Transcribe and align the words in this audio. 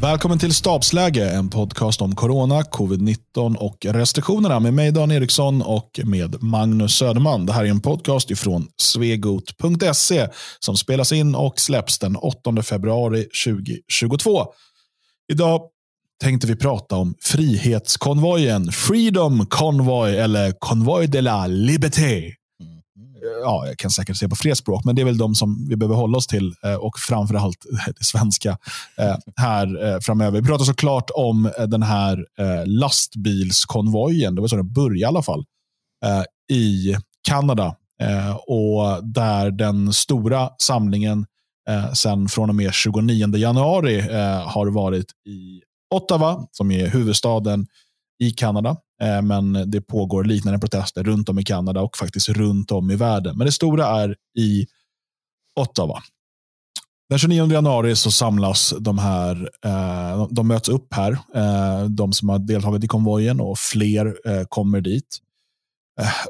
Välkommen 0.00 0.38
till 0.38 0.54
Stabsläge, 0.54 1.30
en 1.30 1.50
podcast 1.50 2.02
om 2.02 2.14
corona, 2.14 2.62
covid-19 2.62 3.56
och 3.56 3.76
restriktionerna 3.84 4.60
med 4.60 4.74
mig 4.74 4.92
Dan 4.92 5.10
Eriksson 5.10 5.62
och 5.62 6.00
med 6.04 6.42
Magnus 6.42 6.96
Söderman. 6.96 7.46
Det 7.46 7.52
här 7.52 7.64
är 7.64 7.70
en 7.70 7.80
podcast 7.80 8.30
ifrån 8.30 8.68
svegot.se 8.76 10.28
som 10.58 10.76
spelas 10.76 11.12
in 11.12 11.34
och 11.34 11.60
släpps 11.60 11.98
den 11.98 12.16
8 12.16 12.62
februari 12.62 13.26
2022. 13.44 14.44
Idag 15.32 15.60
tänkte 16.22 16.46
vi 16.46 16.56
prata 16.56 16.96
om 16.96 17.14
Frihetskonvojen, 17.22 18.72
Freedom 18.72 19.46
Convoy 19.46 20.16
eller 20.16 20.52
Convoy 20.58 21.06
de 21.06 21.20
la 21.20 21.46
Liberté 21.46 22.32
ja, 23.42 23.66
jag 23.66 23.78
kan 23.78 23.90
säkert 23.90 24.16
se 24.16 24.28
på 24.28 24.36
fler 24.36 24.54
språk, 24.54 24.84
men 24.84 24.96
det 24.96 25.02
är 25.02 25.06
väl 25.06 25.18
de 25.18 25.34
som 25.34 25.66
vi 25.68 25.76
behöver 25.76 25.96
hålla 25.96 26.18
oss 26.18 26.26
till 26.26 26.54
eh, 26.64 26.74
och 26.74 26.98
framförallt 26.98 27.66
det 27.98 28.04
svenska 28.04 28.58
eh, 28.98 29.16
här 29.36 29.84
eh, 29.84 30.00
framöver. 30.00 30.40
Vi 30.40 30.46
pratar 30.46 30.64
såklart 30.64 31.10
om 31.14 31.50
den 31.68 31.82
här 31.82 32.26
lastbilskonvojen, 32.66 34.34
det 34.34 34.40
var 34.40 34.48
så 34.48 34.56
det 34.56 34.62
började 34.62 34.98
i 34.98 35.04
alla 35.04 35.22
fall, 35.22 35.44
i 36.52 36.96
Kanada. 37.28 37.76
Och 38.46 39.04
där 39.04 39.50
den 39.50 39.92
stora 39.92 40.50
samlingen 40.58 41.26
sen 41.94 42.28
från 42.28 42.48
och 42.48 42.54
med 42.54 42.72
29 42.74 43.36
januari 43.36 44.00
har 44.46 44.66
varit 44.66 45.06
i 45.28 45.60
Ottawa, 45.94 46.46
som 46.52 46.70
är 46.70 46.86
huvudstaden 46.86 47.66
i 48.18 48.30
Kanada. 48.30 48.76
Eh, 49.02 49.22
men 49.22 49.70
det 49.70 49.80
pågår 49.80 50.24
liknande 50.24 50.58
protester 50.58 51.04
runt 51.04 51.28
om 51.28 51.38
i 51.38 51.44
Kanada 51.44 51.80
och 51.80 51.96
faktiskt 51.96 52.28
runt 52.28 52.70
om 52.70 52.90
i 52.90 52.96
världen. 52.96 53.38
Men 53.38 53.44
det 53.44 53.52
stora 53.52 53.86
är 53.86 54.16
i 54.38 54.66
Ottawa. 55.60 56.02
Den 57.08 57.18
29 57.18 57.52
januari 57.52 57.96
så 57.96 58.10
samlas 58.10 58.74
de 58.80 58.98
här, 58.98 59.50
eh, 59.64 60.26
de 60.30 60.48
möts 60.48 60.68
upp 60.68 60.94
här, 60.94 61.12
eh, 61.34 61.84
de 61.84 62.12
som 62.12 62.28
har 62.28 62.38
deltagit 62.38 62.84
i 62.84 62.88
konvojen 62.88 63.40
och 63.40 63.58
fler 63.58 64.16
kommer 64.48 64.80
dit. 64.80 65.18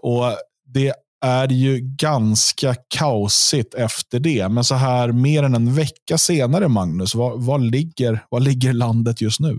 Och 0.03 0.25
Det 0.69 0.95
är 1.25 1.49
ju 1.49 1.81
ganska 1.81 2.75
kaosigt 2.89 3.75
efter 3.75 4.21
det, 4.21 4.49
men 4.49 4.65
så 4.65 4.75
här 4.75 5.13
mer 5.13 5.43
än 5.43 5.55
en 5.55 5.75
vecka 5.75 6.19
senare, 6.19 6.69
Magnus, 6.69 7.15
var, 7.15 7.37
var, 7.37 7.59
ligger, 7.59 8.25
var 8.31 8.41
ligger 8.41 8.73
landet 8.73 9.21
just 9.21 9.41
nu? 9.41 9.59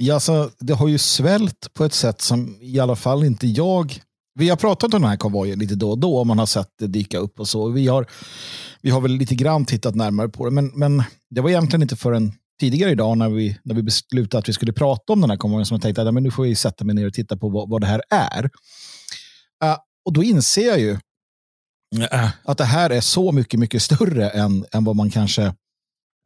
Ja, 0.00 0.14
alltså, 0.14 0.50
det 0.58 0.72
har 0.72 0.88
ju 0.88 0.98
svällt 0.98 1.74
på 1.74 1.84
ett 1.84 1.94
sätt 1.94 2.20
som 2.20 2.58
i 2.60 2.78
alla 2.80 2.96
fall 2.96 3.24
inte 3.24 3.46
jag... 3.46 4.02
Vi 4.34 4.48
har 4.48 4.56
pratat 4.56 4.94
om 4.94 5.00
den 5.00 5.10
här 5.10 5.16
konvojen 5.16 5.58
lite 5.58 5.74
då 5.74 5.90
och 5.90 5.98
då, 5.98 6.24
man 6.24 6.38
har 6.38 6.46
sett 6.46 6.68
det 6.78 6.86
dyka 6.86 7.18
upp 7.18 7.40
och 7.40 7.48
så. 7.48 7.68
Vi 7.68 7.86
har, 7.86 8.06
vi 8.82 8.90
har 8.90 9.00
väl 9.00 9.10
lite 9.10 9.34
grann 9.34 9.64
tittat 9.64 9.94
närmare 9.94 10.28
på 10.28 10.44
det, 10.44 10.50
men, 10.50 10.66
men 10.74 11.02
det 11.30 11.40
var 11.40 11.50
egentligen 11.50 11.82
inte 11.82 11.96
förrän 11.96 12.32
tidigare 12.60 12.90
idag 12.90 13.18
när 13.18 13.28
vi, 13.28 13.58
när 13.62 13.74
vi 13.74 13.82
beslutade 13.82 14.38
att 14.38 14.48
vi 14.48 14.52
skulle 14.52 14.72
prata 14.72 15.12
om 15.12 15.20
den 15.20 15.30
här 15.30 15.36
konvojen 15.36 15.66
som 15.66 15.74
jag 15.74 15.82
tänkte 15.82 16.02
att 16.02 16.14
nu 16.14 16.30
får 16.30 16.42
vi 16.42 16.54
sätta 16.54 16.84
mig 16.84 16.94
ner 16.94 17.06
och 17.06 17.12
titta 17.12 17.36
på 17.36 17.48
vad, 17.48 17.70
vad 17.70 17.80
det 17.80 17.86
här 17.86 18.02
är. 18.10 18.44
Uh, 19.64 19.76
och 20.04 20.12
då 20.12 20.22
inser 20.22 20.66
jag 20.66 20.80
ju 20.80 20.90
uh, 21.98 22.30
att 22.44 22.58
det 22.58 22.64
här 22.64 22.90
är 22.90 23.00
så 23.00 23.32
mycket, 23.32 23.60
mycket 23.60 23.82
större 23.82 24.30
än, 24.30 24.64
än 24.72 24.84
vad 24.84 24.96
man 24.96 25.10
kanske 25.10 25.54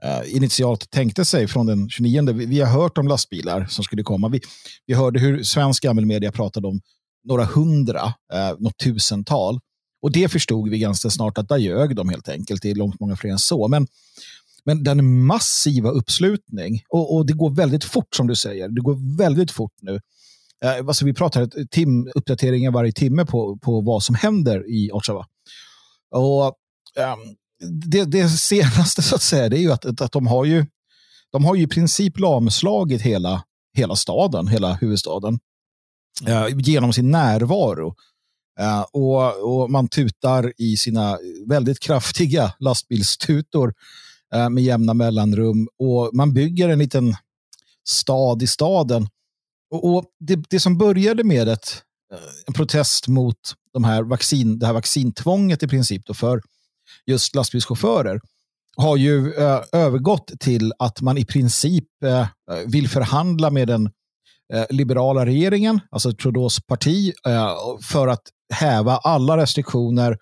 Eh, 0.05 0.37
initialt 0.37 0.91
tänkte 0.91 1.25
sig 1.25 1.49
från 1.49 1.67
den 1.67 1.89
29. 1.89 2.33
Vi, 2.33 2.47
vi, 2.47 2.61
har 2.61 2.81
hört 2.83 2.99
om 2.99 3.09
lastbilar 3.09 3.67
som 3.67 3.85
skulle 3.85 4.03
komma. 4.03 4.29
Vi, 4.29 4.41
vi 4.87 4.95
hörde 4.95 5.21
hur 5.21 5.43
svensk 5.43 5.83
gammelmedia 5.83 6.33
pratade 6.33 6.69
om 6.69 6.81
några 7.25 7.45
hundra, 7.45 8.15
eh, 8.33 8.59
något 8.59 8.79
tusental. 8.79 9.61
Och 10.03 10.13
det 10.13 10.29
förstod 10.29 10.69
vi 10.69 10.79
ganska 10.79 11.11
snart 11.11 11.39
att 11.39 11.49
där 11.49 11.57
ljög 11.57 11.97
de 11.97 12.09
helt 12.09 12.29
enkelt. 12.29 12.63
Det 12.63 12.71
är 12.71 12.75
långt 12.75 13.01
många 13.01 13.17
fler 13.17 13.31
än 13.31 13.39
så. 13.39 13.69
Men, 13.69 13.87
men 14.65 14.85
den 14.85 15.25
massiva 15.25 15.91
uppslutning, 15.91 16.83
och, 16.89 17.17
och 17.17 17.27
det 17.27 17.33
går 17.33 17.51
väldigt 17.51 17.85
fort 17.85 18.15
som 18.17 18.27
du 18.27 18.37
säger, 18.37 18.69
det 18.69 18.81
går 18.81 19.17
väldigt 19.19 19.51
fort 19.51 19.73
nu. 19.83 20.01
Eh, 20.65 20.87
alltså 20.87 21.05
vi 21.05 21.15
pratar 21.15 21.67
tim, 21.71 22.11
uppdateringar 22.15 22.71
varje 22.71 22.93
timme 22.93 23.27
på, 23.27 23.59
på 23.59 23.81
vad 23.81 24.03
som 24.03 24.15
händer 24.15 24.71
i 24.71 24.91
Ottawa. 24.93 25.27
Och, 26.11 26.45
um, 26.45 27.37
det, 27.63 28.05
det, 28.05 28.29
senaste 28.29 29.03
så 29.03 29.15
att 29.15 29.23
säga, 29.23 29.49
det 29.49 29.59
är 29.59 29.61
ju 29.61 29.73
att, 29.73 30.01
att 30.01 30.13
de 30.13 30.27
har 30.27 30.45
ju 30.45 30.67
de 31.33 31.45
har 31.45 31.55
ju 31.55 31.63
i 31.63 31.67
princip 31.67 32.19
lamslagit 32.19 33.03
hela, 33.03 33.45
hela 33.77 33.97
staden, 33.97 34.49
hela 34.49 34.75
huvudstaden, 34.75 35.39
eh, 36.27 36.47
genom 36.59 36.93
sin 36.93 37.11
närvaro. 37.11 37.95
Eh, 38.61 38.83
och, 38.93 39.61
och, 39.61 39.71
man 39.71 39.89
tutar 39.89 40.53
i 40.59 40.77
sina 40.77 41.19
väldigt 41.47 41.81
kraftiga 41.81 42.55
lastbilstutor 42.59 43.75
eh, 44.35 44.49
med 44.49 44.65
jämna 44.65 44.95
mellanrum 44.95 45.69
och 45.79 46.11
man 46.13 46.33
bygger 46.33 46.69
en 46.69 46.79
liten 46.79 47.17
stad 47.89 48.43
i 48.43 48.47
staden. 48.47 49.09
Och, 49.71 49.85
och 49.85 50.05
det, 50.21 50.45
det, 50.51 50.61
som 50.61 50.79
började 50.79 51.25
med 51.25 51.49
ett, 51.49 51.83
eh, 52.13 52.19
en 52.47 52.55
protest 52.55 53.09
mot 53.09 53.39
de 53.73 53.85
här 53.85 54.03
vaccin, 54.03 54.59
det 54.59 54.67
här 54.67 54.73
vaccintvånget 54.73 55.63
i 55.63 55.69
princip 55.69 56.07
då 56.07 56.15
för 56.15 56.41
just 57.07 57.35
lastbilschaufförer 57.35 58.21
har 58.77 58.97
ju 58.97 59.35
eh, 59.35 59.61
övergått 59.73 60.33
till 60.41 60.73
att 60.79 61.01
man 61.01 61.19
i 61.19 61.25
princip 61.25 62.03
eh, 62.05 62.21
eh, 62.21 62.27
vill 62.67 62.89
förhandla 62.89 63.51
med 63.51 63.69
den 63.69 63.91
eh, 64.53 64.65
liberala 64.71 65.27
regeringen, 65.27 65.81
alltså 65.91 66.13
Trudeaus 66.13 66.61
parti, 66.67 67.13
eh, 67.27 67.57
för 67.83 68.09
att 68.09 68.23
häva 68.55 68.97
alla 68.97 69.37
restriktioner 69.37 70.19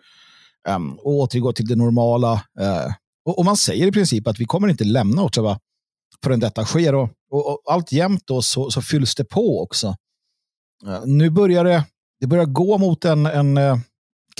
ehm, 0.68 0.92
och 0.92 1.12
återgå 1.12 1.52
till 1.52 1.66
det 1.66 1.76
normala. 1.76 2.32
Eh, 2.60 2.92
och, 3.24 3.38
och, 3.38 3.44
man 3.44 3.56
säger 3.56 3.86
i 3.86 3.92
princip 3.92 4.26
att 4.26 4.40
vi 4.40 4.44
kommer 4.44 4.68
inte 4.68 4.84
lämna 4.84 5.22
Ottawa 5.22 5.58
förrän 6.24 6.40
detta 6.40 6.64
sker. 6.64 6.94
Och, 6.94 7.10
och, 7.30 7.50
och 7.50 7.62
allt 7.66 7.92
jämt 7.92 8.22
då 8.26 8.42
så, 8.42 8.70
så 8.70 8.82
fylls 8.82 9.14
det 9.14 9.24
på 9.24 9.62
också. 9.62 9.96
Eh, 10.86 11.02
nu 11.04 11.30
börjar 11.30 11.64
det, 11.64 11.84
det 12.20 12.26
börjar 12.26 12.44
gå 12.44 12.78
mot 12.78 13.04
en, 13.04 13.26
en 13.26 13.56
eh, 13.56 13.78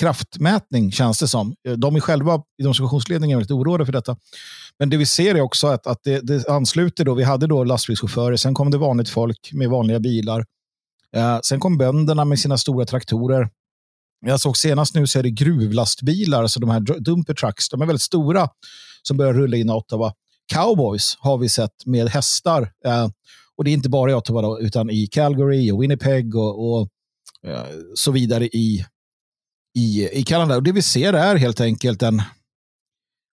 kraftmätning 0.00 0.92
känns 0.92 1.18
det 1.18 1.28
som. 1.28 1.54
Eh, 1.68 1.72
de 1.72 1.96
är 1.96 2.00
själva 2.00 2.42
i 2.58 2.62
demonstrationsledningen 2.62 3.38
väldigt 3.38 3.50
oroade 3.50 3.86
för 3.86 3.92
detta. 3.92 4.16
Men 4.78 4.90
det 4.90 4.96
vi 4.96 5.06
ser 5.06 5.34
är 5.34 5.40
också 5.40 5.66
att, 5.66 5.86
att 5.86 5.98
det, 6.04 6.20
det 6.20 6.48
ansluter 6.48 7.04
då. 7.04 7.14
Vi 7.14 7.24
hade 7.24 7.46
då 7.46 7.64
lastbilschaufförer, 7.64 8.36
sen 8.36 8.54
kom 8.54 8.70
det 8.70 8.78
vanligt 8.78 9.08
folk 9.08 9.50
med 9.52 9.70
vanliga 9.70 10.00
bilar. 10.00 10.44
Eh, 11.16 11.38
sen 11.42 11.60
kom 11.60 11.78
bönderna 11.78 12.24
med 12.24 12.38
sina 12.38 12.58
stora 12.58 12.84
traktorer. 12.84 13.48
Jag 14.26 14.40
såg 14.40 14.56
senast 14.56 14.94
nu 14.94 15.06
så 15.06 15.18
är 15.18 15.22
det 15.22 15.30
gruvlastbilar, 15.30 16.42
alltså 16.42 16.60
de 16.60 16.70
här 16.70 16.80
dumper 17.00 17.34
trucks. 17.34 17.68
De 17.68 17.82
är 17.82 17.86
väldigt 17.86 18.02
stora 18.02 18.48
som 19.02 19.16
börjar 19.16 19.32
rulla 19.32 19.56
in 19.56 19.68
i 19.68 19.72
Ottawa. 19.72 20.12
Cowboys 20.52 21.16
har 21.20 21.38
vi 21.38 21.48
sett 21.48 21.86
med 21.86 22.08
hästar. 22.08 22.62
Eh, 22.86 23.08
och 23.56 23.64
det 23.64 23.70
är 23.70 23.72
inte 23.72 23.88
bara 23.88 24.10
i 24.10 24.14
Ottawa 24.14 24.42
då, 24.42 24.60
utan 24.60 24.90
i 24.90 25.06
Calgary 25.06 25.70
och 25.70 25.82
Winnipeg 25.82 26.36
och, 26.36 26.70
och 26.70 26.88
eh, 27.46 27.64
så 27.94 28.12
vidare 28.12 28.46
i 28.46 28.84
i, 29.78 30.08
i 30.12 30.22
Kanada. 30.22 30.56
Och 30.56 30.62
det 30.62 30.72
vi 30.72 30.82
ser 30.82 31.12
är 31.12 31.36
helt 31.36 31.60
enkelt 31.60 32.02
en... 32.02 32.22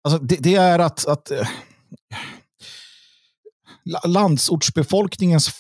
Alltså 0.05 0.19
det, 0.19 0.37
det 0.37 0.55
är 0.55 0.79
att, 0.79 1.07
att 1.07 1.31
eh, 1.31 1.49
landsortsbefolkningens 4.05 5.51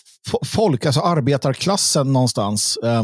folk, 0.44 0.86
alltså 0.86 1.00
arbetarklassen 1.00 2.12
någonstans, 2.12 2.76
eh, 2.76 3.02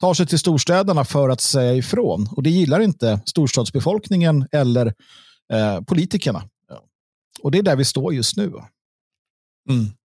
tar 0.00 0.14
sig 0.14 0.26
till 0.26 0.38
storstäderna 0.38 1.04
för 1.04 1.28
att 1.28 1.40
säga 1.40 1.74
ifrån. 1.74 2.28
Och 2.36 2.42
det 2.42 2.50
gillar 2.50 2.80
inte 2.80 3.20
storstadsbefolkningen 3.26 4.48
eller 4.52 4.94
eh, 5.52 5.80
politikerna. 5.80 6.48
Och 7.42 7.50
det 7.50 7.58
är 7.58 7.62
där 7.62 7.76
vi 7.76 7.84
står 7.84 8.14
just 8.14 8.36
nu. 8.36 8.52
Mm. 9.70 9.95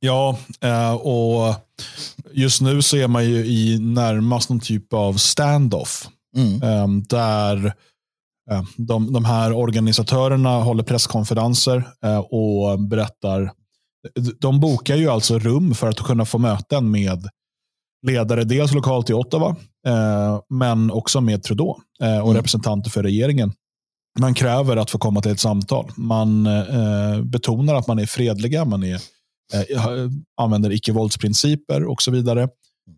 Ja, 0.00 0.38
eh, 0.60 0.92
och 0.92 1.54
just 2.32 2.60
nu 2.60 2.82
så 2.82 2.96
är 2.96 3.08
man 3.08 3.24
ju 3.24 3.46
i 3.46 3.78
närmast 3.78 4.50
någon 4.50 4.60
typ 4.60 4.92
av 4.92 5.14
standoff. 5.14 6.08
Mm. 6.36 6.62
Ehm, 6.62 7.02
där 7.02 7.66
eh, 8.50 8.62
de, 8.76 9.12
de 9.12 9.24
här 9.24 9.52
organisatörerna 9.52 10.58
håller 10.58 10.82
presskonferenser 10.82 11.88
eh, 12.04 12.18
och 12.18 12.80
berättar. 12.80 13.52
De 14.40 14.60
bokar 14.60 14.96
ju 14.96 15.08
alltså 15.08 15.38
rum 15.38 15.74
för 15.74 15.88
att 15.88 15.98
kunna 16.00 16.24
få 16.24 16.38
möten 16.38 16.90
med 16.90 17.28
ledare, 18.06 18.44
dels 18.44 18.72
lokalt 18.72 19.10
i 19.10 19.12
Ottawa, 19.12 19.56
men 20.48 20.90
också 20.90 21.20
med 21.20 21.42
Trudeau 21.42 21.68
och 22.00 22.06
mm. 22.06 22.34
representanter 22.34 22.90
för 22.90 23.02
regeringen. 23.02 23.52
Man 24.18 24.34
kräver 24.34 24.76
att 24.76 24.90
få 24.90 24.98
komma 24.98 25.20
till 25.20 25.32
ett 25.32 25.40
samtal. 25.40 25.90
Man 25.96 26.48
betonar 27.22 27.74
att 27.74 27.86
man 27.86 27.98
är 27.98 28.06
fredliga, 28.06 28.64
man 28.64 28.84
är 28.84 29.00
använder 30.36 30.72
icke-våldsprinciper 30.72 31.84
och 31.84 32.02
så 32.02 32.10
vidare. 32.10 32.48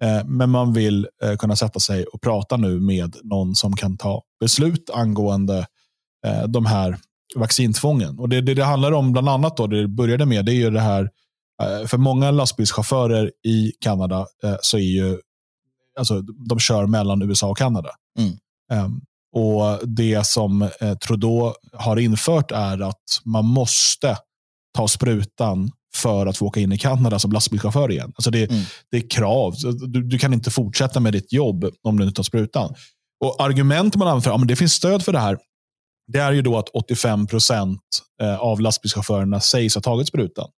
Eh, 0.03 0.25
men 0.25 0.51
man 0.51 0.73
vill 0.73 1.09
eh, 1.23 1.37
kunna 1.37 1.57
sätta 1.57 1.81
sig 1.81 2.05
och 2.05 2.21
prata 2.21 2.57
nu 2.57 2.81
med 2.81 3.17
någon 3.23 3.55
som 3.55 3.77
kan 3.77 3.97
ta 3.97 4.23
beslut 4.41 4.91
angående 4.91 5.67
eh, 6.27 6.43
de 6.49 6.67
här 6.67 6.99
vaccintvången. 7.37 8.19
Och 8.19 8.29
det, 8.29 8.41
det, 8.41 8.55
det 8.55 8.65
handlar 8.65 8.93
om, 8.93 9.13
bland 9.13 9.29
annat, 9.29 9.57
då, 9.57 9.67
det 9.67 9.89
började 9.89 10.27
med, 10.27 10.45
det 10.45 10.53
är 10.53 10.57
ju 10.57 10.71
det 10.71 10.81
här, 10.81 11.11
eh, 11.63 11.87
för 11.87 11.99
många 11.99 12.31
lastbilschaufförer 12.31 13.33
i 13.47 13.73
Kanada 13.81 14.27
eh, 14.45 14.57
så 14.63 14.77
är 14.77 14.83
ju, 14.83 15.19
alltså, 15.99 16.21
de 16.21 16.59
kör 16.59 16.87
mellan 16.87 17.23
USA 17.23 17.51
och 17.51 17.59
Kanada. 17.59 17.91
Mm. 18.19 18.85
Um, 18.85 19.01
och 19.33 19.89
Det 19.89 20.27
som 20.27 20.63
eh, 20.63 20.95
Trudeau 21.07 21.53
har 21.73 21.97
infört 21.97 22.51
är 22.51 22.83
att 22.83 23.21
man 23.25 23.45
måste 23.45 24.17
ta 24.77 24.89
sprutan 24.89 25.71
för 25.95 26.27
att 26.27 26.37
få 26.37 26.47
åka 26.47 26.61
in 26.61 26.73
i 26.73 26.79
Kanada 26.79 27.19
som 27.19 27.33
lastbilschaufför 27.33 27.91
igen. 27.91 28.13
Alltså 28.17 28.31
det, 28.31 28.51
mm. 28.51 28.63
det 28.91 28.97
är 28.97 29.11
krav. 29.11 29.55
Du, 29.89 30.03
du, 30.03 30.19
kan 30.19 30.33
inte 30.33 30.51
fortsätta 30.51 31.01
med 31.01 31.13
ditt 31.13 31.33
jobb 31.33 31.65
om 31.83 31.99
du 31.99 32.05
inte 32.05 32.17
tar 32.17 32.23
sprutan. 32.23 32.75
Och 33.25 33.43
Argument 33.43 33.97
man 33.97 34.09
anför, 34.09 34.31
ja, 34.31 34.37
men 34.37 34.49
det 34.49 34.57
finns 34.57 34.73
stöd 34.73 35.03
för 35.05 35.13
det 35.13 35.19
här, 35.19 35.39
det 36.13 36.19
är 36.19 36.33
ju 36.33 36.43
då 36.43 36.59
att 36.59 36.69
85 36.69 37.27
procent 37.27 37.81
eh, 38.23 38.37
av 38.37 38.61
lastbilschaufförerna 38.61 39.41
sägs 39.41 39.75
ha 39.75 39.83
tagit 39.83 40.09
sprutan. 40.09 40.49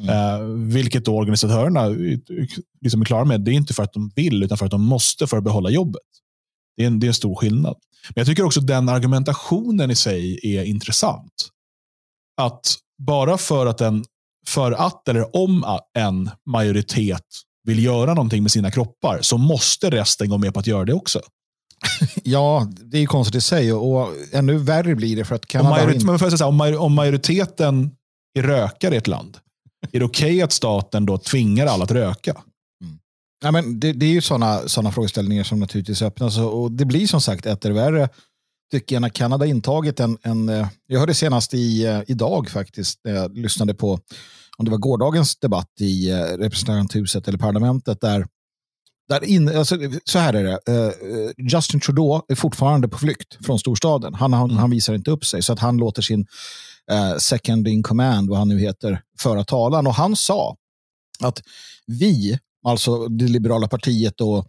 Mm. 0.00 0.10
Eh, 0.10 0.46
vilket 0.74 1.04
då 1.04 1.16
organisatörerna 1.16 1.88
liksom 2.80 3.00
är 3.00 3.04
klara 3.04 3.24
med. 3.24 3.40
Det 3.40 3.50
är 3.50 3.52
inte 3.52 3.74
för 3.74 3.82
att 3.82 3.92
de 3.92 4.12
vill, 4.16 4.42
utan 4.42 4.58
för 4.58 4.64
att 4.64 4.70
de 4.70 4.84
måste 4.84 5.26
för 5.26 5.36
att 5.36 5.44
behålla 5.44 5.70
jobbet. 5.70 6.02
Det 6.76 6.82
är 6.82 6.86
en, 6.86 7.00
det 7.00 7.06
är 7.06 7.08
en 7.08 7.14
stor 7.14 7.34
skillnad. 7.34 7.76
Men 8.08 8.20
Jag 8.20 8.26
tycker 8.26 8.44
också 8.44 8.60
att 8.60 8.66
den 8.66 8.88
argumentationen 8.88 9.90
i 9.90 9.96
sig 9.96 10.40
är 10.42 10.64
intressant. 10.64 11.48
Att 12.36 12.76
bara 12.98 13.38
för 13.38 13.66
att, 13.66 13.80
en, 13.80 14.04
för 14.48 14.72
att 14.72 15.08
eller 15.08 15.36
om 15.36 15.78
en 15.98 16.30
majoritet 16.46 17.24
vill 17.64 17.84
göra 17.84 18.14
någonting 18.14 18.42
med 18.42 18.52
sina 18.52 18.70
kroppar 18.70 19.18
så 19.22 19.38
måste 19.38 19.90
resten 19.90 20.28
gå 20.28 20.38
med 20.38 20.54
på 20.54 20.60
att 20.60 20.66
göra 20.66 20.84
det 20.84 20.94
också. 20.94 21.20
Ja, 22.22 22.68
det 22.76 22.98
är 22.98 23.06
konstigt 23.06 23.34
i 23.34 23.40
sig 23.40 23.72
och 23.72 24.08
ännu 24.32 24.58
värre 24.58 24.94
blir 24.94 25.16
det 25.16 25.24
för 25.24 25.34
att 25.34 25.46
Kanada... 25.46 25.70
Om, 25.70 25.76
majorit 25.76 26.00
in... 26.00 26.06
men 26.06 26.18
för 26.18 26.30
säga, 26.30 26.78
om, 26.78 26.94
majoriteten 26.94 27.90
är 28.38 28.42
rökare 28.42 28.94
i 28.94 28.98
ett 28.98 29.06
land, 29.06 29.38
är 29.92 29.98
det 29.98 30.04
okej 30.04 30.30
okay 30.30 30.42
att 30.42 30.52
staten 30.52 31.06
då 31.06 31.18
tvingar 31.18 31.66
alla 31.66 31.84
att 31.84 31.90
röka? 31.90 32.30
Mm. 32.30 32.98
Ja, 33.44 33.50
men 33.50 33.80
det, 33.80 33.92
det 33.92 34.06
är 34.06 34.10
ju 34.10 34.20
sådana 34.20 34.68
såna 34.68 34.92
frågeställningar 34.92 35.44
som 35.44 35.60
naturligtvis 35.60 36.02
öppnas 36.02 36.38
och 36.38 36.72
det 36.72 36.84
blir 36.84 37.06
som 37.06 37.20
sagt 37.20 37.46
etter 37.46 37.70
värre 37.70 38.08
tycker 38.74 38.96
jag 38.96 39.00
när 39.00 39.08
Kanada 39.08 39.46
intagit 39.46 40.00
en, 40.00 40.18
en 40.22 40.48
eh, 40.48 40.68
jag 40.86 41.00
hörde 41.00 41.14
senast 41.14 41.54
i, 41.54 41.84
eh, 41.84 42.00
idag 42.06 42.50
faktiskt, 42.50 43.00
när 43.04 43.14
jag 43.14 43.38
lyssnade 43.38 43.74
på 43.74 44.00
om 44.56 44.64
det 44.64 44.70
var 44.70 44.78
gårdagens 44.78 45.36
debatt 45.36 45.70
i 45.80 46.10
eh, 46.10 46.16
representanthuset 46.16 47.28
eller 47.28 47.38
parlamentet 47.38 48.00
där 48.00 48.26
där 49.08 49.24
in, 49.24 49.56
alltså, 49.56 49.78
så 50.04 50.18
här 50.18 50.34
är 50.34 50.44
det. 50.44 50.58
Justin 51.52 51.80
Trudeau 51.80 52.22
är 52.28 52.34
fortfarande 52.34 52.88
på 52.88 52.98
flykt 52.98 53.46
från 53.46 53.58
storstaden. 53.58 54.14
Han, 54.14 54.32
han, 54.32 54.50
mm. 54.50 54.56
han 54.56 54.70
visar 54.70 54.94
inte 54.94 55.10
upp 55.10 55.24
sig. 55.24 55.42
Så 55.42 55.52
att 55.52 55.58
han 55.58 55.76
låter 55.76 56.02
sin 56.02 56.20
uh, 56.92 57.18
second 57.18 57.68
in 57.68 57.82
command, 57.82 58.28
vad 58.30 58.38
han 58.38 58.48
nu 58.48 58.58
heter, 58.58 59.00
föra 59.20 59.44
talan. 59.44 59.86
Och 59.86 59.94
han 59.94 60.16
sa 60.16 60.56
att 61.20 61.42
vi, 61.86 62.38
alltså 62.66 63.08
det 63.08 63.28
liberala 63.28 63.68
partiet 63.68 64.20
och 64.20 64.46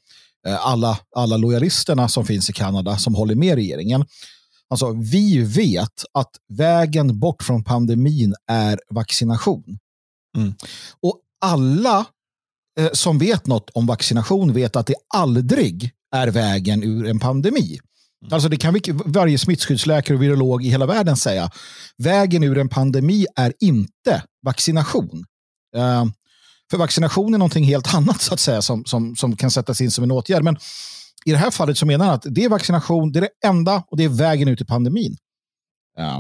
alla, 0.50 1.00
alla 1.16 1.38
lojalisterna 1.38 2.08
som 2.08 2.26
finns 2.26 2.50
i 2.50 2.54
Kanada 2.54 2.98
som 2.98 3.16
håller 3.16 3.36
med 3.36 3.56
regeringen, 3.56 4.06
alltså 4.70 4.92
vi 4.92 5.40
vet 5.40 6.04
att 6.14 6.32
vägen 6.54 7.20
bort 7.20 7.44
från 7.44 7.64
pandemin 7.64 8.36
är 8.52 8.80
vaccination. 8.90 9.80
Mm. 10.38 10.54
Och 11.02 11.20
alla 11.42 12.06
eh, 12.80 12.92
som 12.94 13.18
vet 13.18 13.48
något 13.48 13.70
om 13.70 13.86
vaccination 13.86 14.54
vet 14.54 14.76
att 14.76 14.88
det 14.88 14.96
aldrig 15.14 15.92
är 16.16 16.28
vägen 16.28 16.84
ur 16.84 17.08
en 17.08 17.20
pandemi. 17.20 17.80
Mm. 18.22 18.34
Alltså 18.34 18.50
det 18.50 18.58
kan 18.58 18.80
varje 19.06 19.38
smittskyddsläkare 19.38 20.18
och 20.18 20.24
virolog 20.24 20.66
i 20.66 20.70
hela 20.70 20.86
världen 20.86 21.18
säga. 21.18 21.52
Vägen 21.98 22.44
ur 22.44 22.58
en 22.58 22.70
pandemi 22.70 23.26
är 23.36 23.54
inte 23.60 24.24
vaccination. 24.46 25.26
Uh, 25.78 26.06
för 26.72 26.78
vaccination 26.78 27.34
är 27.34 27.38
någonting 27.38 27.64
helt 27.64 27.94
annat 27.94 28.22
så 28.22 28.34
att 28.34 28.40
säga 28.40 28.62
som, 28.62 28.86
som, 28.86 29.16
som 29.16 29.36
kan 29.36 29.52
sättas 29.52 29.82
in 29.82 29.92
som 29.92 30.04
en 30.04 30.12
åtgärd. 30.12 30.44
Men 30.44 30.58
i 31.26 31.32
det 31.32 31.38
här 31.38 31.52
fallet 31.52 31.78
så 31.78 31.86
menar 31.86 32.06
han 32.06 32.16
att 32.16 32.26
det 32.30 32.44
är 32.44 32.50
vaccination, 32.50 33.12
det 33.12 33.20
är 33.20 33.22
det 33.22 33.48
enda 33.48 33.84
och 33.88 33.98
det 33.98 34.04
är 34.04 34.10
vägen 34.10 34.48
ut 34.48 34.62
i 34.62 34.66
pandemin. 34.66 35.18
Uh, 36.00 36.20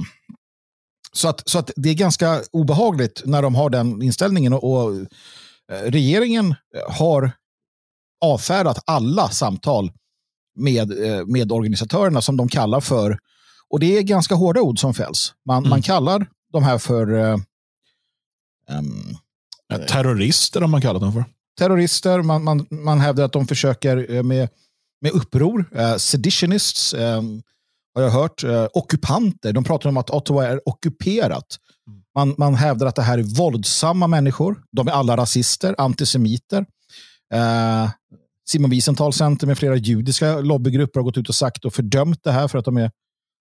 så 1.13 1.27
att, 1.27 1.49
så 1.49 1.59
att 1.59 1.71
det 1.75 1.89
är 1.89 1.93
ganska 1.93 2.41
obehagligt 2.51 3.21
när 3.25 3.41
de 3.41 3.55
har 3.55 3.69
den 3.69 4.01
inställningen. 4.01 4.53
och, 4.53 4.63
och 4.63 4.93
Eh, 5.71 5.91
regeringen 5.91 6.55
har 6.89 7.31
avfärdat 8.21 8.83
alla 8.85 9.29
samtal 9.29 9.91
med, 10.55 11.05
eh, 11.05 11.25
med 11.25 11.51
organisatörerna 11.51 12.21
som 12.21 12.37
de 12.37 12.47
kallar 12.47 12.81
för, 12.81 13.19
och 13.69 13.79
det 13.79 13.97
är 13.97 14.01
ganska 14.01 14.35
hårda 14.35 14.61
ord 14.61 14.79
som 14.79 14.93
fälls. 14.93 15.33
Man, 15.45 15.57
mm. 15.57 15.69
man 15.69 15.81
kallar 15.81 16.27
de 16.53 16.63
här 16.63 16.77
för 16.77 17.13
um, 17.13 17.43
terrorister, 19.87 20.61
har 20.61 20.67
man 20.67 20.81
kallat 20.81 21.01
dem 21.01 21.13
för. 21.13 21.25
Terrorister, 21.57 22.21
man, 22.21 22.43
man, 22.43 22.67
man 22.69 22.99
hävdar 22.99 23.23
att 23.23 23.33
de 23.33 23.47
försöker 23.47 24.23
med, 24.23 24.49
med 25.01 25.11
uppror, 25.11 25.65
uh, 25.75 25.97
seditionists, 25.97 26.93
um, 26.93 27.41
har 27.95 28.01
jag 28.01 28.09
hört, 28.09 28.43
uh, 28.43 28.67
ockupanter. 28.73 29.53
De 29.53 29.63
pratar 29.63 29.89
om 29.89 29.97
att 29.97 30.09
Ottawa 30.09 30.47
är 30.47 30.69
ockuperat. 30.69 31.57
Man, 32.15 32.35
man 32.37 32.55
hävdar 32.55 32.87
att 32.87 32.95
det 32.95 33.01
här 33.01 33.17
är 33.17 33.23
våldsamma 33.23 34.07
människor. 34.07 34.63
De 34.71 34.87
är 34.87 34.91
alla 34.91 35.17
rasister, 35.17 35.75
antisemiter. 35.77 36.65
Eh, 37.33 37.89
Simon 38.47 38.69
Wiesenthal 38.69 39.13
Center 39.13 39.47
med 39.47 39.57
flera 39.57 39.75
judiska 39.75 40.39
lobbygrupper 40.39 40.99
har 40.99 41.05
gått 41.05 41.17
ut 41.17 41.29
och 41.29 41.35
sagt 41.35 41.65
och 41.65 41.73
fördömt 41.73 42.23
det 42.23 42.31
här 42.31 42.47
för 42.47 42.57
att 42.57 42.65
de 42.65 42.77
är 42.77 42.91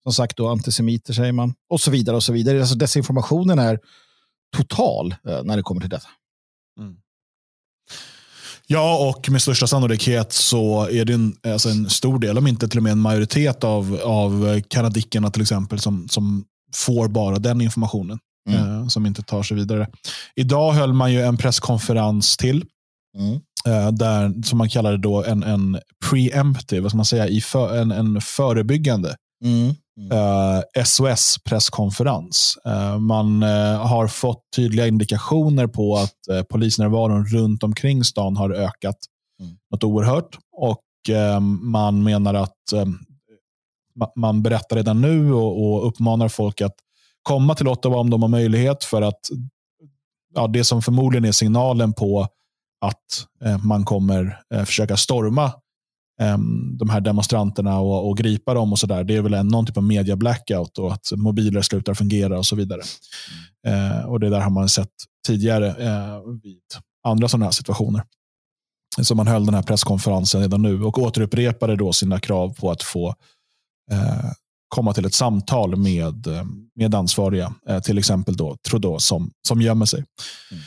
som 0.03 0.13
sagt 0.13 0.37
då 0.37 0.47
antisemiter 0.47 1.13
säger 1.13 1.31
man. 1.31 1.53
Och 1.69 1.81
så 1.81 1.91
vidare 1.91 2.15
och 2.15 2.23
så 2.23 2.33
vidare. 2.33 2.59
Alltså 2.59 2.75
desinformationen 2.75 3.59
är 3.59 3.79
total 4.57 5.15
eh, 5.27 5.43
när 5.43 5.57
det 5.57 5.63
kommer 5.63 5.81
till 5.81 5.89
detta. 5.89 6.07
Mm. 6.79 6.95
Ja, 8.67 9.09
och 9.09 9.29
med 9.29 9.41
största 9.41 9.67
sannolikhet 9.67 10.33
så 10.33 10.89
är 10.89 11.05
det 11.05 11.13
en, 11.13 11.35
alltså 11.47 11.69
en 11.69 11.89
stor 11.89 12.19
del, 12.19 12.37
om 12.37 12.47
inte 12.47 12.67
till 12.67 12.79
och 12.79 12.83
med 12.83 12.91
en 12.91 12.99
majoritet 12.99 13.63
av, 13.63 13.99
av 14.03 14.61
kanadickerna 14.61 15.31
till 15.31 15.41
exempel 15.41 15.79
som, 15.79 16.07
som 16.09 16.45
får 16.75 17.07
bara 17.07 17.39
den 17.39 17.61
informationen 17.61 18.19
mm. 18.49 18.61
eh, 18.61 18.87
som 18.87 19.05
inte 19.05 19.23
tar 19.23 19.43
sig 19.43 19.57
vidare. 19.57 19.87
Idag 20.35 20.73
höll 20.73 20.93
man 20.93 21.13
ju 21.13 21.21
en 21.21 21.37
presskonferens 21.37 22.37
till. 22.37 22.65
Mm. 23.17 23.39
Eh, 23.67 23.91
där, 23.91 24.43
som 24.43 24.57
man 24.57 24.69
kallar 24.69 24.91
det 24.91 24.97
då 24.97 25.23
en, 25.23 25.43
en 25.43 25.79
preemptive, 26.09 26.81
vad 26.81 26.91
ska 26.91 26.97
man 26.97 27.05
säga, 27.05 27.27
i 27.27 27.41
för, 27.41 27.77
en, 27.77 27.91
en 27.91 28.21
förebyggande 28.21 29.15
mm. 29.43 29.75
eh, 30.11 30.83
SOS-presskonferens. 30.83 32.57
Eh, 32.65 32.99
man 32.99 33.43
eh, 33.43 33.87
har 33.87 34.07
fått 34.07 34.41
tydliga 34.55 34.87
indikationer 34.87 35.67
på 35.67 35.95
att 35.95 36.27
eh, 36.31 36.43
polisnärvaron 36.43 37.25
runt 37.25 37.63
omkring 37.63 38.03
stan 38.03 38.37
har 38.37 38.49
ökat 38.49 38.97
mm. 39.39 39.57
något 39.71 39.83
oerhört. 39.83 40.37
Och 40.57 41.15
eh, 41.15 41.39
man 41.61 42.03
menar 42.03 42.33
att 42.33 42.73
eh, 42.73 42.85
man 44.15 44.43
berättar 44.43 44.75
redan 44.75 45.01
nu 45.01 45.33
och, 45.33 45.65
och 45.65 45.87
uppmanar 45.87 46.27
folk 46.27 46.61
att 46.61 46.75
komma 47.23 47.55
till 47.55 47.67
Ottawa 47.67 47.97
om 47.97 48.09
de 48.09 48.21
har 48.21 48.29
möjlighet 48.29 48.83
för 48.83 49.01
att 49.01 49.19
ja, 50.35 50.47
det 50.47 50.63
som 50.63 50.81
förmodligen 50.81 51.25
är 51.25 51.31
signalen 51.31 51.93
på 51.93 52.27
att 52.81 53.27
man 53.63 53.85
kommer 53.85 54.41
försöka 54.65 54.97
storma 54.97 55.51
eh, 56.21 56.37
de 56.79 56.89
här 56.89 57.01
demonstranterna 57.01 57.79
och, 57.79 58.09
och 58.09 58.17
gripa 58.17 58.53
dem 58.53 58.71
och 58.71 58.79
så 58.79 58.87
där. 58.87 59.03
Det 59.03 59.15
är 59.15 59.21
väl 59.21 59.33
en, 59.33 59.47
någon 59.47 59.65
typ 59.65 59.77
av 59.77 59.83
media 59.83 60.15
blackout 60.15 60.77
och 60.77 60.93
att 60.93 61.11
mobiler 61.15 61.61
slutar 61.61 61.93
fungera 61.93 62.37
och 62.37 62.45
så 62.45 62.55
vidare. 62.55 62.81
Mm. 63.67 64.09
och 64.09 64.19
Det 64.19 64.29
där 64.29 64.39
har 64.39 64.49
man 64.49 64.69
sett 64.69 64.91
tidigare 65.27 65.67
eh, 65.67 66.21
vid 66.43 66.61
andra 67.03 67.27
sådana 67.27 67.45
här 67.45 67.51
situationer. 67.51 68.03
Så 69.01 69.15
man 69.15 69.27
höll 69.27 69.45
den 69.45 69.55
här 69.55 69.61
presskonferensen 69.61 70.41
redan 70.41 70.61
nu 70.61 70.83
och 70.83 70.97
återupprepade 70.97 71.75
då 71.75 71.93
sina 71.93 72.19
krav 72.19 72.53
på 72.53 72.71
att 72.71 72.83
få 72.83 73.15
eh, 73.91 74.31
komma 74.67 74.93
till 74.93 75.05
ett 75.05 75.13
samtal 75.13 75.75
med, 75.75 76.27
med 76.75 76.95
ansvariga, 76.95 77.53
eh, 77.67 77.79
till 77.79 77.97
exempel 77.97 78.35
då 78.35 78.57
Trudeau 78.69 78.99
som, 78.99 79.31
som 79.47 79.61
gömmer 79.61 79.85
sig. 79.85 80.05
Mm. 80.51 80.63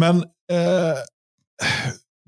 Men 0.00 0.16
eh, 0.52 0.96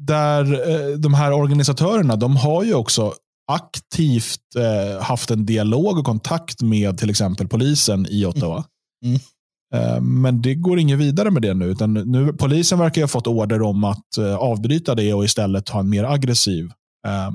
där 0.07 0.71
eh, 0.71 0.99
de 0.99 1.15
här 1.15 1.33
organisatörerna, 1.33 2.17
de 2.17 2.37
har 2.37 2.65
ju 2.65 2.75
också 2.75 3.15
aktivt 3.53 4.41
eh, 4.57 5.03
haft 5.03 5.31
en 5.31 5.47
dialog 5.47 5.99
och 5.99 6.05
kontakt 6.05 6.63
med 6.63 6.99
till 6.99 7.11
exempel 7.11 7.49
polisen 7.49 8.07
i 8.11 8.27
Ottawa. 8.27 8.65
Mm. 9.05 9.19
Mm. 9.75 10.23
Men 10.23 10.43
det 10.43 10.55
går 10.55 10.79
inget 10.79 10.99
vidare 10.99 11.31
med 11.31 11.43
det 11.43 11.55
nu. 11.55 11.65
Utan 11.65 11.95
nu 11.95 12.33
polisen 12.33 12.79
verkar 12.79 13.01
ha 13.01 13.09
fått 13.09 13.27
order 13.27 13.63
om 13.63 13.85
att 13.85 14.19
avbryta 14.39 14.95
det 14.95 15.15
och 15.15 15.25
istället 15.25 15.69
ha 15.69 15.81
en 15.81 15.91
mer 15.91 16.05
aggressiv 16.05 16.65
eh, 17.07 17.31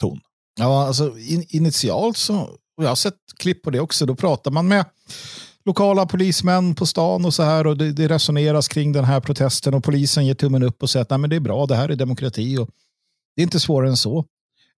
ton. 0.00 0.20
Ja, 0.58 0.86
alltså 0.86 1.18
in, 1.18 1.44
initialt 1.48 2.16
så, 2.16 2.36
och 2.76 2.84
jag 2.84 2.88
har 2.88 2.96
sett 2.96 3.14
klipp 3.38 3.62
på 3.62 3.70
det 3.70 3.80
också, 3.80 4.06
då 4.06 4.14
pratar 4.14 4.50
man 4.50 4.68
med 4.68 4.84
lokala 5.66 6.06
polismän 6.06 6.74
på 6.74 6.86
stan 6.86 7.24
och 7.24 7.34
så 7.34 7.42
här 7.42 7.66
och 7.66 7.76
det, 7.76 7.92
det 7.92 8.08
resoneras 8.08 8.68
kring 8.68 8.92
den 8.92 9.04
här 9.04 9.20
protesten 9.20 9.74
och 9.74 9.84
polisen 9.84 10.26
ger 10.26 10.34
tummen 10.34 10.62
upp 10.62 10.82
och 10.82 10.90
säger 10.90 11.02
att 11.02 11.10
Nej, 11.10 11.18
men 11.18 11.30
det 11.30 11.36
är 11.36 11.40
bra, 11.40 11.66
det 11.66 11.76
här 11.76 11.88
är 11.88 11.96
demokrati 11.96 12.58
och 12.58 12.70
det 13.36 13.42
är 13.42 13.44
inte 13.44 13.60
svårare 13.60 13.88
än 13.88 13.96
så. 13.96 14.24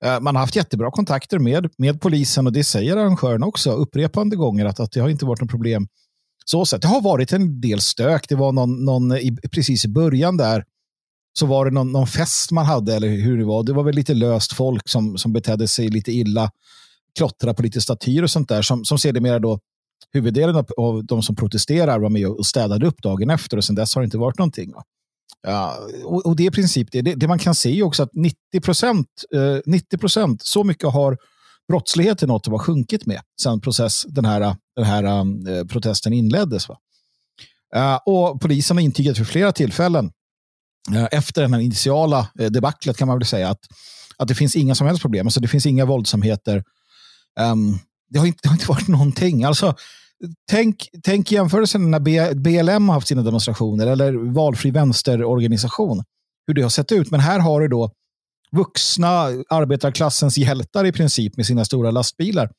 Eh, 0.05 0.21
man 0.21 0.37
har 0.37 0.41
haft 0.41 0.57
jättebra 0.57 0.91
kontakter 0.91 1.39
med, 1.39 1.71
med 1.79 2.01
polisen 2.01 2.47
och 2.47 2.53
det 2.53 2.65
säger 2.65 2.97
arrangören 2.97 3.43
också 3.43 3.71
upprepande 3.73 4.37
gånger 4.37 4.65
att, 4.65 4.81
att 4.81 4.93
det 4.93 5.01
har 5.01 5.09
inte 5.09 5.27
varit 5.27 5.41
något 5.41 5.51
problem. 5.51 5.89
Så 6.45 6.67
sätt. 6.67 6.83
Det 6.83 6.89
har 6.89 7.01
varit 7.01 7.33
en 7.33 7.61
del 7.61 7.81
stök. 7.81 8.29
Det 8.29 8.35
var 8.35 8.53
någon, 8.53 8.85
någon 8.85 9.13
i, 9.13 9.37
precis 9.53 9.85
i 9.85 9.89
början 9.89 10.37
där 10.37 10.65
så 11.39 11.47
var 11.47 11.65
det 11.65 11.71
någon, 11.71 11.93
någon, 11.93 12.07
fest 12.07 12.51
man 12.51 12.67
hade 12.67 12.95
eller 12.95 13.09
hur 13.09 13.39
det 13.39 13.45
var. 13.45 13.63
Det 13.63 13.73
var 13.73 13.83
väl 13.83 13.95
lite 13.95 14.15
löst 14.15 14.53
folk 14.53 14.89
som, 14.89 15.19
som 15.19 15.33
betedde 15.33 15.69
sig 15.69 15.89
lite 15.89 16.13
illa, 16.13 16.51
klottra 17.17 17.55
på 17.55 17.63
lite 17.63 17.81
statyer 17.81 18.23
och 18.23 18.31
sånt 18.31 18.49
där 18.49 18.63
som, 18.63 18.85
som 18.85 18.99
sedermera 18.99 19.39
då 19.39 19.61
huvuddelen 20.13 20.57
av, 20.57 20.67
av 20.77 21.05
de 21.05 21.23
som 21.23 21.37
protesterar 21.37 21.99
var 21.99 22.11
med 22.11 22.27
och 22.27 22.47
städade 22.47 22.87
upp 22.87 23.03
dagen 23.03 23.31
efter 23.31 23.57
och 23.57 23.65
sen 23.65 23.75
dess 23.75 23.95
har 23.95 24.03
det 24.03 24.05
inte 24.05 24.19
varit 24.19 24.39
någonting. 24.39 24.73
Va? 24.73 24.85
Ja, 25.43 25.79
och, 26.05 26.27
och, 26.27 26.37
det 26.37 26.43
är 26.43 26.47
i 26.47 26.51
princip 26.51 26.89
det. 26.93 27.03
det. 27.03 27.15
det. 27.15 27.29
man 27.29 27.39
kan 27.39 27.55
se 27.55 27.79
är 27.79 27.83
också 27.83 28.03
att 28.03 28.15
90 28.15 28.37
procent, 28.63 29.09
eh, 29.35 29.59
90 29.67 29.99
procent, 29.99 30.43
så 30.43 30.65
mycket 30.65 30.93
har 30.93 31.19
brottsligheten 31.69 32.29
något 32.29 32.47
har 32.47 32.59
sjunkit 32.59 33.07
med 33.07 33.21
sen 33.43 33.61
process, 33.61 34.05
den 34.09 34.25
här, 34.25 34.57
den 34.77 34.85
här 34.85 35.21
um, 35.21 35.47
eh, 35.47 35.65
protesten 35.65 36.13
inleddes. 36.13 36.69
Va? 36.69 36.79
Uh, 37.77 37.99
och 38.07 38.41
polisen 38.41 38.77
har 38.77 38.85
intygat 38.85 39.19
vid 39.19 39.27
flera 39.27 39.53
tillfällen 39.53 40.11
uh, 40.95 41.07
efter 41.11 41.43
den 41.43 41.53
här 41.55 41.61
initiala 41.61 42.29
uh, 42.41 42.47
debaclet 42.47 42.97
kan 42.97 43.09
man 43.09 43.19
väl 43.19 43.27
säga 43.27 43.51
att, 43.51 43.61
att 44.17 44.29
det 44.29 44.35
finns 44.35 44.57
inga 44.57 44.75
som 44.75 44.87
helst 44.87 45.03
problem. 45.03 45.27
Alltså 45.27 45.41
det 45.41 45.49
finns 45.49 45.67
inga 45.67 45.85
våldsamheter. 45.85 46.65
Um, 47.41 47.79
det, 48.09 48.19
har 48.19 48.27
inte, 48.27 48.39
det 48.43 48.49
har 48.49 48.55
inte 48.55 48.69
varit 48.69 48.89
någonting. 48.89 49.45
Alltså, 49.45 49.75
tänk, 50.51 50.89
tänk 51.03 51.33
jämförelsen 51.33 51.91
när 51.91 52.35
BLM 52.35 52.89
har 52.89 52.95
haft 52.95 53.09
sina 53.09 53.23
demonstrationer 53.23 53.87
eller 53.87 54.33
valfri 54.33 54.71
vänsterorganisation. 54.71 56.05
Hur 56.47 56.55
det 56.55 56.63
har 56.63 56.69
sett 56.69 56.93
ut. 56.93 57.11
Men 57.11 57.21
här 57.21 57.39
har 57.39 57.61
du 57.61 57.69
då 57.69 57.91
vuxna 58.53 59.23
arbetarklassens 59.49 60.39
hjältar 60.39 60.85
i 60.85 60.93
princip 60.93 61.37
med 61.37 61.47
sina 61.47 61.65
stora 61.65 61.91
lastbilar 61.91 62.51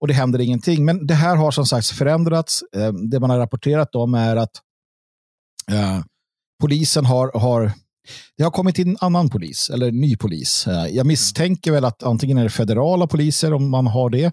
och 0.00 0.08
det 0.08 0.14
händer 0.14 0.38
ingenting. 0.38 0.84
Men 0.84 1.06
det 1.06 1.14
här 1.14 1.36
har 1.36 1.50
som 1.50 1.66
sagt 1.66 1.86
förändrats. 1.86 2.62
Eh, 2.76 2.92
det 2.92 3.20
man 3.20 3.30
har 3.30 3.38
rapporterat 3.38 3.94
om 3.94 4.14
är 4.14 4.36
att 4.36 4.62
eh, 5.70 6.00
polisen 6.60 7.04
har, 7.04 7.30
har 7.38 7.72
det 8.36 8.44
har 8.44 8.50
kommit 8.50 8.78
in 8.78 8.88
en 8.88 8.96
annan 9.00 9.30
polis, 9.30 9.70
eller 9.70 9.92
ny 9.92 10.16
polis. 10.16 10.66
Eh. 10.66 10.86
Jag 10.86 11.06
misstänker 11.06 11.72
väl 11.72 11.84
att 11.84 12.02
antingen 12.02 12.38
är 12.38 12.44
det 12.44 12.50
federala 12.50 13.06
poliser 13.06 13.52
om 13.52 13.70
man 13.70 13.86
har 13.86 14.10
det 14.10 14.32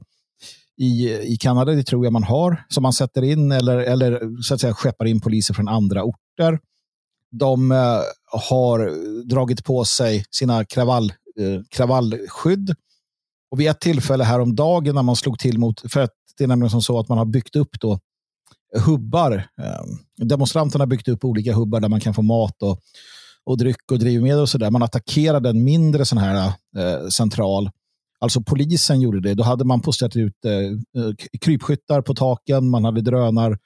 i, 0.78 1.10
i 1.34 1.38
Kanada, 1.38 1.72
det 1.72 1.84
tror 1.84 2.06
jag 2.06 2.14
man 2.14 2.24
har, 2.24 2.66
som 2.70 2.84
man 2.84 2.94
sätter 2.94 3.22
in 3.22 3.52
eller, 3.52 3.78
eller 3.78 4.42
så 4.42 4.54
att 4.54 4.62
säga 4.62 4.74
skeppar 4.74 5.06
in 5.06 5.22
poliser 5.22 5.54
från 5.54 5.68
andra 5.68 6.04
orter. 6.04 6.60
De 7.32 7.72
eh, 7.72 8.00
har 8.32 8.92
dragit 9.30 9.66
på 9.66 9.86
sig 9.86 10.26
sina 10.32 10.66
kravall, 10.66 11.14
eh, 11.40 11.62
kravallskydd 11.70 12.76
och 13.52 13.60
vid 13.60 13.70
ett 13.70 13.80
tillfälle 13.80 14.24
häromdagen 14.24 14.96
när 14.96 15.04
man 15.04 15.16
slog 15.16 15.40
till 15.40 15.60
mot, 15.60 15.92
för 15.92 16.00
att 16.00 16.12
det 16.38 16.44
är 16.44 16.48
nämligen 16.48 16.70
som 16.70 16.82
så 16.82 17.00
att 17.00 17.10
man 17.10 17.18
har 17.18 17.26
byggt 17.26 17.56
upp 17.56 17.80
då 17.80 18.00
hubbar. 18.86 19.48
Eh, 19.62 20.26
demonstranterna 20.26 20.82
har 20.82 20.88
byggt 20.88 21.08
upp 21.08 21.26
olika 21.26 21.54
hubbar 21.54 21.80
där 21.80 21.90
man 21.90 22.00
kan 22.00 22.14
få 22.14 22.22
mat 22.22 22.64
och, 22.64 22.80
och 23.44 23.58
dryck 23.58 23.92
och 23.92 24.00
drivmedel 24.00 24.42
och 24.42 24.50
sådär. 24.50 24.72
Man 24.72 24.84
attackerade 24.84 25.50
en 25.50 25.64
mindre 25.64 26.06
sån 26.06 26.18
här 26.18 26.54
eh, 26.78 27.08
central. 27.08 27.70
Alltså 28.26 28.42
polisen 28.42 29.02
gjorde 29.02 29.22
det. 29.22 29.34
Då 29.34 29.44
hade 29.44 29.66
man 29.66 29.82
postat 29.82 30.16
ut 30.16 30.46
eh, 30.46 30.54
eh 30.54 31.40
krypskyttar 31.42 32.02
på 32.02 32.16
taken, 32.16 32.70
man 32.70 32.86
hade 32.86 33.02
drönar, 33.02 33.58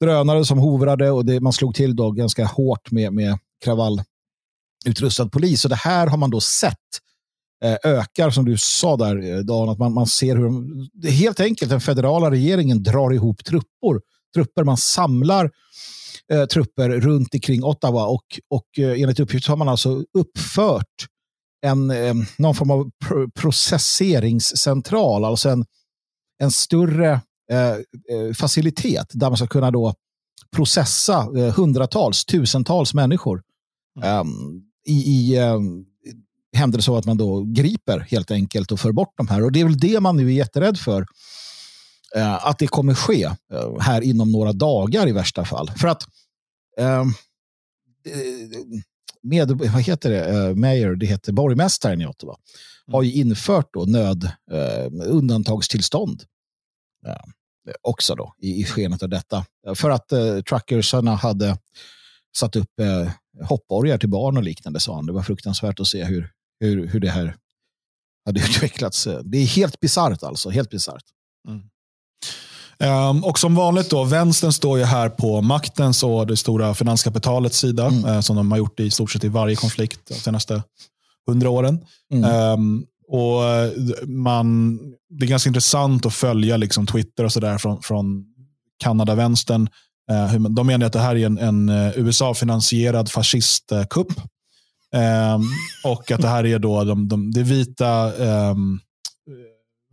drönare 0.00 0.44
som 0.44 0.58
hovrade 0.58 1.10
och 1.10 1.24
det, 1.24 1.40
man 1.40 1.52
slog 1.52 1.74
till 1.74 1.96
då 1.96 2.10
ganska 2.10 2.44
hårt 2.44 2.90
med, 2.90 3.12
med 3.12 3.38
kravallutrustad 3.64 5.28
polis. 5.28 5.60
Så 5.60 5.68
det 5.68 5.74
här 5.74 6.06
har 6.06 6.16
man 6.16 6.30
då 6.30 6.40
sett 6.40 6.76
Eh, 7.64 7.76
ökar, 7.84 8.30
som 8.30 8.44
du 8.44 8.58
sa 8.58 8.96
där, 8.96 9.32
eh, 9.32 9.38
Dan, 9.38 9.68
att 9.68 9.78
man, 9.78 9.94
man 9.94 10.06
ser 10.06 10.36
hur 10.36 10.44
de, 10.44 11.08
helt 11.08 11.40
enkelt 11.40 11.70
den 11.70 11.80
federala 11.80 12.30
regeringen 12.30 12.82
drar 12.82 13.12
ihop 13.12 13.44
trupper. 13.44 14.00
trupper 14.34 14.64
man 14.64 14.76
samlar 14.76 15.50
eh, 16.32 16.44
trupper 16.44 16.90
runt 16.90 17.34
omkring 17.34 17.64
Ottawa 17.64 18.06
och, 18.06 18.24
och 18.50 18.78
eh, 18.78 19.02
enligt 19.02 19.20
uppgift 19.20 19.46
har 19.46 19.56
man 19.56 19.68
alltså 19.68 20.04
uppfört 20.18 21.06
en, 21.62 21.90
eh, 21.90 22.14
någon 22.38 22.54
form 22.54 22.70
av 22.70 22.90
pr 23.04 23.40
processeringscentral, 23.40 25.24
alltså 25.24 25.48
en, 25.48 25.64
en 26.38 26.50
större 26.50 27.12
eh, 27.50 27.76
facilitet 28.38 29.06
där 29.12 29.28
man 29.28 29.36
ska 29.36 29.46
kunna 29.46 29.70
då 29.70 29.94
processa 30.56 31.20
hundratals, 31.56 32.24
tusentals 32.24 32.94
människor 32.94 33.42
um, 34.04 34.62
i, 34.86 34.92
i 34.92 35.38
händer 36.56 36.78
det 36.78 36.82
så 36.82 36.96
att 36.96 37.06
man 37.06 37.16
då 37.16 37.42
griper 37.42 37.98
helt 37.98 38.30
enkelt 38.30 38.72
och 38.72 38.80
för 38.80 38.92
bort 38.92 39.14
de 39.16 39.28
här. 39.28 39.44
Och 39.44 39.52
det 39.52 39.60
är 39.60 39.64
väl 39.64 39.78
det 39.78 40.00
man 40.00 40.16
nu 40.16 40.26
är 40.26 40.32
jätterädd 40.32 40.78
för. 40.78 41.06
Eh, 42.16 42.46
att 42.46 42.58
det 42.58 42.66
kommer 42.66 42.94
ske 42.94 43.24
eh, 43.24 43.80
här 43.80 44.00
inom 44.00 44.32
några 44.32 44.52
dagar 44.52 45.08
i 45.08 45.12
värsta 45.12 45.44
fall. 45.44 45.70
För 45.76 45.88
att 45.88 46.02
eh, 46.78 47.04
med, 49.22 49.50
vad 49.50 49.82
heter 49.82 50.10
det, 50.10 50.32
uh, 50.32 50.56
mayor, 50.56 50.94
det 50.94 51.06
heter 51.06 51.32
borgmästaren 51.32 52.00
i 52.00 52.06
Ottawa, 52.06 52.36
mm. 52.86 52.94
har 52.94 53.02
ju 53.02 53.12
infört 53.12 53.74
då 53.74 53.84
nöd, 53.84 54.24
uh, 54.52 55.06
undantagstillstånd. 55.06 56.22
Uh, 57.06 57.32
också 57.82 58.14
då 58.14 58.34
i, 58.38 58.60
i 58.60 58.64
skenet 58.64 59.02
av 59.02 59.08
detta. 59.08 59.44
För 59.74 59.90
att 59.90 60.12
uh, 60.12 60.40
truckersarna 60.40 61.14
hade 61.14 61.58
satt 62.36 62.56
upp 62.56 62.70
uh, 62.80 63.10
hoppborgar 63.48 63.98
till 63.98 64.08
barn 64.08 64.36
och 64.36 64.42
liknande, 64.42 64.80
sa 64.80 64.94
han. 64.94 65.06
Det 65.06 65.12
var 65.12 65.22
fruktansvärt 65.22 65.80
att 65.80 65.86
se 65.86 66.04
hur, 66.04 66.30
hur, 66.60 66.86
hur 66.86 67.00
det 67.00 67.10
här 67.10 67.36
hade 68.24 68.40
utvecklats. 68.50 69.08
Det 69.24 69.38
är 69.38 69.46
helt 69.46 69.80
bisarrt 69.80 70.22
alltså. 70.22 70.50
Helt 70.50 70.70
bisarrt. 70.70 71.04
Mm. 71.48 71.62
Um, 72.82 73.24
och 73.24 73.38
som 73.38 73.54
vanligt 73.54 73.90
då, 73.90 74.04
vänstern 74.04 74.52
står 74.52 74.78
ju 74.78 74.84
här 74.84 75.08
på 75.08 75.40
maktens 75.40 76.02
och 76.02 76.26
det 76.26 76.36
stora 76.36 76.74
finanskapitalets 76.74 77.58
sida, 77.58 77.86
mm. 77.86 78.04
uh, 78.04 78.20
som 78.20 78.36
de 78.36 78.50
har 78.50 78.58
gjort 78.58 78.80
i 78.80 78.90
stort 78.90 79.10
sett 79.10 79.24
i 79.24 79.28
varje 79.28 79.56
konflikt 79.56 80.00
de 80.08 80.14
senaste 80.14 80.62
hundra 81.26 81.50
åren. 81.50 81.78
Mm. 82.12 82.52
Um, 82.52 82.86
och 83.08 83.42
man, 84.06 84.78
Det 85.10 85.26
är 85.26 85.28
ganska 85.28 85.48
intressant 85.48 86.06
att 86.06 86.14
följa 86.14 86.56
liksom 86.56 86.86
Twitter 86.86 87.24
och 87.24 87.32
sådär 87.32 87.58
från, 87.58 87.82
från 87.82 88.24
Kanada-vänstern. 88.78 89.68
Uh, 90.10 90.40
de 90.40 90.66
menar 90.66 90.86
att 90.86 90.92
det 90.92 91.00
här 91.00 91.16
är 91.16 91.26
en, 91.26 91.38
en 91.38 91.68
eh, 91.68 91.98
USA-finansierad 91.98 93.10
fascistkupp. 93.10 94.12
Um, 94.96 95.48
och 95.84 96.10
att 96.10 96.20
det 96.20 96.28
här 96.28 96.46
är 96.46 96.58
då 96.58 96.84
de, 96.84 97.08
de, 97.08 97.30
det 97.30 97.42
vita, 97.42 98.12
um, 98.12 98.80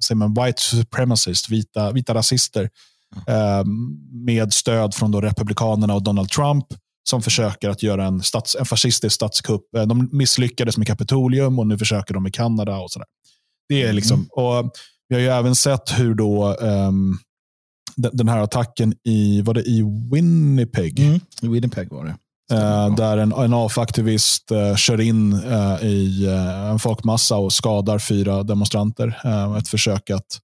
säger 0.03 0.17
man, 0.17 0.33
white 0.33 0.61
supremacists, 0.61 1.49
vita, 1.49 1.91
vita 1.91 2.13
rasister 2.13 2.69
um, 3.27 3.99
med 4.25 4.53
stöd 4.53 4.95
från 4.95 5.11
då 5.11 5.21
Republikanerna 5.21 5.93
och 5.93 6.03
Donald 6.03 6.29
Trump 6.29 6.65
som 7.09 7.21
försöker 7.21 7.69
att 7.69 7.83
göra 7.83 8.05
en, 8.05 8.23
stats, 8.23 8.55
en 8.55 8.65
fascistisk 8.65 9.15
statskupp. 9.15 9.75
Eh, 9.75 9.83
de 9.83 10.09
misslyckades 10.11 10.77
med 10.77 10.87
Kapitolium 10.87 11.59
och 11.59 11.67
nu 11.67 11.77
försöker 11.77 12.13
de 12.13 12.27
i 12.27 12.31
Kanada. 12.31 12.77
och 12.77 12.91
sådär. 12.91 13.07
Det 13.69 13.83
är 13.83 13.93
liksom, 13.93 14.15
mm. 14.15 14.27
och 14.31 14.71
Vi 15.09 15.15
har 15.15 15.21
ju 15.21 15.27
även 15.27 15.55
sett 15.55 15.99
hur 15.99 16.15
då 16.15 16.55
um, 16.55 17.19
den 17.95 18.27
här 18.27 18.39
attacken 18.39 18.93
i, 19.03 19.41
var 19.41 19.53
det 19.53 19.61
i 19.61 19.83
Winnipeg? 20.11 20.99
Mm, 20.99 21.19
I 21.41 21.47
Winnipeg 21.47 21.89
var 21.91 22.05
det. 22.05 22.17
Uh, 22.51 22.95
där 22.95 23.17
en, 23.17 23.31
en 23.31 23.53
AF-aktivist 23.53 24.51
uh, 24.51 24.75
kör 24.75 25.01
in 25.01 25.33
uh, 25.33 25.83
i 25.83 26.27
en 26.71 26.79
folkmassa 26.79 27.37
och 27.37 27.53
skadar 27.53 27.99
fyra 27.99 28.43
demonstranter. 28.43 29.19
ett 29.57 29.67
försök 29.67 30.09
att, 30.09 30.39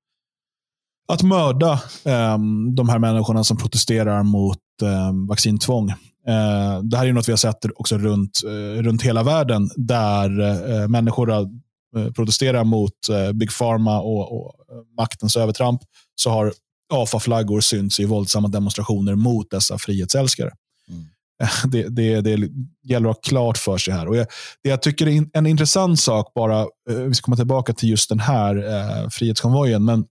att 1.08 1.24
mörda 1.24 1.82
um, 2.04 2.76
de 2.76 2.90
här 2.90 3.00
människorna 3.00 3.44
som 3.44 3.58
protesterar 3.58 4.24
mot 4.24 4.58
um, 4.82 5.28
vaccintvång. 5.28 5.94
det 6.84 6.98
här 6.98 7.08
är 7.08 7.14
något 7.14 7.28
vi 7.28 7.32
har 7.32 7.38
sett 7.38 7.66
också 7.76 7.98
runt, 7.98 8.42
runt 8.78 9.02
hela 9.02 9.24
världen 9.24 9.70
där 9.76 10.88
människor 10.88 11.48
protesterar 12.16 12.64
mot 12.64 12.94
Big 13.34 13.58
Pharma 13.58 14.02
och, 14.02 14.32
och 14.32 14.54
maktens 14.98 15.38
övertramp. 15.38 15.82
Så 16.16 16.30
har 16.30 16.54
AFA-flaggor 16.94 17.62
synts 17.62 18.00
i 18.00 18.06
våldsamma 18.06 18.48
demonstrationer 18.48 19.16
mot 19.16 19.50
dessa 19.50 19.78
frihetsälskare. 19.78 20.52
Mm. 20.90 21.06
Det, 21.72 21.90
det, 21.90 22.22
det 22.22 22.50
gäller 22.84 23.10
att 23.10 23.16
ha 23.16 23.22
klart 23.22 23.58
för 23.58 23.78
sig 23.78 23.94
här. 23.94 24.08
Och 24.08 24.16
jag, 24.16 24.28
det 24.64 24.70
jag 24.70 24.82
tycker 24.82 25.08
är 25.08 25.26
en 25.34 25.48
intressant 25.48 26.00
sak, 26.00 26.32
bara, 26.36 26.62
eh, 26.62 26.96
vi 26.96 27.14
ska 27.14 27.26
komma 27.26 27.38
tillbaka 27.38 27.74
till 27.74 27.90
just 27.90 28.10
den 28.10 28.20
här 28.20 28.56
eh, 28.56 29.10
frihetskonvojen, 29.10 29.86
men 29.86 30.06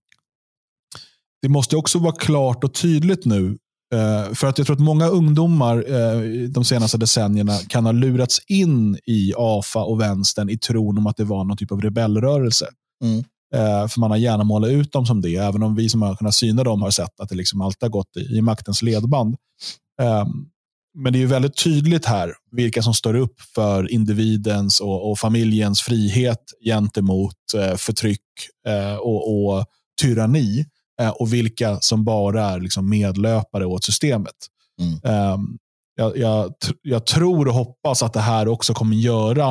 det 1.43 1.49
måste 1.49 1.77
också 1.77 1.99
vara 1.99 2.15
klart 2.15 2.65
och 2.65 2.75
tydligt 2.75 3.25
nu. 3.25 3.59
Eh, 3.95 4.35
för 4.35 4.47
att 4.47 4.59
jag 4.59 4.67
tror 4.67 4.77
att 4.77 4.83
många 4.83 5.07
ungdomar 5.07 5.77
eh, 5.77 6.49
de 6.49 6.65
senaste 6.65 6.99
decennierna 6.99 7.59
kan 7.69 7.85
ha 7.85 7.93
lurats 7.93 8.41
in 8.47 8.99
i 9.07 9.33
AFA 9.37 9.85
och 9.85 10.01
vänstern 10.01 10.51
i 10.51 10.59
tron 10.59 10.99
om 10.99 11.07
att 11.07 11.17
det 11.17 11.25
var 11.25 11.45
någon 11.45 11.57
typ 11.57 11.73
av 11.73 11.81
rebellrörelse. 11.81 12.67
Mm. 13.05 13.25
Eh, 13.55 13.89
för 13.89 14.01
man 14.01 14.11
har 14.11 14.19
gärna 14.19 14.45
målat 14.45 14.71
ut 14.71 14.93
dem 14.93 15.07
som 15.07 15.21
det, 15.21 15.37
även 15.37 15.63
om 15.63 15.75
vi 15.75 15.89
som 15.89 16.03
har 16.03 16.17
kunnat 16.17 16.35
syna 16.35 16.65
dem 16.65 16.83
har 16.83 16.91
sett 16.91 17.21
att 17.21 17.29
det 17.29 17.35
liksom 17.35 17.61
alltid 17.61 17.83
har 17.83 17.91
gått 17.91 18.17
i, 18.17 18.37
i 18.37 18.43
maktens 18.43 18.83
ledband. 18.83 19.37
Um, 20.03 20.49
men 20.95 21.13
det 21.13 21.23
är 21.23 21.27
väldigt 21.27 21.57
tydligt 21.65 22.07
här 22.07 22.35
vilka 22.51 22.83
som 22.83 22.95
står 22.95 23.15
upp 23.15 23.41
för 23.55 23.91
individens 23.93 24.81
och, 24.81 25.11
och 25.11 25.19
familjens 25.19 25.83
frihet 25.83 26.43
gentemot 26.65 27.55
eh, 27.57 27.77
förtryck 27.77 28.21
eh, 28.67 28.95
och, 28.95 29.47
och, 29.47 29.67
tyranni 30.01 30.67
eh, 31.01 31.09
och 31.09 31.33
vilka 31.33 31.81
som 31.81 32.05
bara 32.05 32.45
är 32.45 32.61
liksom 32.61 32.91
medlöpare 32.91 33.67
åt 33.67 33.85
systemet. 33.85 34.35
Mm. 34.81 35.33
Um, 35.35 35.59
jag, 35.95 36.17
jag, 36.17 36.55
jag, 36.83 37.07
tror 37.07 37.49
och 37.49 37.55
hoppas 37.55 38.03
att 38.03 38.13
det 38.13 38.21
här 38.21 38.49
också 38.49 38.75
kommer 38.75 38.97
göra 38.97 39.49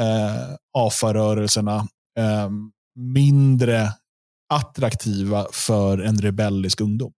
eh, 0.00 0.54
AFA-rörelserna 0.78 1.76
eh, 2.18 2.50
mindre 2.94 3.92
attraktiva 4.48 5.46
för 5.52 5.98
en 5.98 6.18
rebellisk 6.18 6.80
ungdom. 6.80 7.12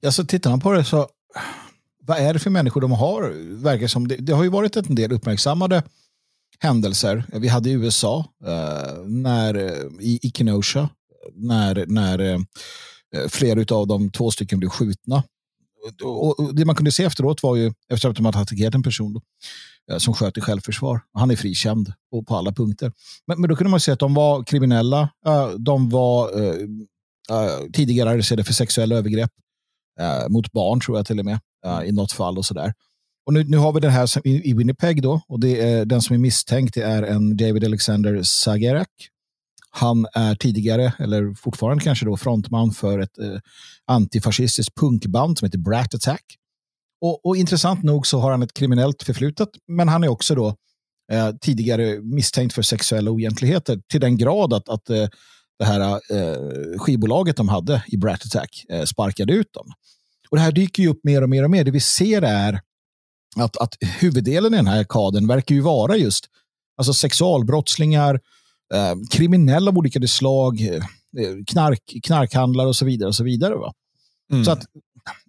Ja, 0.00 0.10
tittar 0.10 0.50
man 0.50 0.60
på 0.60 0.72
det 0.72 0.84
så, 0.84 1.08
vad 2.06 2.18
är 2.18 2.32
det 2.32 2.38
för 2.38 2.50
människor 2.50 2.80
de 2.80 2.92
har? 2.92 3.22
Verkar 3.62 3.86
som, 3.86 4.08
det, 4.08 4.16
det 4.16 4.32
har 4.32 4.42
ju 4.42 4.50
varit 4.50 4.76
en 4.76 4.94
del 4.94 5.12
uppmärksammade 5.12 5.82
händelser. 6.58 7.24
Vi 7.32 7.48
hade 7.48 7.70
i 7.70 7.72
USA, 7.72 8.24
eh, 8.46 9.02
när, 9.06 9.54
eh, 9.54 9.86
i, 10.00 10.18
i 10.22 10.30
Kenosha, 10.34 10.88
när, 11.34 11.86
när 11.86 12.18
eh, 12.18 12.38
flera 13.28 13.76
av 13.76 13.86
de 13.86 14.10
två 14.10 14.30
stycken 14.30 14.58
blev 14.58 14.68
skjutna. 14.68 15.22
Och, 16.02 16.40
och, 16.40 16.54
det 16.54 16.64
man 16.64 16.76
kunde 16.76 16.92
se 16.92 17.04
efteråt 17.04 17.42
var 17.42 17.56
ju, 17.56 17.72
efter 17.88 18.08
att 18.08 18.16
de 18.16 18.24
hade 18.24 18.38
attackerat 18.38 18.74
en 18.74 18.82
person 18.82 19.12
då, 19.12 19.20
eh, 19.90 19.98
som 19.98 20.14
sköt 20.14 20.38
i 20.38 20.40
självförsvar. 20.40 21.00
Han 21.12 21.30
är 21.30 21.36
frikänd 21.36 21.92
på, 22.10 22.22
på 22.22 22.36
alla 22.36 22.52
punkter. 22.52 22.92
Men, 23.26 23.40
men, 23.40 23.50
då 23.50 23.56
kunde 23.56 23.70
man 23.70 23.80
se 23.80 23.92
att 23.92 23.98
de 23.98 24.14
var 24.14 24.44
kriminella. 24.44 25.08
Eh, 25.26 25.50
de 25.50 25.88
var 25.88 26.42
eh, 26.42 27.68
tidigare 27.72 28.10
arresterade 28.10 28.44
för 28.44 28.52
sexuella 28.52 28.96
övergrepp 28.96 29.30
mot 30.28 30.52
barn, 30.52 30.80
tror 30.80 30.98
jag 30.98 31.06
till 31.06 31.18
och 31.18 31.24
med, 31.24 31.40
i 31.86 31.92
något 31.92 32.12
fall. 32.12 32.38
och 32.38 32.44
sådär. 32.44 32.72
Och 33.26 33.32
nu, 33.32 33.44
nu 33.44 33.56
har 33.56 33.72
vi 33.72 33.80
den 33.80 33.90
här 33.90 34.26
i, 34.26 34.50
i 34.50 34.54
Winnipeg 34.54 35.02
då, 35.02 35.20
och 35.28 35.40
det 35.40 35.60
är, 35.60 35.84
den 35.84 36.02
som 36.02 36.14
är 36.14 36.18
misstänkt 36.18 36.74
det 36.74 36.82
är 36.82 37.02
en 37.02 37.36
David 37.36 37.64
Alexander 37.64 38.22
Zagerak. 38.22 38.88
Han 39.70 40.06
är 40.14 40.34
tidigare, 40.34 40.92
eller 40.98 41.34
fortfarande 41.34 41.84
kanske 41.84 42.04
då, 42.04 42.16
frontman 42.16 42.70
för 42.72 42.98
ett 42.98 43.18
eh, 43.18 43.38
antifascistiskt 43.86 44.74
punkband 44.74 45.38
som 45.38 45.46
heter 45.46 45.58
Brat 45.58 45.94
Attack. 45.94 46.24
Och, 47.00 47.26
och, 47.26 47.36
intressant 47.36 47.82
nog 47.82 48.06
så 48.06 48.18
har 48.18 48.30
han 48.30 48.42
ett 48.42 48.54
kriminellt 48.54 49.02
förflutet, 49.02 49.48
men 49.68 49.88
han 49.88 50.04
är 50.04 50.08
också 50.08 50.34
då 50.34 50.56
eh, 51.12 51.30
tidigare 51.40 52.00
misstänkt 52.00 52.54
för 52.54 52.62
sexuella 52.62 53.10
oegentligheter 53.10 53.80
till 53.88 54.00
den 54.00 54.16
grad 54.16 54.52
att, 54.52 54.68
att 54.68 54.90
eh, 54.90 55.08
det 55.62 55.66
här 55.66 55.80
eh, 55.80 56.78
skivbolaget 56.78 57.36
de 57.36 57.48
hade 57.48 57.84
i 57.86 57.96
Brat 57.96 58.22
Attack 58.26 58.64
eh, 58.68 58.84
sparkade 58.84 59.32
ut 59.32 59.52
dem. 59.52 59.66
Och 60.30 60.36
det 60.36 60.42
här 60.42 60.52
dyker 60.52 60.82
ju 60.82 60.88
upp 60.88 61.00
mer 61.04 61.22
och 61.22 61.28
mer 61.28 61.44
och 61.44 61.50
mer. 61.50 61.64
Det 61.64 61.70
vi 61.70 61.80
ser 61.80 62.22
är 62.22 62.60
att, 63.36 63.56
att 63.56 63.74
huvuddelen 63.80 64.54
i 64.54 64.56
den 64.56 64.66
här 64.66 64.84
kaden 64.84 65.26
verkar 65.26 65.54
ju 65.54 65.60
vara 65.60 65.96
just 65.96 66.26
alltså 66.76 66.94
sexualbrottslingar, 66.94 68.20
eh, 68.74 68.94
kriminella 69.10 69.70
av 69.70 69.78
olika 69.78 70.08
slag, 70.08 70.60
eh, 70.60 70.82
knark, 71.46 71.94
knarkhandlare 72.04 72.68
och 72.68 72.76
så 72.76 72.84
vidare. 72.84 73.08
och 73.08 73.14
Så 73.14 73.24
vidare 73.24 73.54
va? 73.54 73.72
Mm. 74.32 74.44
Så 74.44 74.50
att 74.50 74.64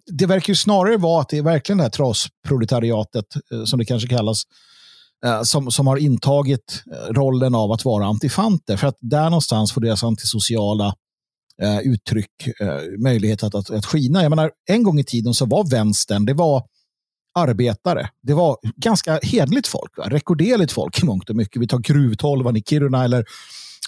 det 0.06 0.26
verkar 0.26 0.50
ju 0.50 0.54
snarare 0.54 0.96
vara 0.96 1.20
att 1.20 1.28
det 1.28 1.38
är 1.38 1.42
verkligen 1.42 1.78
det 1.78 1.84
här 1.84 1.90
trasproletariatet, 1.90 3.26
eh, 3.52 3.64
som 3.64 3.78
det 3.78 3.84
kanske 3.84 4.08
kallas, 4.08 4.42
Eh, 5.24 5.42
som, 5.42 5.70
som 5.70 5.86
har 5.86 5.96
intagit 5.96 6.82
eh, 6.92 7.12
rollen 7.12 7.54
av 7.54 7.72
att 7.72 7.84
vara 7.84 8.06
antifanter. 8.06 8.76
För 8.76 8.86
att 8.86 8.98
där 9.00 9.24
någonstans 9.24 9.72
får 9.72 9.80
deras 9.80 10.04
antisociala 10.04 10.94
eh, 11.62 11.78
uttryck 11.78 12.46
eh, 12.60 12.80
möjlighet 12.98 13.42
att, 13.42 13.54
att, 13.54 13.70
att 13.70 13.86
skina. 13.86 14.22
Jag 14.22 14.30
menar, 14.30 14.50
en 14.70 14.82
gång 14.82 14.98
i 14.98 15.04
tiden 15.04 15.34
så 15.34 15.46
var 15.46 15.70
vänstern, 15.70 16.24
det 16.24 16.34
var 16.34 16.62
arbetare. 17.34 18.08
Det 18.22 18.34
var 18.34 18.56
ganska 18.76 19.20
hedligt 19.22 19.66
folk, 19.66 19.98
va? 19.98 20.04
rekorderligt 20.08 20.72
folk 20.72 21.02
i 21.02 21.06
mångt 21.06 21.30
och 21.30 21.36
mycket. 21.36 21.62
Vi 21.62 21.66
tar 21.66 21.78
gruvtolvan 21.78 22.56
i 22.56 22.62
Kiruna 22.62 23.04
eller 23.04 23.24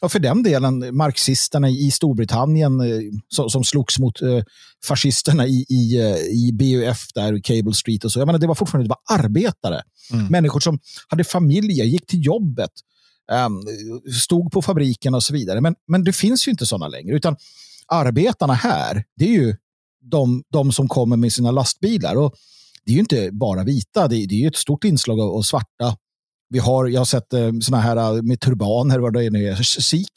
och 0.03 0.13
för 0.13 0.19
den 0.19 0.43
delen 0.43 0.97
marxisterna 0.97 1.69
i 1.69 1.91
Storbritannien 1.91 2.81
eh, 2.81 3.01
som, 3.29 3.51
som 3.51 3.65
slogs 3.65 3.99
mot 3.99 4.23
eh, 4.23 4.43
fascisterna 4.85 5.47
i, 5.47 5.67
i, 5.69 6.01
eh, 6.01 6.17
i 6.17 6.51
BUF 6.53 7.07
där, 7.15 7.41
Cable 7.43 7.75
Street 7.75 8.05
och 8.05 8.13
så. 8.13 8.19
Jag 8.19 8.27
menar, 8.27 8.39
det 8.39 8.47
var 8.47 8.55
fortfarande 8.55 8.89
det 8.89 8.95
var 9.09 9.19
arbetare. 9.19 9.83
Mm. 10.13 10.27
Människor 10.27 10.61
som 10.61 10.79
hade 11.09 11.25
familjer, 11.25 11.85
gick 11.85 12.07
till 12.07 12.27
jobbet, 12.27 12.71
um, 13.47 13.63
stod 14.13 14.53
på 14.53 14.63
fabriken 14.63 15.15
och 15.15 15.23
så 15.23 15.33
vidare. 15.33 15.61
Men, 15.61 15.75
men 15.89 16.05
det 16.05 16.13
finns 16.13 16.49
ju 16.49 16.51
inte 16.51 16.67
sådana 16.67 16.89
längre. 16.89 17.17
Utan 17.17 17.37
arbetarna 17.87 18.55
här, 18.55 19.05
det 19.17 19.25
är 19.25 19.33
ju 19.33 19.57
de, 20.11 20.43
de 20.53 20.73
som 20.73 20.89
kommer 20.89 21.17
med 21.17 21.33
sina 21.33 21.51
lastbilar. 21.51 22.17
Och 22.17 22.35
det 22.85 22.93
är 22.93 22.95
ju 22.95 23.01
inte 23.01 23.31
bara 23.33 23.65
vita, 23.65 24.09
det 24.09 24.17
är, 24.17 24.27
det 24.27 24.45
är 24.45 24.49
ett 24.49 24.57
stort 24.57 24.85
inslag 24.85 25.21
av, 25.21 25.31
av 25.31 25.43
svarta. 25.43 25.97
Vi 26.49 26.59
har, 26.59 26.87
jag 26.87 27.01
har 27.01 27.05
sett 27.05 27.33
eh, 27.33 27.53
såna 27.61 27.81
här 27.81 27.97
eh, 27.97 28.23
med 28.23 28.41
turbaner, 28.41 28.99
vad 28.99 29.13
det 29.13 29.25
är 29.25 29.31
nu 29.31 29.57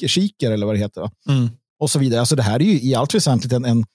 shiker 0.08 0.52
eller 0.52 0.66
vad 0.66 0.76
det 0.76 0.80
heter. 0.80 1.10
Mm. 1.30 1.50
Och 1.80 1.90
så 1.90 2.00
vidare. 2.00 2.20
Alltså 2.20 2.36
det 2.36 2.44
här 2.44 2.62
är 2.62 2.66
ju 2.66 2.82
i 2.82 2.96
allt 2.96 3.16
väsentligt 3.16 3.54
en, 3.54 3.66
en, 3.66 3.86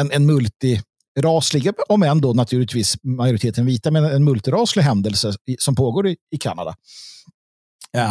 en, 0.00 0.10
en 0.12 0.26
multiraslig, 0.26 1.70
om 1.88 2.02
än 2.02 2.20
då 2.20 2.32
naturligtvis 2.32 2.96
majoriteten 3.02 3.66
vita, 3.66 3.90
men 3.90 4.04
en 4.04 4.24
multiraslig 4.24 4.82
händelse 4.82 5.34
som 5.58 5.74
pågår 5.74 6.06
i, 6.06 6.16
i 6.30 6.38
Kanada. 6.38 6.74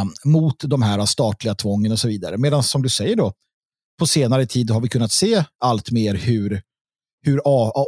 Um, 0.02 0.32
mot 0.32 0.56
de 0.60 0.82
här 0.82 1.06
statliga 1.06 1.56
tvången 1.56 1.92
och 1.92 2.00
så 2.00 2.08
vidare. 2.08 2.38
Medan 2.38 2.64
som 2.64 2.82
du 2.82 2.90
säger 2.90 3.16
då, 3.16 3.34
på 4.00 4.08
senare 4.08 4.46
tid 4.46 4.70
har 4.70 4.82
vi 4.82 4.90
kunnat 4.90 5.12
se 5.12 5.44
allt 5.60 5.92
mer 5.92 6.14
hur, 6.14 6.62
hur 7.22 7.42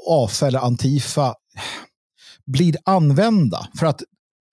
AFA 0.07 0.47
eller 0.47 0.59
Antifa 0.59 1.35
blir 2.45 2.75
använda. 2.85 3.67
För 3.79 3.85
att 3.85 4.03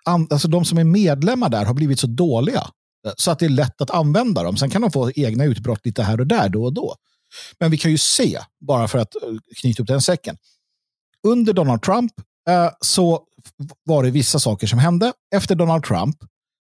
alltså 0.04 0.48
de 0.48 0.64
som 0.64 0.78
är 0.78 0.84
medlemmar 0.84 1.48
där 1.48 1.64
har 1.64 1.74
blivit 1.74 2.00
så 2.00 2.06
dåliga 2.06 2.70
eh, 3.06 3.12
så 3.16 3.30
att 3.30 3.38
det 3.38 3.44
är 3.44 3.50
lätt 3.50 3.80
att 3.80 3.90
använda 3.90 4.42
dem. 4.42 4.56
Sen 4.56 4.70
kan 4.70 4.82
de 4.82 4.90
få 4.90 5.10
egna 5.14 5.44
utbrott 5.44 5.86
lite 5.86 6.02
här 6.02 6.20
och 6.20 6.26
där 6.26 6.48
då 6.48 6.64
och 6.64 6.74
då. 6.74 6.94
Men 7.58 7.70
vi 7.70 7.78
kan 7.78 7.90
ju 7.90 7.98
se, 7.98 8.38
bara 8.60 8.88
för 8.88 8.98
att 8.98 9.14
eh, 9.14 9.28
knyta 9.60 9.82
upp 9.82 9.88
den 9.88 10.02
säcken. 10.02 10.36
Under 11.26 11.52
Donald 11.52 11.82
Trump 11.82 12.12
eh, 12.48 12.70
så 12.80 13.22
var 13.84 14.02
det 14.02 14.10
vissa 14.10 14.38
saker 14.38 14.66
som 14.66 14.78
hände. 14.78 15.12
Efter 15.34 15.54
Donald 15.54 15.84
Trump 15.84 16.16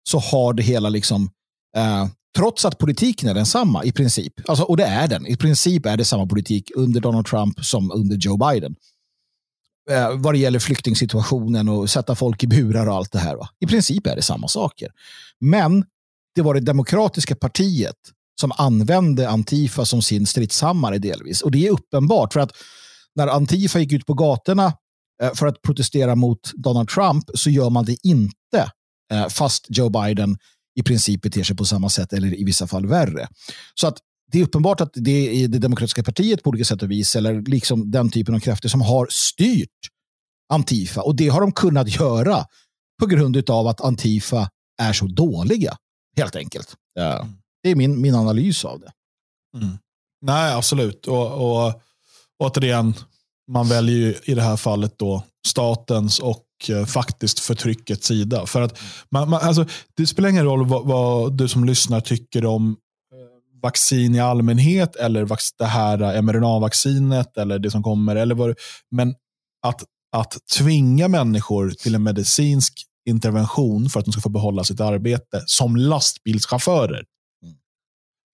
så 0.03 0.19
har 0.19 0.53
det 0.53 0.63
hela 0.63 0.89
liksom, 0.89 1.29
eh, 1.77 2.07
trots 2.37 2.65
att 2.65 2.77
politiken 2.77 3.29
är 3.29 3.33
densamma 3.33 3.83
i 3.83 3.91
princip, 3.91 4.33
alltså, 4.49 4.63
och 4.63 4.77
det 4.77 4.85
är 4.85 5.07
den, 5.07 5.27
i 5.27 5.37
princip 5.37 5.85
är 5.85 5.97
det 5.97 6.05
samma 6.05 6.25
politik 6.25 6.71
under 6.75 7.01
Donald 7.01 7.25
Trump 7.25 7.65
som 7.65 7.91
under 7.91 8.15
Joe 8.17 8.37
Biden 8.37 8.75
eh, 9.89 10.09
vad 10.17 10.33
det 10.33 10.37
gäller 10.37 10.59
flyktingsituationen 10.59 11.69
och 11.69 11.89
sätta 11.89 12.15
folk 12.15 12.43
i 12.43 12.47
burar 12.47 12.87
och 12.87 12.95
allt 12.95 13.11
det 13.11 13.19
här. 13.19 13.35
Va? 13.35 13.49
I 13.59 13.67
princip 13.67 14.07
är 14.07 14.15
det 14.15 14.21
samma 14.21 14.47
saker. 14.47 14.89
Men 15.39 15.85
det 16.35 16.41
var 16.41 16.53
det 16.53 16.59
demokratiska 16.59 17.35
partiet 17.35 17.95
som 18.41 18.51
använde 18.57 19.29
Antifa 19.29 19.85
som 19.85 20.01
sin 20.01 20.25
stridshammare 20.25 20.97
delvis. 20.97 21.41
Och 21.41 21.51
det 21.51 21.67
är 21.67 21.71
uppenbart 21.71 22.33
för 22.33 22.39
att 22.39 22.51
när 23.15 23.27
Antifa 23.27 23.79
gick 23.79 23.93
ut 23.93 24.05
på 24.05 24.13
gatorna 24.13 24.73
eh, 25.23 25.33
för 25.33 25.47
att 25.47 25.61
protestera 25.61 26.15
mot 26.15 26.51
Donald 26.53 26.89
Trump 26.89 27.23
så 27.33 27.49
gör 27.49 27.69
man 27.69 27.85
det 27.85 27.97
inte 28.03 28.71
eh, 29.13 29.27
fast 29.27 29.65
Joe 29.69 29.89
Biden 29.89 30.37
i 30.75 30.83
princip 30.83 31.21
beter 31.21 31.43
sig 31.43 31.55
på 31.55 31.65
samma 31.65 31.89
sätt 31.89 32.13
eller 32.13 32.39
i 32.39 32.43
vissa 32.43 32.67
fall 32.67 32.85
värre. 32.85 33.27
Så 33.75 33.87
att 33.87 33.97
det 34.31 34.39
är 34.39 34.43
uppenbart 34.43 34.81
att 34.81 34.91
det 34.93 35.43
är 35.43 35.47
det 35.47 35.59
demokratiska 35.59 36.03
partiet 36.03 36.43
på 36.43 36.49
olika 36.49 36.65
sätt 36.65 36.83
och 36.83 36.91
vis, 36.91 37.15
eller 37.15 37.41
liksom 37.41 37.91
den 37.91 38.11
typen 38.11 38.35
av 38.35 38.39
krafter 38.39 38.69
som 38.69 38.81
har 38.81 39.07
styrt 39.09 39.69
Antifa. 40.53 41.01
Och 41.01 41.15
det 41.15 41.27
har 41.27 41.41
de 41.41 41.51
kunnat 41.51 41.99
göra 41.99 42.45
på 42.99 43.05
grund 43.05 43.49
av 43.49 43.67
att 43.67 43.81
Antifa 43.81 44.49
är 44.81 44.93
så 44.93 45.05
dåliga, 45.05 45.77
helt 46.17 46.35
enkelt. 46.35 46.75
Ja. 46.93 47.27
Det 47.63 47.69
är 47.69 47.75
min, 47.75 48.01
min 48.01 48.15
analys 48.15 48.65
av 48.65 48.79
det. 48.79 48.91
Mm. 49.57 49.77
Nej, 50.21 50.53
absolut. 50.53 51.07
Och, 51.07 51.65
och 51.65 51.81
återigen, 52.39 52.93
man 53.51 53.67
väljer 53.67 53.95
ju 53.95 54.15
i 54.23 54.35
det 54.35 54.41
här 54.41 54.57
fallet 54.57 54.99
då 54.99 55.23
statens 55.47 56.19
och 56.19 56.45
eh, 56.69 56.85
faktiskt 56.85 57.39
förtryckets 57.39 58.07
sida. 58.07 58.45
För 58.45 58.61
att 58.61 58.79
man, 59.11 59.29
man, 59.29 59.41
alltså, 59.41 59.65
det 59.93 60.07
spelar 60.07 60.29
ingen 60.29 60.45
roll 60.45 60.67
vad, 60.67 60.87
vad, 60.87 61.37
du 61.37 61.47
som 61.47 61.65
lyssnar 61.65 62.01
tycker 62.01 62.45
om 62.45 62.77
vaccin 63.61 64.15
i 64.15 64.19
allmänhet 64.19 64.95
eller 64.95 65.27
det 65.57 65.65
här 65.65 66.21
mRNA-vaccinet 66.21 67.37
eller 67.37 67.59
det 67.59 67.71
som 67.71 67.83
kommer. 67.83 68.15
Eller 68.15 68.35
vad, 68.35 68.55
men 68.91 69.15
att, 69.67 69.83
att 70.11 70.37
tvinga 70.57 71.07
människor 71.07 71.69
till 71.69 71.95
en 71.95 72.03
medicinsk 72.03 72.85
intervention 73.09 73.89
för 73.89 73.99
att 73.99 74.05
de 74.05 74.11
ska 74.11 74.21
få 74.21 74.29
behålla 74.29 74.63
sitt 74.63 74.79
arbete 74.79 75.43
som 75.45 75.75
lastbilschaufförer. 75.75 77.03
Mm. 77.43 77.55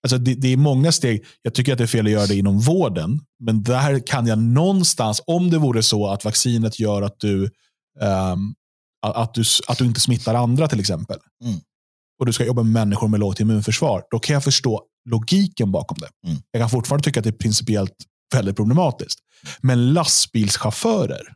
Alltså 0.04 0.18
det, 0.18 0.36
det, 0.36 0.54
är 0.54 0.58
många 0.58 0.92
steg. 0.92 1.26
Jag 1.42 1.54
tycker 1.54 1.72
att 1.72 1.78
det 1.78 1.84
är 1.84 1.88
fel 1.88 2.06
att 2.06 2.12
göra 2.12 2.26
det 2.26 2.36
inom 2.36 2.60
vården. 2.60 3.22
Men 3.40 3.64
där 3.64 4.08
kan 4.08 4.28
jag 4.28 4.40
någonstans, 4.40 5.22
om 5.26 5.50
det 5.50 5.58
vore 5.58 5.84
så 5.84 6.08
att 6.08 6.26
vaccinet 6.26 6.80
gör 6.80 7.02
att 7.02 7.20
du, 7.20 7.44
um, 8.02 8.56
att 9.02 9.34
du, 9.34 9.44
att 9.68 9.78
du 9.78 9.86
inte 9.86 10.00
smittar 10.00 10.36
andra 10.36 10.68
till 10.68 10.80
exempel. 10.80 11.18
Mm. 11.44 11.60
Och 12.20 12.26
du 12.26 12.34
ska 12.34 12.46
jobba 12.46 12.64
med 12.64 12.72
människor 12.72 13.08
med 13.08 13.20
lågt 13.20 13.40
immunförsvar. 13.40 14.04
Då 14.12 14.20
kan 14.20 14.34
jag 14.34 14.44
förstå 14.44 14.82
logiken 15.10 15.72
bakom 15.72 15.98
det. 15.98 16.30
Mm. 16.30 16.42
Jag 16.52 16.62
kan 16.62 16.70
fortfarande 16.70 17.04
tycka 17.04 17.20
att 17.20 17.24
det 17.24 17.30
är 17.30 17.32
principiellt 17.32 17.96
väldigt 18.34 18.56
problematiskt. 18.56 19.20
Men 19.62 19.94
lastbilschaufförer, 19.94 21.34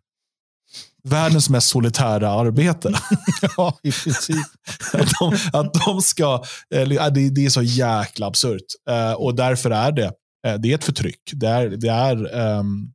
världens 1.04 1.50
mest 1.50 1.68
solitära 1.68 2.30
arbete. 2.30 2.94
ja, 3.58 3.80
i 3.84 3.92
princip. 3.92 4.46
att, 4.94 5.12
de, 5.20 5.38
att 5.54 5.74
de 5.74 6.02
ska, 6.02 6.44
det, 6.70 7.30
det 7.30 7.46
är 7.46 7.50
så 7.50 7.62
jäkla 7.62 8.28
absurt. 8.28 8.66
Uh, 8.90 9.14
och 9.14 9.36
därför 9.36 9.72
är 9.72 9.92
det, 9.92 10.12
uh, 10.48 10.54
det 10.62 10.72
är 10.72 10.76
ett 10.76 10.84
förtryck. 10.84 11.32
Det 11.34 11.48
är, 11.48 11.70
det 11.70 11.90
är 11.90 12.36
um, 12.60 12.94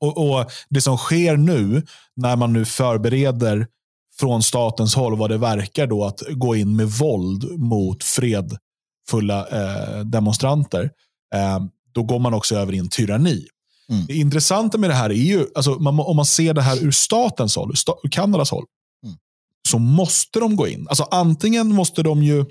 och, 0.00 0.30
och, 0.30 0.50
Det 0.70 0.80
som 0.80 0.96
sker 0.96 1.36
nu, 1.36 1.82
när 2.16 2.36
man 2.36 2.52
nu 2.52 2.64
förbereder 2.64 3.66
från 4.20 4.42
statens 4.42 4.94
håll 4.94 5.16
vad 5.16 5.30
det 5.30 5.38
verkar 5.38 5.86
då 5.86 6.04
att 6.04 6.22
gå 6.30 6.56
in 6.56 6.76
med 6.76 6.88
våld 6.88 7.58
mot 7.58 8.04
fred 8.04 8.56
fulla 9.10 9.48
eh, 9.48 10.00
demonstranter, 10.00 10.90
eh, 11.34 11.60
då 11.92 12.02
går 12.02 12.18
man 12.18 12.34
också 12.34 12.56
över 12.56 12.72
i 12.72 12.78
en 12.78 12.88
tyranni. 12.88 13.46
Mm. 13.88 14.06
Det 14.06 14.14
intressanta 14.14 14.78
med 14.78 14.90
det 14.90 14.94
här 14.94 15.10
är 15.10 15.14
ju, 15.14 15.46
alltså, 15.54 15.70
man, 15.70 16.00
om 16.00 16.16
man 16.16 16.26
ser 16.26 16.54
det 16.54 16.62
här 16.62 16.84
ur 16.84 16.90
statens 16.90 17.56
håll, 17.56 17.70
ur, 17.70 17.76
sta, 17.76 17.92
ur 18.02 18.08
Kanadas 18.08 18.50
håll, 18.50 18.64
mm. 19.04 19.16
så 19.68 19.78
måste 19.78 20.40
de 20.40 20.56
gå 20.56 20.68
in. 20.68 20.86
Alltså 20.88 21.04
antingen 21.10 21.68
måste 21.68 22.02
de 22.02 22.22
ju 22.22 22.44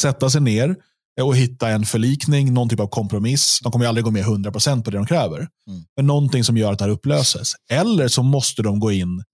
sätta 0.00 0.30
sig 0.30 0.40
ner 0.40 0.76
och 1.22 1.36
hitta 1.36 1.68
en 1.68 1.84
förlikning, 1.84 2.54
någon 2.54 2.68
typ 2.68 2.80
av 2.80 2.86
kompromiss. 2.86 3.60
De 3.62 3.72
kommer 3.72 3.86
aldrig 3.86 4.04
gå 4.04 4.10
med 4.10 4.24
100% 4.24 4.82
på 4.82 4.90
det 4.90 4.96
de 4.96 5.06
kräver. 5.06 5.38
Mm. 5.38 5.84
Men 5.96 6.06
någonting 6.06 6.44
som 6.44 6.56
gör 6.56 6.72
att 6.72 6.78
det 6.78 6.84
här 6.84 6.92
upplöses. 6.92 7.52
Eller 7.70 8.08
så 8.08 8.22
måste 8.22 8.62
de 8.62 8.80
gå 8.80 8.92
in 8.92 9.24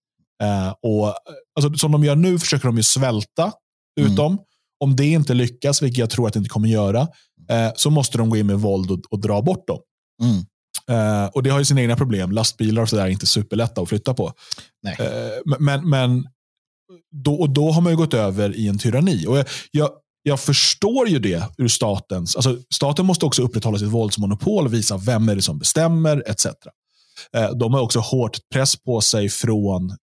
eh, 0.42 0.74
och, 0.82 1.14
alltså, 1.54 1.74
som 1.74 1.92
de 1.92 2.04
gör 2.04 2.16
nu 2.16 2.38
försöker 2.38 2.66
de 2.66 2.76
ju 2.76 2.82
svälta 2.82 3.52
ut 4.00 4.16
dem. 4.16 4.38
Om 4.84 4.96
det 4.96 5.06
inte 5.06 5.34
lyckas, 5.34 5.82
vilket 5.82 5.98
jag 5.98 6.10
tror 6.10 6.26
att 6.26 6.32
det 6.32 6.38
inte 6.38 6.50
kommer 6.50 6.68
göra, 6.68 7.00
eh, 7.50 7.72
så 7.76 7.90
måste 7.90 8.18
de 8.18 8.30
gå 8.30 8.36
in 8.36 8.46
med 8.46 8.60
våld 8.60 8.90
och, 8.90 9.00
och 9.10 9.20
dra 9.20 9.42
bort 9.42 9.66
dem. 9.66 9.78
Mm. 10.22 10.44
Uh, 10.90 11.26
och 11.26 11.42
Det 11.42 11.50
har 11.50 11.58
ju 11.58 11.64
sina 11.64 11.80
egna 11.80 11.96
problem. 11.96 12.32
Lastbilar 12.32 12.82
och 12.82 12.88
sådär 12.88 13.04
är 13.04 13.08
inte 13.08 13.26
superlätta 13.26 13.80
att 13.80 13.88
flytta 13.88 14.14
på. 14.14 14.26
Uh, 14.26 15.56
men 15.58 15.88
men 15.88 16.28
då, 17.10 17.34
och 17.34 17.50
då 17.50 17.70
har 17.70 17.80
man 17.80 17.92
ju 17.92 17.96
gått 17.96 18.14
över 18.14 18.56
i 18.56 18.68
en 18.68 18.78
tyranni. 18.78 19.26
Och 19.26 19.38
jag, 19.38 19.46
jag, 19.70 19.90
jag 20.22 20.40
förstår 20.40 21.08
ju 21.08 21.18
det 21.18 21.44
ur 21.58 21.68
statens... 21.68 22.36
Alltså, 22.36 22.58
staten 22.74 23.06
måste 23.06 23.26
också 23.26 23.42
upprätthålla 23.42 23.78
sitt 23.78 23.88
våldsmonopol 23.88 24.68
visa 24.68 24.96
vem 24.96 25.28
är 25.28 25.36
det 25.36 25.42
som 25.42 25.58
bestämmer 25.58 26.22
etc. 26.26 26.46
Uh, 26.46 27.50
de 27.58 27.74
har 27.74 27.80
också 27.80 27.98
hårt 27.98 28.38
press 28.54 28.76
på 28.76 29.00
sig 29.00 29.28
från 29.28 29.96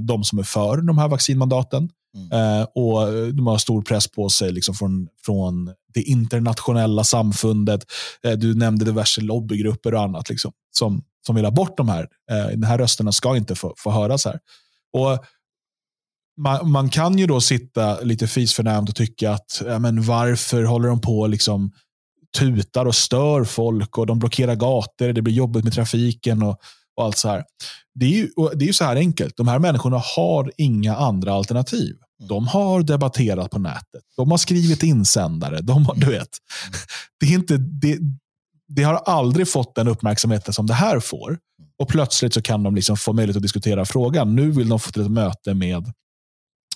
de 0.00 0.24
som 0.24 0.38
är 0.38 0.42
för 0.42 0.76
de 0.76 0.98
här 0.98 1.08
vaccinmandaten. 1.08 1.90
Mm. 2.16 2.60
Eh, 2.60 2.66
och 2.74 3.32
de 3.34 3.46
har 3.46 3.58
stor 3.58 3.82
press 3.82 4.08
på 4.08 4.28
sig 4.28 4.52
liksom 4.52 4.74
från, 4.74 5.08
från 5.24 5.72
det 5.94 6.02
internationella 6.02 7.04
samfundet. 7.04 7.84
Eh, 8.24 8.32
du 8.32 8.54
nämnde 8.54 8.84
diverse 8.84 9.20
lobbygrupper 9.20 9.94
och 9.94 10.02
annat 10.02 10.28
liksom, 10.28 10.52
som, 10.70 11.04
som 11.26 11.34
vill 11.36 11.44
ha 11.44 11.52
bort 11.52 11.76
de 11.76 11.88
här. 11.88 12.08
Eh, 12.30 12.46
de 12.46 12.66
här 12.66 12.78
rösterna 12.78 13.12
ska 13.12 13.36
inte 13.36 13.54
få, 13.54 13.74
få 13.76 13.90
höras 13.90 14.24
här. 14.24 14.38
Och 14.92 15.24
man, 16.40 16.70
man, 16.70 16.90
kan 16.90 17.18
ju 17.18 17.26
då 17.26 17.40
sitta 17.40 18.00
lite 18.00 18.26
fisförnämt 18.26 18.88
och 18.88 18.94
tycka 18.96 19.32
att 19.32 19.62
ja, 19.66 19.78
men 19.78 20.02
varför 20.02 20.62
håller 20.62 20.88
de 20.88 21.00
på 21.00 21.26
liksom 21.26 21.72
tutar 22.38 22.86
och 22.86 22.94
stör 22.94 23.44
folk 23.44 23.98
och 23.98 24.06
de 24.06 24.18
blockerar 24.18 24.54
gator. 24.54 25.12
Det 25.12 25.22
blir 25.22 25.34
jobbigt 25.34 25.64
med 25.64 25.72
trafiken. 25.72 26.42
och 26.42 26.60
och 27.02 27.06
allt 27.06 27.18
så 27.18 27.28
här. 27.28 27.44
Det 27.94 28.06
är, 28.06 28.10
ju, 28.10 28.30
det 28.54 28.64
är 28.64 28.66
ju 28.66 28.72
så 28.72 28.84
här 28.84 28.96
enkelt. 28.96 29.36
De 29.36 29.48
här 29.48 29.58
människorna 29.58 30.02
har 30.16 30.52
inga 30.56 30.96
andra 30.96 31.32
alternativ. 31.32 31.96
Mm. 32.20 32.28
De 32.28 32.46
har 32.46 32.82
debatterat 32.82 33.50
på 33.50 33.58
nätet. 33.58 34.02
De 34.16 34.30
har 34.30 34.38
skrivit 34.38 34.82
insändare. 34.82 35.60
De 35.60 35.86
har, 35.86 35.94
du 35.94 36.06
vet, 36.06 36.28
det, 37.20 37.26
är 37.26 37.34
inte, 37.34 37.56
det, 37.56 37.98
det 38.68 38.82
har 38.82 38.94
aldrig 38.94 39.48
fått 39.48 39.74
den 39.74 39.88
uppmärksamheten 39.88 40.54
som 40.54 40.66
det 40.66 40.74
här 40.74 41.00
får. 41.00 41.38
Och 41.78 41.88
Plötsligt 41.88 42.34
så 42.34 42.42
kan 42.42 42.62
de 42.62 42.74
liksom 42.74 42.96
få 42.96 43.12
möjlighet 43.12 43.36
att 43.36 43.42
diskutera 43.42 43.84
frågan. 43.84 44.34
Nu 44.34 44.50
vill 44.50 44.68
de 44.68 44.80
få 44.80 44.90
till 44.90 45.02
ett 45.02 45.10
möte 45.10 45.54
med, 45.54 45.92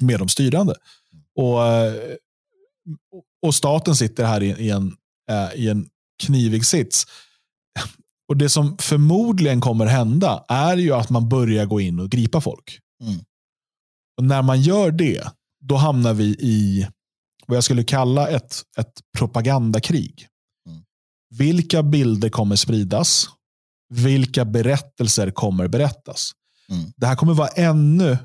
med 0.00 0.18
de 0.18 0.28
styrande. 0.28 0.74
Och, 1.36 1.60
och 3.42 3.54
staten 3.54 3.96
sitter 3.96 4.24
här 4.24 4.42
i, 4.42 4.46
i 4.46 4.70
en, 4.70 4.96
äh, 5.30 5.54
i 5.54 5.68
en 5.68 5.88
knivig 6.22 6.66
sits. 6.66 7.06
Och 8.28 8.36
Det 8.36 8.48
som 8.48 8.78
förmodligen 8.78 9.60
kommer 9.60 9.86
hända 9.86 10.44
är 10.48 10.76
ju 10.76 10.92
att 10.92 11.10
man 11.10 11.28
börjar 11.28 11.66
gå 11.66 11.80
in 11.80 12.00
och 12.00 12.10
gripa 12.10 12.40
folk. 12.40 12.78
Mm. 13.02 13.18
Och 14.16 14.24
När 14.24 14.42
man 14.42 14.62
gör 14.62 14.90
det, 14.90 15.32
då 15.64 15.76
hamnar 15.76 16.14
vi 16.14 16.24
i 16.24 16.88
vad 17.46 17.56
jag 17.56 17.64
skulle 17.64 17.84
kalla 17.84 18.28
ett, 18.28 18.62
ett 18.78 18.92
propagandakrig. 19.18 20.28
Mm. 20.68 20.82
Vilka 21.30 21.82
bilder 21.82 22.28
kommer 22.28 22.56
spridas? 22.56 23.26
Vilka 23.94 24.44
berättelser 24.44 25.30
kommer 25.30 25.68
berättas? 25.68 26.32
Mm. 26.68 26.92
Det 26.96 27.06
här 27.06 27.16
kommer 27.16 27.34
vara 27.34 27.48
ännu 27.48 28.18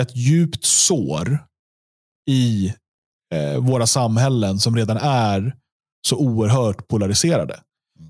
ett 0.00 0.16
djupt 0.16 0.64
sår 0.64 1.46
i 2.30 2.74
eh, 3.34 3.58
våra 3.58 3.86
samhällen 3.86 4.58
som 4.58 4.76
redan 4.76 4.96
är 4.96 5.56
så 6.06 6.16
oerhört 6.16 6.88
polariserade. 6.88 7.60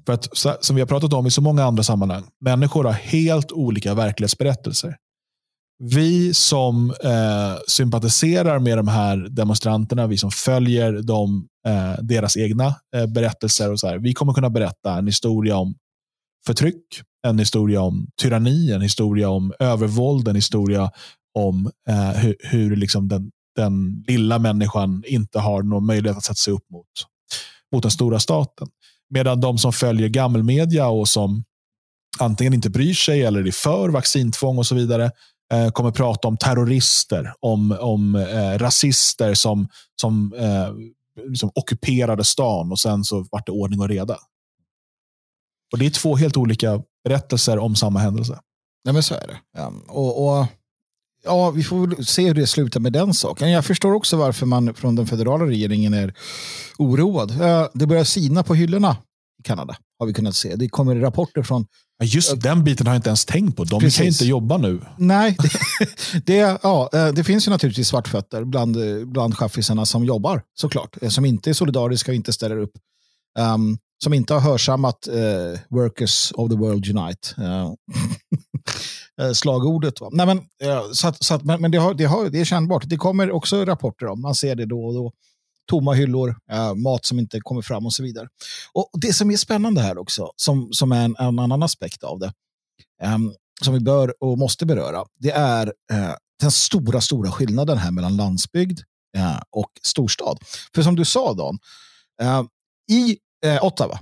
För 0.07 0.13
att, 0.13 0.29
som 0.65 0.77
vi 0.77 0.83
har 0.83 0.87
pratat 0.87 1.13
om 1.13 1.27
i 1.27 1.31
så 1.31 1.41
många 1.43 1.65
andra 1.65 1.83
sammanhang, 1.83 2.25
människor 2.41 2.85
har 2.85 2.93
helt 2.93 3.53
olika 3.53 3.95
verklighetsberättelser. 3.95 4.97
Vi 5.83 6.35
som 6.35 6.91
eh, 7.05 7.59
sympatiserar 7.69 8.59
med 8.59 8.79
de 8.79 8.89
här 8.89 9.17
demonstranterna, 9.17 10.07
vi 10.07 10.19
som 10.19 10.31
följer 10.31 10.93
dem, 10.93 11.49
eh, 11.67 11.95
deras 12.03 12.37
egna 12.37 12.75
eh, 12.97 13.07
berättelser, 13.07 13.73
och 13.73 13.81
så 13.81 13.87
här, 13.87 13.99
vi 13.99 14.15
kommer 14.15 14.33
kunna 14.33 14.51
berätta 14.51 14.99
en 14.99 15.07
historia 15.07 15.57
om 15.57 15.75
förtryck, 16.47 16.85
en 17.27 17.39
historia 17.39 17.81
om 17.83 18.07
tyranni, 18.23 18.73
en 18.73 18.83
historia 18.83 19.31
om 19.31 19.53
övervåld, 19.59 20.29
en 20.29 20.37
historia 20.37 20.91
om 21.35 21.71
eh, 21.89 22.11
hur, 22.11 22.37
hur 22.39 22.77
liksom 22.77 23.09
den, 23.09 23.31
den 23.57 24.05
lilla 24.09 24.39
människan 24.39 25.05
inte 25.07 25.39
har 25.39 25.63
någon 25.63 25.87
möjlighet 25.87 26.17
att 26.17 26.25
sätta 26.25 26.35
sig 26.35 26.53
upp 26.53 26.71
mot, 26.73 26.87
mot 27.73 27.83
den 27.83 27.91
stora 27.91 28.19
staten. 28.19 28.69
Medan 29.11 29.41
de 29.41 29.59
som 29.59 29.73
följer 29.73 30.09
gammelmedia 30.09 30.89
och 30.89 31.09
som 31.09 31.45
antingen 32.19 32.55
inte 32.55 32.71
bryr 32.71 32.95
sig 32.95 33.23
eller 33.23 33.47
är 33.47 33.53
för 33.53 33.89
vaccintvång 33.89 34.59
och 34.59 34.67
så 34.67 34.75
vidare 34.75 35.11
eh, 35.53 35.71
kommer 35.71 35.91
prata 35.91 36.29
om 36.29 36.37
terrorister, 36.37 37.33
om, 37.41 37.77
om 37.81 38.15
eh, 38.15 38.59
rasister 38.59 39.35
som, 39.35 39.69
som 40.01 40.35
eh, 40.35 40.73
liksom 41.29 41.51
ockuperade 41.55 42.25
stan 42.25 42.73
och 42.73 42.79
sen 42.79 43.05
så 43.05 43.27
vart 43.31 43.47
det 43.47 43.53
ordning 43.53 43.81
och 43.81 43.89
reda. 43.89 44.19
Och 45.73 45.79
Det 45.79 45.87
är 45.87 45.91
två 45.91 46.17
helt 46.17 46.37
olika 46.37 46.83
berättelser 47.05 47.59
om 47.59 47.77
samma 47.77 47.99
händelse. 47.99 48.39
Ja, 48.83 48.93
men 48.93 49.03
så 49.03 49.15
är 49.15 49.27
det. 49.27 49.61
Um, 49.61 49.83
och, 49.89 50.39
och, 50.41 50.47
ja, 51.25 51.51
vi 51.51 51.65
får 51.65 51.87
väl 51.87 52.07
se 52.07 52.27
hur 52.27 52.35
det 52.35 52.47
slutar 52.47 52.81
med 52.81 52.93
den 52.93 53.15
saken. 53.15 53.51
Jag 53.51 53.65
förstår 53.65 53.93
också 53.93 54.17
varför 54.17 54.47
man 54.47 54.75
från 54.75 54.97
den 54.97 55.07
federala 55.07 55.45
regeringen 55.45 55.95
är 55.95 56.15
oroad. 56.79 57.33
Det 57.75 57.87
börjar 57.87 58.05
sina 58.05 58.43
på 58.43 58.55
hyllorna 58.55 58.97
i 59.39 59.43
Kanada, 59.43 59.77
har 59.99 60.07
vi 60.07 60.13
kunnat 60.13 60.37
se. 60.37 60.57
Det 60.57 60.69
kommer 60.69 60.97
rapporter 60.97 61.43
från... 61.43 61.67
Just 62.03 62.41
den 62.41 62.65
biten 62.65 62.87
har 62.87 62.95
jag 62.95 62.99
inte 62.99 63.09
ens 63.09 63.25
tänkt 63.25 63.57
på. 63.57 63.65
De 63.65 63.81
Precis. 63.81 63.99
kan 63.99 64.07
inte 64.07 64.25
jobba 64.25 64.57
nu. 64.57 64.81
Nej, 64.97 65.37
det, 66.13 66.27
det, 66.27 66.59
ja, 66.63 66.91
eh, 66.93 67.09
det 67.09 67.25
finns 67.25 67.47
ju 67.47 67.51
naturligtvis 67.51 67.89
svartfötter 67.89 68.45
bland, 68.45 68.77
bland 69.07 69.37
chaffisarna 69.37 69.87
som 69.87 70.05
jobbar, 70.05 70.43
såklart. 70.55 71.03
Eh, 71.03 71.09
som 71.09 71.25
inte 71.25 71.51
är 71.51 71.55
solidariska 71.55 72.11
och 72.11 72.15
inte 72.15 72.33
ställer 72.33 72.57
upp. 72.57 72.73
Um, 73.39 73.79
som 74.05 74.15
inte 74.15 74.35
har 74.35 74.41
hörsammat 74.41 75.09
uh, 75.09 75.59
Workers 75.69 76.33
of 76.35 76.51
the 76.51 76.57
World 76.57 76.89
Unite. 76.89 77.35
Uh, 77.39 77.45
Eh, 79.21 79.33
slagordet. 79.33 80.01
Va? 80.01 80.09
Nej, 80.13 80.27
men, 80.27 80.39
eh, 80.39 80.91
så 80.93 81.09
att, 81.09 81.25
så 81.25 81.35
att, 81.35 81.45
men, 81.45 81.61
men 81.61 81.71
det, 81.71 81.79
har, 81.79 81.95
det, 81.95 82.05
har, 82.05 82.29
det 82.31 82.41
är 82.41 82.45
kännbart. 82.45 82.83
Det 82.87 82.97
kommer 82.97 83.31
också 83.31 83.65
rapporter 83.65 84.07
om, 84.07 84.23
man 84.23 84.35
ser 84.35 84.55
det 84.55 84.67
då 84.67 84.85
och 84.85 84.95
då 84.95 85.13
tomma 85.67 85.93
hyllor, 85.93 86.37
eh, 86.51 86.75
mat 86.75 87.05
som 87.05 87.19
inte 87.19 87.41
kommer 87.41 87.63
fram 87.63 87.87
och 87.87 87.93
så 87.93 88.03
vidare. 88.03 88.29
Och 88.73 88.91
Det 88.93 89.13
som 89.13 89.31
är 89.31 89.37
spännande 89.37 89.81
här 89.81 89.99
också, 89.99 90.33
som, 90.37 90.73
som 90.73 90.93
är 90.93 91.05
en, 91.05 91.17
en 91.19 91.39
annan 91.39 91.63
aspekt 91.63 92.03
av 92.03 92.19
det, 92.19 92.33
ehm, 93.03 93.33
som 93.65 93.75
vi 93.75 93.81
bör 93.81 94.15
och 94.23 94.39
måste 94.39 94.67
beröra, 94.67 95.05
det 95.19 95.31
är 95.31 95.67
eh, 95.93 96.15
den 96.41 96.51
stora, 96.51 97.01
stora 97.01 97.33
skillnaden 97.33 97.79
här 97.79 97.91
mellan 97.91 98.17
landsbygd 98.17 98.81
och 99.51 99.71
storstad. 99.83 100.39
För 100.75 100.83
som 100.83 100.97
du 100.97 101.05
sa, 101.05 101.33
Dan, 101.35 101.59
i 102.91 103.19
Ottawa, 103.63 103.99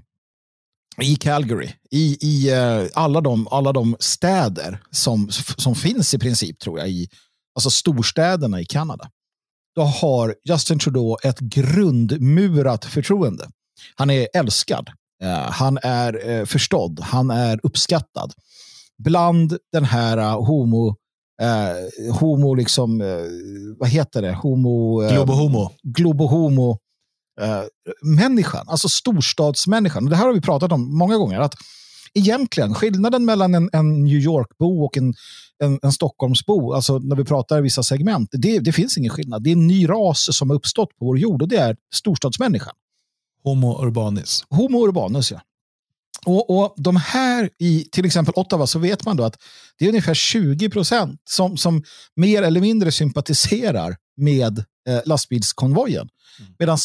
i 1.02 1.16
Calgary, 1.16 1.70
i, 1.90 2.18
i 2.20 2.52
alla, 2.94 3.20
de, 3.20 3.48
alla 3.50 3.72
de 3.72 3.96
städer 4.00 4.82
som, 4.90 5.28
som 5.56 5.74
finns 5.74 6.14
i 6.14 6.18
princip, 6.18 6.58
tror 6.58 6.78
jag, 6.78 6.88
i 6.88 7.08
alltså 7.54 7.70
storstäderna 7.70 8.60
i 8.60 8.64
Kanada 8.64 9.10
då 9.76 9.82
har 9.82 10.34
Justin 10.44 10.78
Trudeau 10.78 11.16
ett 11.22 11.38
grundmurat 11.38 12.84
förtroende. 12.84 13.48
Han 13.94 14.10
är 14.10 14.28
älskad. 14.34 14.90
Eh, 15.22 15.50
han 15.50 15.78
är 15.82 16.28
eh, 16.30 16.44
förstådd. 16.44 17.00
Han 17.00 17.30
är 17.30 17.60
uppskattad. 17.62 18.32
Bland 18.98 19.58
den 19.72 19.84
här 19.84 20.18
uh, 20.18 20.46
homo 20.46 20.96
homo 22.20 22.54
liksom, 22.54 22.98
vad 23.78 23.88
heter 23.88 24.22
det? 24.22 24.32
Homo... 24.32 25.08
Globohomo. 25.08 25.70
Globohomo 25.82 26.78
människan, 28.02 28.68
alltså 28.68 28.88
storstadsmänniskan. 28.88 30.06
det 30.06 30.16
här 30.16 30.26
har 30.26 30.34
vi 30.34 30.40
pratat 30.40 30.72
om 30.72 30.98
många 30.98 31.16
gånger. 31.16 31.40
Att 31.40 31.54
egentligen, 32.14 32.74
skillnaden 32.74 33.24
mellan 33.24 33.54
en, 33.54 33.70
en 33.72 34.04
New 34.04 34.18
York-bo 34.18 34.84
och 34.84 34.96
en, 34.96 35.14
en, 35.64 35.78
en 35.82 35.92
Stockholmsbo, 35.92 36.72
alltså 36.72 36.98
när 36.98 37.16
vi 37.16 37.24
pratar 37.24 37.60
vissa 37.60 37.82
segment, 37.82 38.28
det, 38.32 38.58
det 38.58 38.72
finns 38.72 38.98
ingen 38.98 39.10
skillnad. 39.10 39.42
Det 39.42 39.50
är 39.50 39.52
en 39.52 39.66
ny 39.66 39.88
ras 39.88 40.36
som 40.36 40.50
har 40.50 40.56
uppstått 40.56 40.98
på 40.98 41.04
vår 41.04 41.18
jord 41.18 41.42
och 41.42 41.48
det 41.48 41.56
är 41.56 41.76
storstadsmänniskan. 41.94 42.74
Homo 43.44 43.84
urbanis. 43.84 44.44
Homo 44.50 44.86
urbanis, 44.86 45.30
ja. 45.30 45.40
Och, 46.26 46.50
och 46.50 46.74
de 46.76 46.96
här 46.96 47.50
i 47.58 47.88
till 47.92 48.06
exempel 48.06 48.34
Ottawa 48.36 48.66
så 48.66 48.78
vet 48.78 49.04
man 49.04 49.16
då 49.16 49.24
att 49.24 49.42
det 49.78 49.84
är 49.84 49.88
ungefär 49.88 50.14
20 50.14 50.70
procent 50.70 51.20
som, 51.24 51.56
som 51.56 51.82
mer 52.16 52.42
eller 52.42 52.60
mindre 52.60 52.92
sympatiserar 52.92 53.96
med 54.16 54.64
eh, 54.88 55.00
lastbilskonvojen. 55.04 56.08
Mm. 56.38 56.52
Medan 56.58 56.78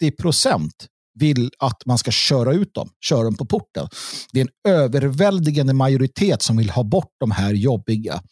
80 0.00 0.16
procent 0.16 0.88
vill 1.14 1.50
att 1.58 1.86
man 1.86 1.98
ska 1.98 2.10
köra 2.10 2.52
ut 2.52 2.74
dem, 2.74 2.90
köra 3.00 3.22
dem 3.22 3.36
på 3.36 3.44
porten. 3.44 3.88
Det 4.32 4.40
är 4.40 4.44
en 4.44 4.72
överväldigande 4.72 5.72
majoritet 5.72 6.42
som 6.42 6.56
vill 6.56 6.70
ha 6.70 6.82
bort 6.82 7.12
de 7.20 7.30
här 7.30 7.54
jobbiga, 7.54 8.22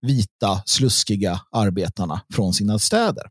vita, 0.00 0.62
sluskiga 0.66 1.40
arbetarna 1.50 2.20
från 2.34 2.54
sina 2.54 2.78
städer. 2.78 3.24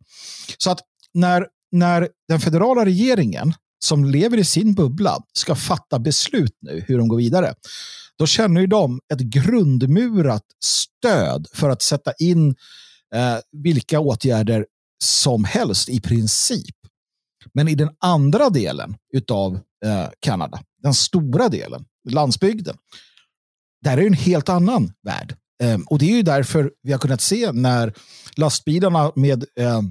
Så 0.58 0.72
att 0.72 0.80
när, 1.14 1.48
när 1.72 2.10
den 2.28 2.40
federala 2.40 2.86
regeringen 2.86 3.54
som 3.86 4.06
lever 4.06 4.38
i 4.38 4.46
sin 4.46 4.74
bubbla 4.74 5.18
ska 5.34 5.56
fatta 5.56 6.00
beslut 6.00 6.58
nu 6.62 6.84
hur 6.88 6.98
de 6.98 7.08
går 7.08 7.18
vidare, 7.18 7.54
då 8.20 8.26
känner 8.26 8.62
ju 8.62 8.68
de 8.68 9.00
ett 9.14 9.20
grundmurat 9.20 10.44
stöd 10.64 11.48
för 11.54 11.70
att 11.70 11.82
sätta 11.82 12.14
in 12.20 12.56
eh, 13.16 13.38
vilka 13.52 14.00
åtgärder 14.00 14.66
som 15.04 15.44
helst 15.44 15.90
i 15.90 16.00
princip. 16.00 16.76
Men 17.54 17.68
i 17.68 17.76
den 17.76 17.90
andra 18.00 18.50
delen 18.50 18.96
av 19.32 19.60
eh, 19.86 20.10
Kanada, 20.20 20.62
den 20.84 20.94
stora 20.94 21.50
delen, 21.50 21.86
landsbygden, 22.10 22.78
där 23.84 23.92
är 23.92 24.02
det 24.02 24.08
en 24.08 24.14
helt 24.14 24.50
annan 24.50 24.92
värld. 25.04 25.36
Eh, 25.64 25.80
och 25.86 26.00
det 26.00 26.12
är 26.12 26.16
ju 26.16 26.22
därför 26.22 26.72
vi 26.84 26.92
har 26.92 27.00
kunnat 27.00 27.22
se 27.22 27.52
när 27.52 27.94
lastbilarna 28.36 29.12
med, 29.16 29.46
eh, 29.56 29.82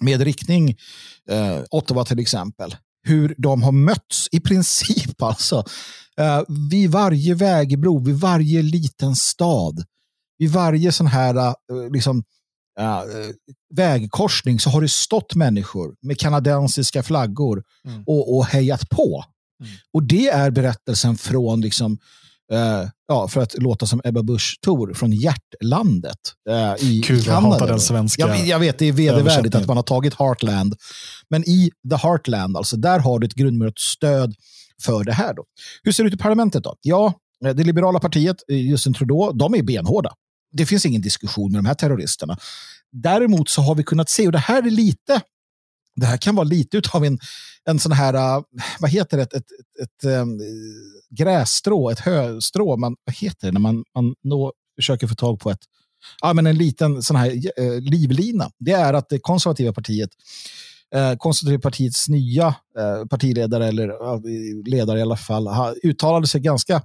med 0.00 0.20
riktning 0.20 0.76
eh, 1.30 1.62
Ottawa 1.70 2.04
till 2.04 2.18
exempel, 2.18 2.76
hur 3.06 3.34
de 3.38 3.62
har 3.62 3.72
mötts 3.72 4.28
i 4.32 4.40
princip 4.40 5.22
alltså 5.22 5.64
eh, 6.16 6.42
vid 6.70 6.90
varje 6.90 7.34
vägbro, 7.34 8.04
vid 8.04 8.16
varje 8.16 8.62
liten 8.62 9.16
stad, 9.16 9.84
vid 10.38 10.50
varje 10.50 10.92
sån 10.92 11.06
här 11.06 11.36
eh, 11.36 11.54
liksom, 11.92 12.24
uh, 12.80 13.30
vägkorsning 13.74 14.60
så 14.60 14.70
har 14.70 14.80
det 14.80 14.88
stått 14.88 15.34
människor 15.34 15.94
med 16.02 16.18
kanadensiska 16.18 17.02
flaggor 17.02 17.62
mm. 17.88 18.02
och, 18.06 18.36
och 18.36 18.46
hejat 18.46 18.90
på. 18.90 19.24
Mm. 19.60 19.72
Och 19.92 20.02
det 20.02 20.28
är 20.28 20.50
berättelsen 20.50 21.16
från, 21.16 21.60
liksom, 21.60 21.92
uh, 22.52 22.88
ja, 23.08 23.28
för 23.28 23.40
att 23.40 23.58
låta 23.58 23.86
som 23.86 24.00
Ebba 24.04 24.22
Busch 24.22 24.58
Thor, 24.64 24.94
från 24.94 25.12
hjärtlandet 25.12 26.18
uh, 26.50 26.84
i 26.88 27.02
Gud, 27.06 27.24
Kanada. 27.24 27.46
Jag 27.46 27.52
hatar 27.52 27.66
den 27.66 27.80
svenska 27.80 28.22
jag, 28.22 28.46
jag 28.46 28.58
vet, 28.58 28.78
det 28.78 28.86
är 28.86 28.92
vedervärdigt 28.92 29.54
att 29.54 29.66
man 29.66 29.76
har 29.76 29.84
tagit 29.84 30.14
Heartland. 30.14 30.74
Men 31.30 31.48
i 31.48 31.70
The 31.90 31.96
Heartland, 31.96 32.56
alltså, 32.56 32.76
där 32.76 32.98
har 32.98 33.18
du 33.18 33.26
ett 33.26 33.34
grundmurat 33.34 33.78
stöd 33.78 34.34
för 34.82 35.04
det 35.04 35.12
här. 35.12 35.34
Då. 35.34 35.44
Hur 35.82 35.92
ser 35.92 36.04
det 36.04 36.08
ut 36.08 36.14
i 36.14 36.18
parlamentet 36.18 36.64
då? 36.64 36.76
Ja, 36.80 37.12
det 37.40 37.64
liberala 37.64 38.00
partiet, 38.00 38.36
Justin 38.48 38.94
Trudeau, 38.94 39.32
de 39.32 39.54
är 39.54 39.62
benhårda 39.62 40.14
det 40.56 40.66
finns 40.66 40.86
ingen 40.86 41.02
diskussion 41.02 41.52
med 41.52 41.58
de 41.58 41.66
här 41.66 41.74
terroristerna. 41.74 42.36
Däremot 42.92 43.48
så 43.48 43.62
har 43.62 43.74
vi 43.74 43.82
kunnat 43.82 44.10
se, 44.10 44.26
och 44.26 44.32
det 44.32 44.38
här 44.38 44.66
är 44.66 44.70
lite, 44.70 45.20
det 45.96 46.06
här 46.06 46.16
kan 46.16 46.34
vara 46.34 46.44
lite 46.44 46.82
av 46.92 47.04
en, 47.04 47.18
en 47.64 47.78
sån 47.78 47.92
här, 47.92 48.14
äh, 48.14 48.42
vad 48.80 48.90
heter 48.90 49.16
det, 49.16 49.22
ett, 49.22 49.34
ett, 49.34 49.46
ett, 49.82 50.04
ett 50.04 50.04
ähm, 50.04 50.40
grässtrå, 51.10 51.90
ett 51.90 52.00
höstrå, 52.00 52.76
man, 52.76 52.96
vad 53.04 53.16
heter 53.16 53.46
det 53.46 53.52
när 53.52 53.60
man, 53.60 53.84
man 53.94 54.14
nå, 54.24 54.52
försöker 54.76 55.06
få 55.06 55.14
tag 55.14 55.40
på 55.40 55.50
ett, 55.50 55.64
ja 56.20 56.32
men 56.32 56.46
en 56.46 56.58
liten 56.58 57.02
sån 57.02 57.16
här 57.16 57.30
äh, 57.60 57.80
livlina. 57.80 58.50
Det 58.58 58.72
är 58.72 58.94
att 58.94 59.08
det 59.08 59.18
konservativa 59.18 59.72
partiet 59.72 60.10
eh, 60.94 61.16
konservativa 61.16 61.60
partiets 61.60 62.08
nya 62.08 62.46
eh, 62.78 63.06
partiledare, 63.10 63.66
eller 63.66 63.88
ledare 64.70 64.98
i 64.98 65.02
alla 65.02 65.16
fall, 65.16 65.48
uttalade 65.82 66.26
sig 66.26 66.40
ganska 66.40 66.82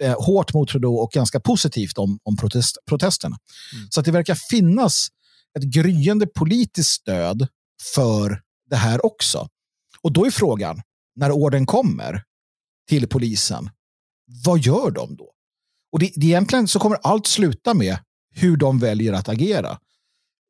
eh, 0.00 0.24
hårt 0.24 0.54
mot 0.54 0.68
Trudeau 0.68 0.96
och 0.96 1.10
ganska 1.10 1.40
positivt 1.40 1.98
om, 1.98 2.18
om 2.22 2.36
protest, 2.36 2.78
protesterna. 2.88 3.36
Mm. 3.74 3.86
Så 3.90 4.00
att 4.00 4.06
det 4.06 4.12
verkar 4.12 4.34
finnas 4.34 5.08
ett 5.58 5.64
gryende 5.64 6.26
politiskt 6.26 6.90
stöd 6.90 7.48
för 7.94 8.40
det 8.70 8.76
här 8.76 9.06
också. 9.06 9.48
Och 10.02 10.12
då 10.12 10.26
är 10.26 10.30
frågan, 10.30 10.82
när 11.16 11.30
orden 11.30 11.66
kommer 11.66 12.22
till 12.88 13.08
polisen, 13.08 13.70
vad 14.44 14.58
gör 14.58 14.90
de 14.90 15.16
då? 15.16 15.30
Och 15.92 15.98
det, 15.98 16.12
det 16.16 16.26
egentligen 16.26 16.68
så 16.68 16.78
kommer 16.78 16.98
allt 17.02 17.26
sluta 17.26 17.74
med 17.74 17.98
hur 18.34 18.56
de 18.56 18.78
väljer 18.78 19.12
att 19.12 19.28
agera. 19.28 19.78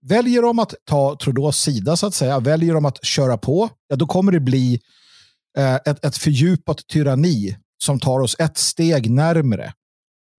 Väljer 0.07 0.43
de 0.43 0.59
att 0.59 0.75
ta 0.85 1.19
Trudeaus 1.19 1.61
sida, 1.61 1.97
så 1.97 2.07
att 2.07 2.15
säga, 2.15 2.41
väljer 2.41 2.75
de 2.75 2.85
att 2.85 3.05
köra 3.05 3.39
på, 3.39 3.71
ja, 3.89 3.97
då 3.97 4.07
kommer 4.07 4.33
det 4.33 4.41
bli 4.41 4.81
eh, 5.59 5.75
ett, 5.75 6.05
ett 6.05 6.17
fördjupat 6.17 6.87
tyranni 6.87 7.57
som 7.85 8.01
tar 8.01 8.21
oss 8.21 8.37
ett 8.39 8.59
steg 8.59 9.11
närmre 9.11 9.73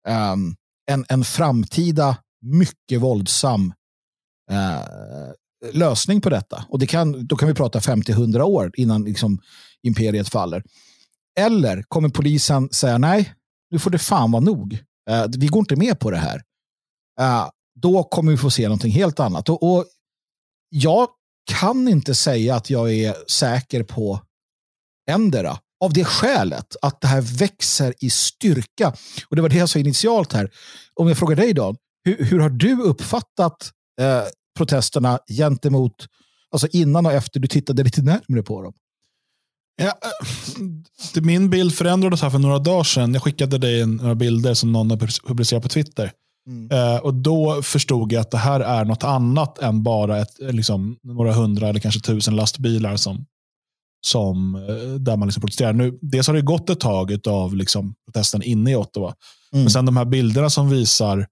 um, 0.08 0.56
en, 0.92 1.06
en 1.10 1.24
framtida 1.24 2.18
mycket 2.42 3.02
våldsam 3.02 3.74
uh, 4.52 5.74
lösning 5.74 6.22
på 6.22 6.30
detta. 6.30 6.66
Och 6.70 6.80
det 6.80 6.88
kan, 6.88 7.28
då 7.28 7.36
kan 7.36 7.48
vi 7.48 7.54
prata 7.54 7.80
50-100 7.80 8.42
år 8.42 8.72
innan 8.74 9.04
liksom, 9.04 9.42
imperiet 9.84 10.30
faller. 10.30 10.64
Eller 11.40 11.82
kommer 11.82 12.10
polisen 12.10 12.70
säga 12.70 12.98
nej, 12.98 13.34
nu 13.72 13.80
får 13.80 13.92
det 13.92 14.00
fan 14.00 14.32
vara 14.32 14.44
nog. 14.44 14.74
Uh, 15.10 15.26
vi 15.38 15.48
går 15.48 15.60
inte 15.60 15.76
med 15.76 16.00
på 16.00 16.12
det 16.12 16.18
här. 16.18 16.42
Uh, 17.22 17.50
då 17.76 18.04
kommer 18.04 18.32
vi 18.32 18.38
få 18.38 18.50
se 18.50 18.64
någonting 18.64 18.92
helt 18.92 19.20
annat. 19.20 19.50
Och, 19.50 19.64
och 19.64 19.86
jag 20.70 21.08
kan 21.52 21.88
inte 21.88 22.16
säga 22.16 22.56
att 22.56 22.70
jag 22.70 22.94
är 22.94 23.16
säker 23.30 23.84
på 23.84 24.22
ändera 25.10 25.60
av 25.84 25.94
det 25.94 26.06
skälet 26.06 26.76
att 26.82 27.02
det 27.02 27.08
här 27.08 27.22
växer 27.22 27.94
i 28.00 28.10
styrka. 28.10 28.94
Och 29.30 29.36
Det 29.36 29.42
var 29.42 29.50
det 29.50 29.58
jag 29.58 29.70
sa 29.70 29.80
initialt 29.80 30.34
här. 30.34 30.50
Om 30.94 31.08
jag 31.08 31.18
frågar 31.18 31.36
dig 31.36 31.54
Dan, 31.54 31.76
hur, 32.04 32.26
hur 32.26 32.40
har 32.40 32.50
du 32.50 32.82
uppfattat 32.82 33.72
eh, 34.02 34.22
protesterna 34.58 35.20
gentemot, 35.38 36.08
alltså 36.52 36.68
innan 36.72 37.06
och 37.06 37.12
efter 37.12 37.40
du 37.40 37.48
tittade 37.48 37.84
lite 37.84 38.02
närmare 38.02 38.44
på 38.44 38.62
dem? 38.62 38.74
Ja, 39.82 39.88
eh, 41.16 41.22
min 41.22 41.50
bild 41.50 41.74
förändrades 41.76 42.22
här 42.22 42.30
för 42.30 42.40
några 42.40 42.60
dagar 42.60 42.84
sedan. 42.84 43.14
Jag 43.14 43.24
skickade 43.24 43.58
dig 43.58 43.86
några 43.86 44.16
bilder 44.16 44.54
som 44.54 44.72
någon 44.72 44.90
har 44.90 45.28
publicerat 45.28 45.64
på 45.64 45.70
Twitter. 45.70 46.12
Mm. 46.48 46.72
Eh, 46.72 47.00
och 47.02 47.14
Då 47.14 47.62
förstod 47.62 48.12
jag 48.12 48.22
att 48.22 48.32
det 48.32 48.38
här 48.38 48.60
är 48.60 48.86
något 48.86 49.04
annat 49.04 49.60
än 49.60 49.84
bara 49.84 50.18
ett, 50.18 50.34
liksom, 50.40 50.98
några 51.04 51.34
hundra 51.34 51.68
eller 51.68 51.80
kanske 51.80 52.02
tusen 52.02 52.36
lastbilar 52.36 52.96
som 52.96 53.26
som, 54.02 54.56
eh, 54.56 55.00
där 55.00 55.18
man 55.18 55.28
liksom 55.28 55.42
protesterar. 55.42 55.74
Nu, 55.74 56.00
dels 56.02 56.28
har 56.28 56.34
det 56.34 56.42
gått 56.42 56.70
ett 56.70 56.80
tag 56.80 57.28
av 57.28 57.56
liksom 57.56 57.96
protesten 58.06 58.44
inne 58.44 58.72
i 58.72 58.76
Ottawa. 58.76 59.14
Mm. 59.54 59.64
Men 59.64 59.72
sen 59.72 59.86
de 59.86 59.98
här 59.98 60.06
bilderna 60.06 60.50
som 60.50 60.70
visar 60.70 61.28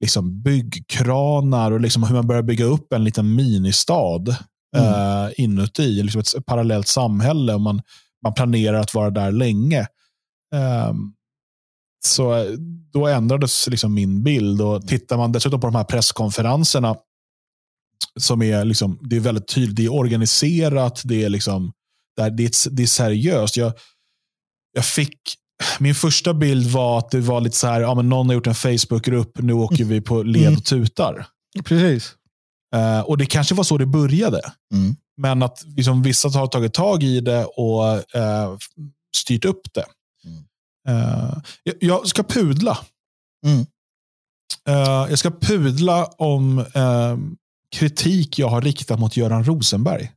liksom 0.00 0.42
byggkranar 0.42 1.70
och 1.70 1.80
liksom 1.80 2.02
hur 2.02 2.14
man 2.14 2.26
börjar 2.26 2.42
bygga 2.42 2.64
upp 2.64 2.92
en 2.92 3.04
liten 3.04 3.34
ministad 3.34 4.36
mm. 4.76 4.88
eh, 4.88 5.30
inuti. 5.36 6.02
Liksom 6.02 6.20
ett 6.20 6.46
parallellt 6.46 6.88
samhälle. 6.88 7.54
Och 7.54 7.60
man, 7.60 7.82
man 8.22 8.34
planerar 8.34 8.80
att 8.80 8.94
vara 8.94 9.10
där 9.10 9.32
länge. 9.32 9.80
Eh, 10.54 10.92
så 12.06 12.46
då 12.92 13.06
ändrades 13.06 13.68
liksom 13.68 13.94
min 13.94 14.22
bild. 14.22 14.60
Och 14.60 14.88
Tittar 14.88 15.16
man 15.16 15.32
dessutom 15.32 15.60
på 15.60 15.66
de 15.66 15.74
här 15.74 15.84
presskonferenserna 15.84 16.96
som 18.20 18.42
är, 18.42 18.64
liksom, 18.64 18.98
det 19.02 19.16
är 19.16 19.20
väldigt 19.20 19.48
tydligt, 19.48 19.76
det 19.76 19.84
är 19.84 19.92
organiserat, 19.92 21.02
det 21.04 21.24
är 21.24 21.28
liksom 21.28 21.72
där 22.20 22.30
det, 22.30 22.44
är, 22.44 22.70
det 22.70 22.82
är 22.82 22.86
seriöst. 22.86 23.56
Jag, 23.56 23.72
jag 24.72 24.84
fick, 24.84 25.18
min 25.78 25.94
första 25.94 26.34
bild 26.34 26.70
var 26.70 26.98
att 26.98 27.10
det 27.10 27.20
var 27.20 27.40
lite 27.40 27.56
så 27.56 27.66
här, 27.66 27.80
ja, 27.80 27.94
men 27.94 28.08
någon 28.08 28.26
har 28.26 28.34
gjort 28.34 28.46
en 28.46 28.54
Facebookgrupp, 28.54 29.38
nu 29.38 29.52
åker 29.52 29.84
vi 29.84 30.00
på 30.00 30.22
led 30.22 30.42
mm. 30.42 30.58
och 30.58 30.64
tutar. 30.64 31.26
Precis. 31.64 32.14
Uh, 32.76 33.00
och 33.00 33.18
det 33.18 33.26
kanske 33.26 33.54
var 33.54 33.64
så 33.64 33.78
det 33.78 33.86
började. 33.86 34.40
Mm. 34.74 34.96
Men 35.16 35.42
att 35.42 35.64
liksom, 35.76 36.02
vissa 36.02 36.28
har 36.28 36.46
tagit 36.46 36.74
tag 36.74 37.02
i 37.02 37.20
det 37.20 37.44
och 37.44 37.94
uh, 37.94 38.56
styrt 39.16 39.44
upp 39.44 39.62
det. 39.74 39.84
Mm. 40.24 40.38
Uh, 40.88 41.38
jag, 41.62 41.74
jag, 41.80 42.06
ska 42.06 42.22
pudla. 42.22 42.78
Mm. 43.46 43.66
jag 45.08 45.18
ska 45.18 45.30
pudla 45.30 46.04
om 46.06 46.64
kritik 47.76 48.38
jag 48.38 48.48
har 48.48 48.62
riktat 48.62 49.00
mot 49.00 49.16
Göran 49.16 49.44
Rosenberg. 49.44 50.10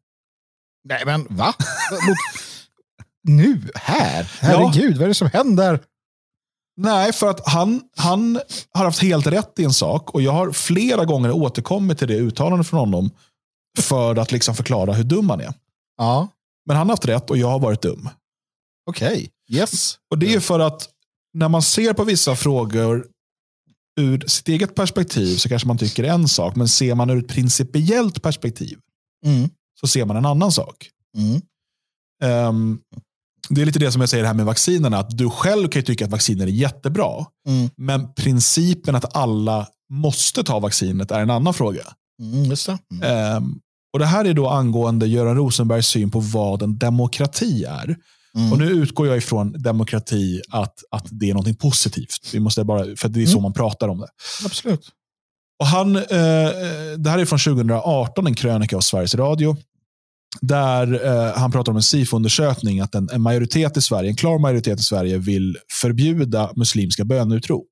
Nej, 0.83 1.03
men 1.05 1.27
va? 1.29 1.53
nu? 3.23 3.61
Här? 3.75 4.31
Herregud, 4.39 4.91
ja. 4.91 4.97
vad 4.97 5.03
är 5.03 5.07
det 5.07 5.13
som 5.13 5.29
händer? 5.33 5.79
Nej, 6.77 7.13
för 7.13 7.29
att 7.29 7.47
han, 7.47 7.81
han 7.97 8.39
har 8.71 8.85
haft 8.85 9.01
helt 9.01 9.27
rätt 9.27 9.59
i 9.59 9.63
en 9.63 9.73
sak 9.73 10.13
och 10.13 10.21
jag 10.21 10.31
har 10.31 10.51
flera 10.51 11.05
gånger 11.05 11.31
återkommit 11.31 11.97
till 11.97 12.07
det 12.07 12.17
uttalandet 12.17 12.67
från 12.67 12.79
honom 12.79 13.11
för 13.79 14.15
att 14.15 14.31
liksom 14.31 14.55
förklara 14.55 14.93
hur 14.93 15.03
dum 15.03 15.29
han 15.29 15.41
är. 15.41 15.53
Ja. 15.97 16.27
Men 16.65 16.77
han 16.77 16.87
har 16.87 16.93
haft 16.93 17.05
rätt 17.05 17.29
och 17.29 17.37
jag 17.37 17.47
har 17.47 17.59
varit 17.59 17.81
dum. 17.81 18.09
Okej, 18.89 19.13
okay. 19.13 19.59
yes. 19.59 19.97
Och 20.11 20.17
Det 20.17 20.33
är 20.33 20.39
för 20.39 20.59
att 20.59 20.89
när 21.33 21.49
man 21.49 21.61
ser 21.61 21.93
på 21.93 22.03
vissa 22.03 22.35
frågor 22.35 23.07
ur 23.99 24.27
sitt 24.27 24.47
eget 24.47 24.75
perspektiv 24.75 25.35
så 25.35 25.49
kanske 25.49 25.67
man 25.67 25.77
tycker 25.77 26.03
en 26.03 26.27
sak, 26.27 26.55
men 26.55 26.67
ser 26.67 26.95
man 26.95 27.09
ur 27.09 27.17
ett 27.23 27.27
principiellt 27.27 28.21
perspektiv 28.21 28.79
mm 29.25 29.49
så 29.83 29.87
ser 29.87 30.05
man 30.05 30.17
en 30.17 30.25
annan 30.25 30.51
sak. 30.51 30.89
Mm. 31.17 31.41
Um, 32.47 32.79
det 33.49 33.61
är 33.61 33.65
lite 33.65 33.79
det 33.79 33.91
som 33.91 34.01
jag 34.01 34.09
säger 34.09 34.23
här 34.23 34.33
med 34.33 34.45
vaccinerna. 34.45 34.97
Att 34.97 35.17
du 35.17 35.29
själv 35.29 35.67
kan 35.67 35.83
tycka 35.83 36.05
att 36.05 36.11
vacciner 36.11 36.47
är 36.47 36.51
jättebra. 36.51 37.25
Mm. 37.47 37.69
Men 37.77 38.13
principen 38.13 38.95
att 38.95 39.15
alla 39.15 39.67
måste 39.89 40.43
ta 40.43 40.59
vaccinet 40.59 41.11
är 41.11 41.19
en 41.19 41.29
annan 41.29 41.53
fråga. 41.53 41.81
Mm, 42.21 43.37
um, 43.37 43.59
Och 43.93 43.99
Det 43.99 44.05
här 44.05 44.25
är 44.25 44.33
då 44.33 44.49
angående 44.49 45.07
Göran 45.07 45.35
Rosenbergs 45.35 45.87
syn 45.87 46.11
på 46.11 46.19
vad 46.19 46.61
en 46.61 46.77
demokrati 46.77 47.63
är. 47.63 47.97
Mm. 48.35 48.51
Och 48.51 48.57
Nu 48.57 48.65
utgår 48.65 49.07
jag 49.07 49.17
ifrån 49.17 49.61
demokrati, 49.61 50.41
att, 50.49 50.83
att 50.91 51.05
det 51.11 51.29
är 51.29 51.33
något 51.33 51.59
positivt. 51.59 52.29
Vi 52.33 52.39
måste 52.39 52.63
bara, 52.63 52.95
för 52.95 53.09
det 53.09 53.21
är 53.21 53.25
så 53.25 53.31
mm. 53.31 53.41
man 53.41 53.53
pratar 53.53 53.87
om 53.87 53.99
det. 53.99 54.07
Absolut. 54.45 54.89
Och 55.59 55.67
han, 55.67 55.95
eh, 55.95 56.03
det 56.97 57.09
här 57.09 57.19
är 57.19 57.25
från 57.25 57.39
2018, 57.39 58.27
en 58.27 58.35
krönika 58.35 58.77
av 58.77 58.81
Sveriges 58.81 59.15
Radio. 59.15 59.57
Där 60.41 61.05
eh, 61.05 61.33
han 61.37 61.51
pratar 61.51 61.71
om 61.71 61.75
en 61.75 61.83
SIFO-undersökning 61.83 62.79
att 62.79 62.95
en, 62.95 63.09
en, 63.09 63.21
majoritet 63.21 63.77
i 63.77 63.81
Sverige, 63.81 64.09
en 64.09 64.15
klar 64.15 64.39
majoritet 64.39 64.79
i 64.79 64.83
Sverige 64.83 65.17
vill 65.17 65.57
förbjuda 65.81 66.51
muslimska 66.55 67.05
bönutrop. 67.05 67.67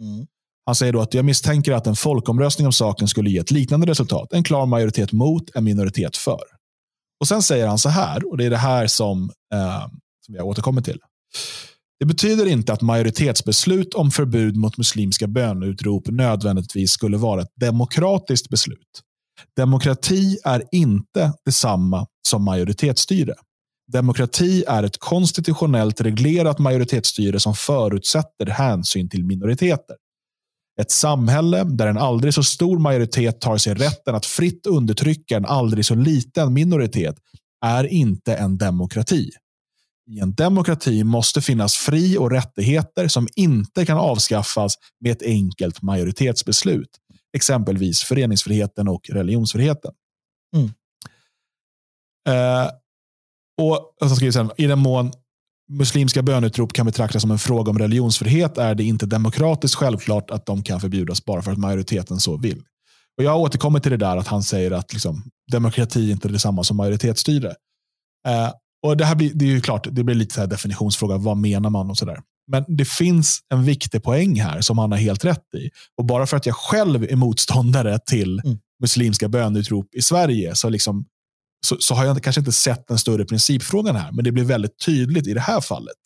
Mm. 0.00 0.26
Han 0.66 0.74
säger 0.74 0.92
då 0.92 1.00
att 1.00 1.14
jag 1.14 1.24
misstänker 1.24 1.72
att 1.72 1.86
en 1.86 1.96
folkomröstning 1.96 2.66
om 2.66 2.72
saken 2.72 3.08
skulle 3.08 3.30
ge 3.30 3.38
ett 3.38 3.50
liknande 3.50 3.86
resultat. 3.86 4.32
En 4.32 4.44
klar 4.44 4.66
majoritet 4.66 5.12
mot, 5.12 5.56
en 5.56 5.64
minoritet 5.64 6.16
för. 6.16 6.42
Och 7.20 7.28
Sen 7.28 7.42
säger 7.42 7.66
han 7.66 7.78
så 7.78 7.88
här, 7.88 8.30
och 8.30 8.38
det 8.38 8.44
är 8.44 8.50
det 8.50 8.56
här 8.56 8.86
som, 8.86 9.30
eh, 9.54 9.86
som 10.26 10.34
jag 10.34 10.46
återkommer 10.46 10.82
till. 10.82 10.98
Det 12.00 12.06
betyder 12.06 12.46
inte 12.46 12.72
att 12.72 12.82
majoritetsbeslut 12.82 13.94
om 13.94 14.10
förbud 14.10 14.56
mot 14.56 14.78
muslimska 14.78 15.26
bönutrop 15.26 16.08
nödvändigtvis 16.08 16.90
skulle 16.90 17.16
vara 17.16 17.42
ett 17.42 17.52
demokratiskt 17.60 18.48
beslut. 18.48 19.02
Demokrati 19.56 20.38
är 20.44 20.62
inte 20.72 21.32
detsamma 21.44 22.06
som 22.28 22.44
majoritetsstyre. 22.44 23.34
Demokrati 23.92 24.64
är 24.68 24.82
ett 24.82 24.98
konstitutionellt 24.98 26.00
reglerat 26.00 26.58
majoritetsstyre 26.58 27.40
som 27.40 27.54
förutsätter 27.54 28.46
hänsyn 28.46 29.08
till 29.08 29.24
minoriteter. 29.24 29.96
Ett 30.80 30.90
samhälle 30.90 31.64
där 31.64 31.86
en 31.86 31.98
aldrig 31.98 32.34
så 32.34 32.42
stor 32.42 32.78
majoritet 32.78 33.40
tar 33.40 33.58
sig 33.58 33.74
rätten 33.74 34.14
att 34.14 34.26
fritt 34.26 34.66
undertrycka 34.66 35.36
en 35.36 35.44
aldrig 35.44 35.84
så 35.84 35.94
liten 35.94 36.52
minoritet 36.52 37.16
är 37.64 37.84
inte 37.84 38.34
en 38.34 38.58
demokrati. 38.58 39.30
I 40.10 40.20
en 40.20 40.34
demokrati 40.34 41.04
måste 41.04 41.40
finnas 41.40 41.74
fri 41.76 42.18
och 42.18 42.30
rättigheter 42.30 43.08
som 43.08 43.28
inte 43.36 43.86
kan 43.86 43.98
avskaffas 43.98 44.74
med 45.00 45.12
ett 45.12 45.22
enkelt 45.22 45.82
majoritetsbeslut. 45.82 46.88
Exempelvis 47.36 48.02
föreningsfriheten 48.02 48.88
och 48.88 49.10
religionsfriheten. 49.10 49.92
Mm. 50.56 50.70
Eh, 52.28 52.70
och 53.62 53.94
jag 54.00 54.16
skriver 54.16 54.32
sen, 54.32 54.50
I 54.56 54.66
den 54.66 54.78
mån 54.78 55.12
muslimska 55.68 56.22
bönutrop 56.22 56.72
kan 56.72 56.86
betraktas 56.86 57.22
som 57.22 57.30
en 57.30 57.38
fråga 57.38 57.70
om 57.70 57.78
religionsfrihet 57.78 58.58
är 58.58 58.74
det 58.74 58.84
inte 58.84 59.06
demokratiskt 59.06 59.74
självklart 59.74 60.30
att 60.30 60.46
de 60.46 60.62
kan 60.62 60.80
förbjudas 60.80 61.24
bara 61.24 61.42
för 61.42 61.52
att 61.52 61.58
majoriteten 61.58 62.20
så 62.20 62.36
vill. 62.36 62.62
Och 63.18 63.24
Jag 63.24 63.40
återkommer 63.40 63.80
till 63.80 63.90
det 63.90 63.96
där 63.96 64.16
att 64.16 64.26
han 64.26 64.42
säger 64.42 64.70
att 64.70 64.92
liksom, 64.92 65.22
demokrati 65.52 66.10
inte 66.10 66.28
är 66.28 66.32
detsamma 66.32 66.64
som 66.64 66.76
majoritetsstyre. 66.76 67.54
Eh, 68.28 68.52
och 68.82 68.96
det 68.96 69.04
här 69.04 69.14
blir, 69.14 69.30
det 69.34 69.44
är 69.44 69.48
ju 69.48 69.60
klart, 69.60 69.86
det 69.90 70.04
blir 70.04 70.14
lite 70.14 70.34
så 70.34 70.40
här 70.40 70.46
definitionsfråga. 70.46 71.16
Vad 71.16 71.36
menar 71.36 71.70
man 71.70 71.90
och 71.90 71.98
sådär. 71.98 72.22
Men 72.46 72.64
det 72.68 72.84
finns 72.84 73.40
en 73.54 73.64
viktig 73.64 74.02
poäng 74.02 74.40
här 74.40 74.60
som 74.60 74.78
han 74.78 74.92
har 74.92 74.98
helt 74.98 75.24
rätt 75.24 75.54
i. 75.54 75.70
Och 75.98 76.04
bara 76.04 76.26
för 76.26 76.36
att 76.36 76.46
jag 76.46 76.56
själv 76.56 77.04
är 77.04 77.16
motståndare 77.16 77.98
till 77.98 78.40
mm. 78.44 78.58
muslimska 78.80 79.28
bönutrop 79.28 79.94
i 79.94 80.02
Sverige 80.02 80.54
så, 80.54 80.68
liksom, 80.68 81.04
så, 81.66 81.76
så, 81.80 81.94
har 81.94 82.04
jag 82.04 82.22
kanske 82.22 82.40
inte 82.40 82.52
sett 82.52 82.88
den 82.88 82.98
större 82.98 83.24
principfrågan 83.24 83.96
här. 83.96 84.12
Men 84.12 84.24
det 84.24 84.32
blir 84.32 84.44
väldigt 84.44 84.78
tydligt 84.84 85.26
i 85.26 85.34
det 85.34 85.40
här 85.40 85.60
fallet. 85.60 85.96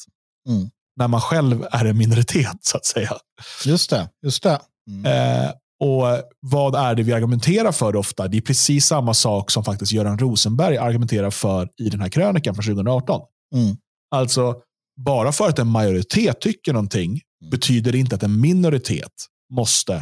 Mm. 0.49 0.71
När 0.97 1.09
man 1.09 1.21
själv 1.21 1.67
är 1.71 1.85
en 1.85 1.99
minoritet 1.99 2.59
så 2.61 2.77
att 2.77 2.87
säga. 2.87 3.17
Just 3.65 3.91
det. 3.91 4.09
Just 4.23 4.43
det. 4.43 4.61
Mm. 4.91 5.05
Eh, 5.45 5.51
och 5.81 6.23
vad 6.41 6.75
är 6.75 6.95
det 6.95 7.03
vi 7.03 7.13
argumenterar 7.13 7.73
för 7.73 7.97
ofta? 7.97 8.29
Det 8.29 8.37
är 8.37 8.41
precis 8.41 8.87
samma 8.87 9.15
sak 9.15 9.51
som 9.51 9.65
faktiskt 9.65 9.93
Göran 9.93 10.19
Rosenberg 10.19 10.79
argumenterar 10.79 11.31
för 11.31 11.69
i 11.81 11.89
den 11.89 12.01
här 12.01 12.09
krönikan 12.09 12.55
från 12.55 12.65
2018. 12.65 13.21
Mm. 13.55 13.77
Alltså, 14.11 14.55
bara 14.97 15.33
för 15.33 15.49
att 15.49 15.59
en 15.59 15.67
majoritet 15.67 16.41
tycker 16.41 16.73
någonting 16.73 17.11
mm. 17.11 17.51
betyder 17.51 17.93
det 17.93 17.99
inte 17.99 18.15
att 18.15 18.23
en 18.23 18.41
minoritet 18.41 19.13
måste 19.53 19.95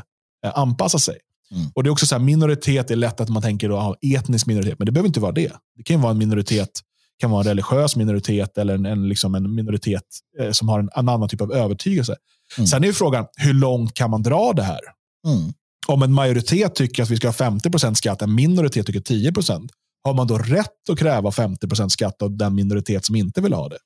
eh, 0.46 0.58
anpassa 0.58 0.98
sig. 0.98 1.18
Mm. 1.50 1.66
Och 1.74 1.82
det 1.82 1.88
är 1.88 1.90
också 1.90 2.06
så 2.06 2.14
här, 2.14 2.22
Minoritet 2.22 2.90
är 2.90 2.96
lätt 2.96 3.20
att 3.20 3.28
man 3.28 3.42
tänker 3.42 3.68
då, 3.68 3.76
ah, 3.76 3.96
etnisk 4.16 4.46
minoritet, 4.46 4.78
men 4.78 4.86
det 4.86 4.92
behöver 4.92 5.06
inte 5.06 5.20
vara 5.20 5.32
det. 5.32 5.52
Det 5.76 5.82
kan 5.82 6.00
vara 6.00 6.10
en 6.10 6.18
minoritet, 6.18 6.70
kan 7.18 7.30
vara 7.30 7.40
en 7.40 7.46
religiös 7.46 7.96
minoritet 7.96 8.58
eller 8.58 8.74
en, 8.74 8.86
en, 8.86 9.08
liksom 9.08 9.34
en 9.34 9.54
minoritet 9.54 10.02
eh, 10.40 10.50
som 10.50 10.68
har 10.68 10.78
en, 10.78 10.90
en, 10.96 11.08
annan 11.08 11.28
typ 11.28 11.40
av 11.40 11.52
övertygelse. 11.52 12.16
Mm. 12.58 12.66
Sen 12.66 12.84
är 12.84 12.92
frågan, 12.92 13.26
hur 13.36 13.54
långt 13.54 13.94
kan 13.94 14.10
man 14.10 14.22
dra 14.22 14.52
det 14.52 14.62
här? 14.62 14.80
Mm 15.26 15.52
om 15.86 16.02
en 16.02 16.12
majoritet 16.12 16.74
tycker 16.74 17.02
att 17.02 17.10
vi 17.10 17.16
ska 17.16 17.28
ha 17.28 17.32
50% 17.32 17.94
skatt, 17.94 18.22
en 18.22 18.34
minoritet 18.34 18.86
tycker 18.86 19.00
10% 19.00 19.68
har 20.04 20.14
man 20.14 20.26
då 20.26 20.38
rätt 20.38 20.90
att 20.90 20.98
kräva 20.98 21.30
50% 21.30 21.88
skatt 21.88 22.22
av 22.22 22.36
den 22.36 22.54
minoritet 22.54 23.04
som 23.04 23.16
inte 23.16 23.40
vill 23.40 23.52
ha 23.52 23.68
det? 23.68 23.78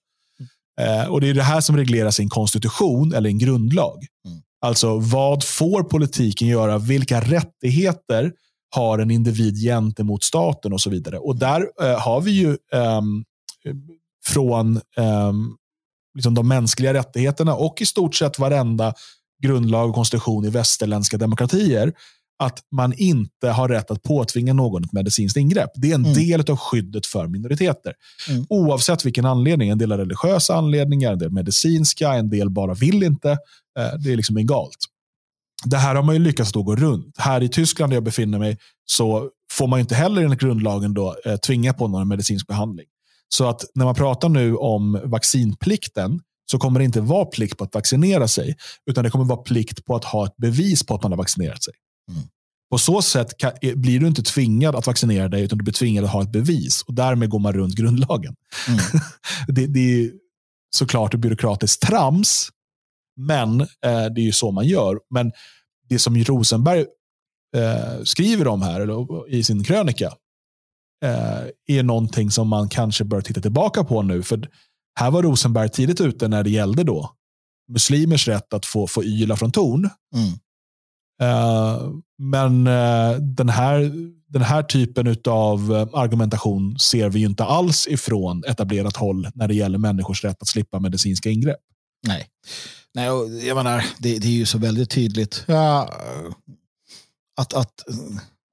Eh, 0.81 1.09
och 1.09 1.21
Det 1.21 1.29
är 1.29 1.35
det 1.35 1.43
här 1.43 1.61
som 1.61 1.77
regleras 1.77 2.21
i 2.21 2.23
en 2.23 2.29
konstitution 2.29 3.15
eller 3.15 3.31
en 3.31 3.39
grundlag. 3.39 4.07
Mm. 4.27 4.39
Alltså 4.61 4.99
vad 4.99 5.45
får 5.45 5.83
politiken 5.83 6.49
göra? 6.49 6.79
Vilka 6.79 7.21
rättigheter 7.21 8.33
har 8.75 8.99
en 8.99 9.11
individ 9.11 9.57
gentemot 9.57 10.23
staten 10.23 10.73
och 10.73 10.81
så 10.81 10.91
vidare. 10.91 11.19
Och 11.19 11.37
där 11.37 11.67
eh, 11.83 12.01
har 12.01 12.21
vi 12.21 12.31
ju 12.31 12.51
eh, 12.51 13.03
från 14.27 14.81
ehm, 14.97 15.57
liksom 16.15 16.35
de 16.35 16.49
mänskliga 16.49 16.95
rättigheterna 16.95 17.55
och 17.55 17.83
i 17.83 17.87
stort 17.87 18.15
sett 18.15 18.39
varenda 18.39 18.95
grundlag 19.43 19.89
och 19.89 19.95
konstitution 19.95 20.45
i 20.45 20.51
västerländska 20.51 21.17
demokratier 21.17 21.93
att 22.39 22.59
man 22.73 22.93
inte 22.93 23.49
har 23.49 23.69
rätt 23.69 23.91
att 23.91 24.03
påtvinga 24.03 24.53
någon 24.53 24.85
ett 24.85 24.93
medicinskt 24.93 25.37
ingrepp. 25.37 25.71
Det 25.75 25.91
är 25.91 25.95
en 25.95 26.05
mm. 26.05 26.15
del 26.15 26.51
av 26.51 26.57
skyddet 26.57 27.07
för 27.07 27.27
minoriteter. 27.27 27.93
Mm. 28.29 28.47
Oavsett 28.49 29.07
vilken 29.07 29.25
anledning. 29.25 29.69
En 29.69 29.79
del 29.79 29.91
har 29.91 29.99
religiösa 29.99 30.55
anledningar, 30.55 31.13
en 31.13 31.19
del 31.19 31.31
medicinska, 31.31 32.15
en 32.15 32.31
del 32.31 32.51
bara 32.51 32.75
vill 32.75 33.03
inte. 33.03 33.31
Eh, 33.79 33.95
det 34.05 34.13
är 34.13 34.17
liksom 34.17 34.39
egalt. 34.39 34.79
Det 35.65 35.77
här 35.77 35.95
har 35.95 36.03
man 36.03 36.15
ju 36.15 36.21
lyckats 36.21 36.53
då 36.53 36.63
gå 36.63 36.77
runt. 36.77 37.15
Här 37.19 37.43
i 37.43 37.49
Tyskland 37.49 37.93
där 37.93 37.97
jag 37.97 38.05
befinner 38.05 38.39
mig 38.39 38.59
så 38.85 39.31
får 39.53 39.67
man 39.67 39.81
inte 39.81 39.95
heller 39.95 40.23
enligt 40.23 40.41
grundlagen 40.41 40.95
då, 40.95 41.17
eh, 41.25 41.37
tvinga 41.37 41.73
på 41.73 41.89
någon 41.89 42.09
medicinsk 42.09 42.47
behandling. 42.47 42.87
Så 43.29 43.49
att 43.49 43.65
när 43.75 43.85
man 43.85 43.95
pratar 43.95 44.29
nu 44.29 44.57
om 44.57 45.01
vaccinplikten 45.05 46.21
så 46.51 46.59
kommer 46.59 46.79
det 46.81 46.85
inte 46.85 47.01
vara 47.01 47.25
plikt 47.25 47.59
på 47.59 47.65
att 47.65 47.75
vaccinera 47.75 48.29
sig, 48.29 48.57
utan 48.91 49.05
det 49.05 49.11
kommer 49.11 49.25
vara 49.25 49.43
plikt 49.43 49.85
på 49.85 49.97
att 49.97 50.05
ha 50.05 50.27
ett 50.27 50.37
bevis 50.37 50.87
på 50.87 50.95
att 50.95 51.03
man 51.03 51.13
har 51.13 51.17
vaccinerat 51.17 51.63
sig. 51.63 51.75
Mm. 52.09 52.23
På 52.71 52.79
så 52.79 53.03
sätt 53.03 53.39
kan, 53.39 53.53
blir 53.61 54.01
du 54.01 54.07
inte 54.07 54.23
tvingad 54.23 54.77
att 54.77 54.87
vaccinera 54.87 55.29
dig, 55.29 55.43
utan 55.43 55.59
du 55.59 55.65
blir 55.65 55.75
tvingad 55.75 56.05
att 56.05 56.11
ha 56.11 56.23
ett 56.23 56.33
bevis. 56.33 56.83
Och 56.83 56.95
Därmed 56.95 57.31
går 57.31 57.39
man 57.39 57.53
runt 57.53 57.75
grundlagen. 57.75 58.35
Mm. 58.69 58.81
det, 59.49 59.67
det, 59.67 59.81
är 59.81 60.11
såklart 60.77 61.15
ett 61.15 61.21
byråkratiskt 61.21 61.83
trams, 61.83 62.49
men 63.17 63.61
eh, 63.61 63.67
det 64.15 64.21
är 64.21 64.25
ju 64.25 64.33
så 64.33 64.51
man 64.51 64.67
gör. 64.67 64.99
Men 65.11 65.33
det 65.89 65.99
som 65.99 66.17
Rosenberg 66.17 66.87
eh, 67.57 68.03
skriver 68.05 68.49
om 68.49 68.63
här 68.63 68.81
eller, 68.81 69.29
i 69.29 69.45
sin 69.45 69.65
krönika 69.65 70.13
eh, 71.05 71.77
är 71.77 71.83
någonting 71.83 72.31
som 72.31 72.49
man 72.49 72.69
kanske 72.69 73.05
bör 73.05 73.21
titta 73.21 73.41
tillbaka 73.41 73.85
på 73.85 74.03
nu. 74.03 74.23
För 74.23 74.49
här 75.01 75.11
var 75.11 75.23
Rosenberg 75.23 75.69
tidigt 75.69 76.01
ute 76.01 76.29
när 76.29 76.45
det 76.45 76.51
gällde 76.51 76.85
då 76.85 77.15
muslimers 77.69 78.29
rätt 78.29 78.53
att 78.53 78.67
få, 78.67 78.87
få 78.87 79.05
yla 79.05 79.37
från 79.37 79.53
torn. 79.53 79.91
Mm. 80.15 80.39
Uh, 81.23 81.91
men 82.19 82.67
uh, 82.67 83.17
den, 83.21 83.49
här, 83.49 83.93
den 84.29 84.43
här 84.43 84.63
typen 84.63 85.17
av 85.29 85.73
uh, 85.73 85.89
argumentation 85.93 86.79
ser 86.79 87.09
vi 87.09 87.23
inte 87.23 87.45
alls 87.45 87.87
ifrån 87.87 88.45
etablerat 88.47 88.97
håll 88.97 89.29
när 89.35 89.49
det 89.49 89.55
gäller 89.55 89.79
människors 89.79 90.25
rätt 90.25 90.43
att 90.43 90.49
slippa 90.49 90.81
medicinska 90.81 91.31
ingrepp. 91.31 91.61
Nej, 92.07 92.27
Nej 92.95 93.07
jag 93.47 93.57
menar, 93.57 93.85
det, 93.99 94.19
det 94.19 94.27
är 94.29 94.33
ju 94.33 94.47
så 94.47 94.59
väldigt 94.59 94.91
tydligt. 94.91 95.45
Ja, 95.47 95.91
att, 97.37 97.55
att, 97.55 97.85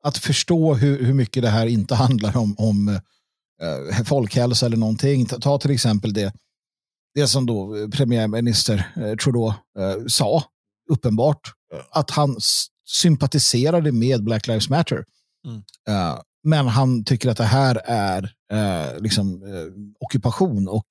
att 0.03 0.17
förstå 0.17 0.73
hur, 0.73 1.03
hur 1.05 1.13
mycket 1.13 1.43
det 1.43 1.49
här 1.49 1.65
inte 1.65 1.95
handlar 2.05 2.37
om, 2.37 2.55
om 2.57 2.99
eh, 3.61 4.03
folkhälsa 4.05 4.65
eller 4.65 4.77
någonting. 4.77 5.25
Ta, 5.25 5.39
ta, 5.39 5.57
till 5.57 5.71
exempel 5.71 6.13
det, 6.13 6.33
det 7.15 7.27
som 7.27 7.45
då 7.45 7.89
premiärminister 7.91 8.93
eh, 8.95 9.15
Trudeau 9.15 9.47
eh, 9.79 10.05
sa, 10.07 10.43
uppenbart, 10.89 11.51
att 11.91 12.11
han 12.11 12.37
sympatiserade 12.87 13.91
med 13.91 14.23
Black 14.23 14.47
Lives 14.47 14.69
Matter. 14.69 15.03
Mm. 15.47 15.57
Uh, 15.89 16.19
men 16.43 16.67
han 16.67 17.03
tycker 17.03 17.29
att 17.29 17.37
det 17.37 17.43
här 17.43 17.81
är 17.85 18.23
uh, 18.53 19.01
liksom, 19.01 19.43
uh, 19.43 19.71
ockupation 19.99 20.67
och 20.67 20.87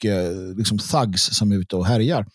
liksom 0.56 0.78
thugs 0.78 1.22
som 1.22 1.52
är 1.52 1.56
ute 1.56 1.76
och 1.76 1.86
härjar. 1.86 2.26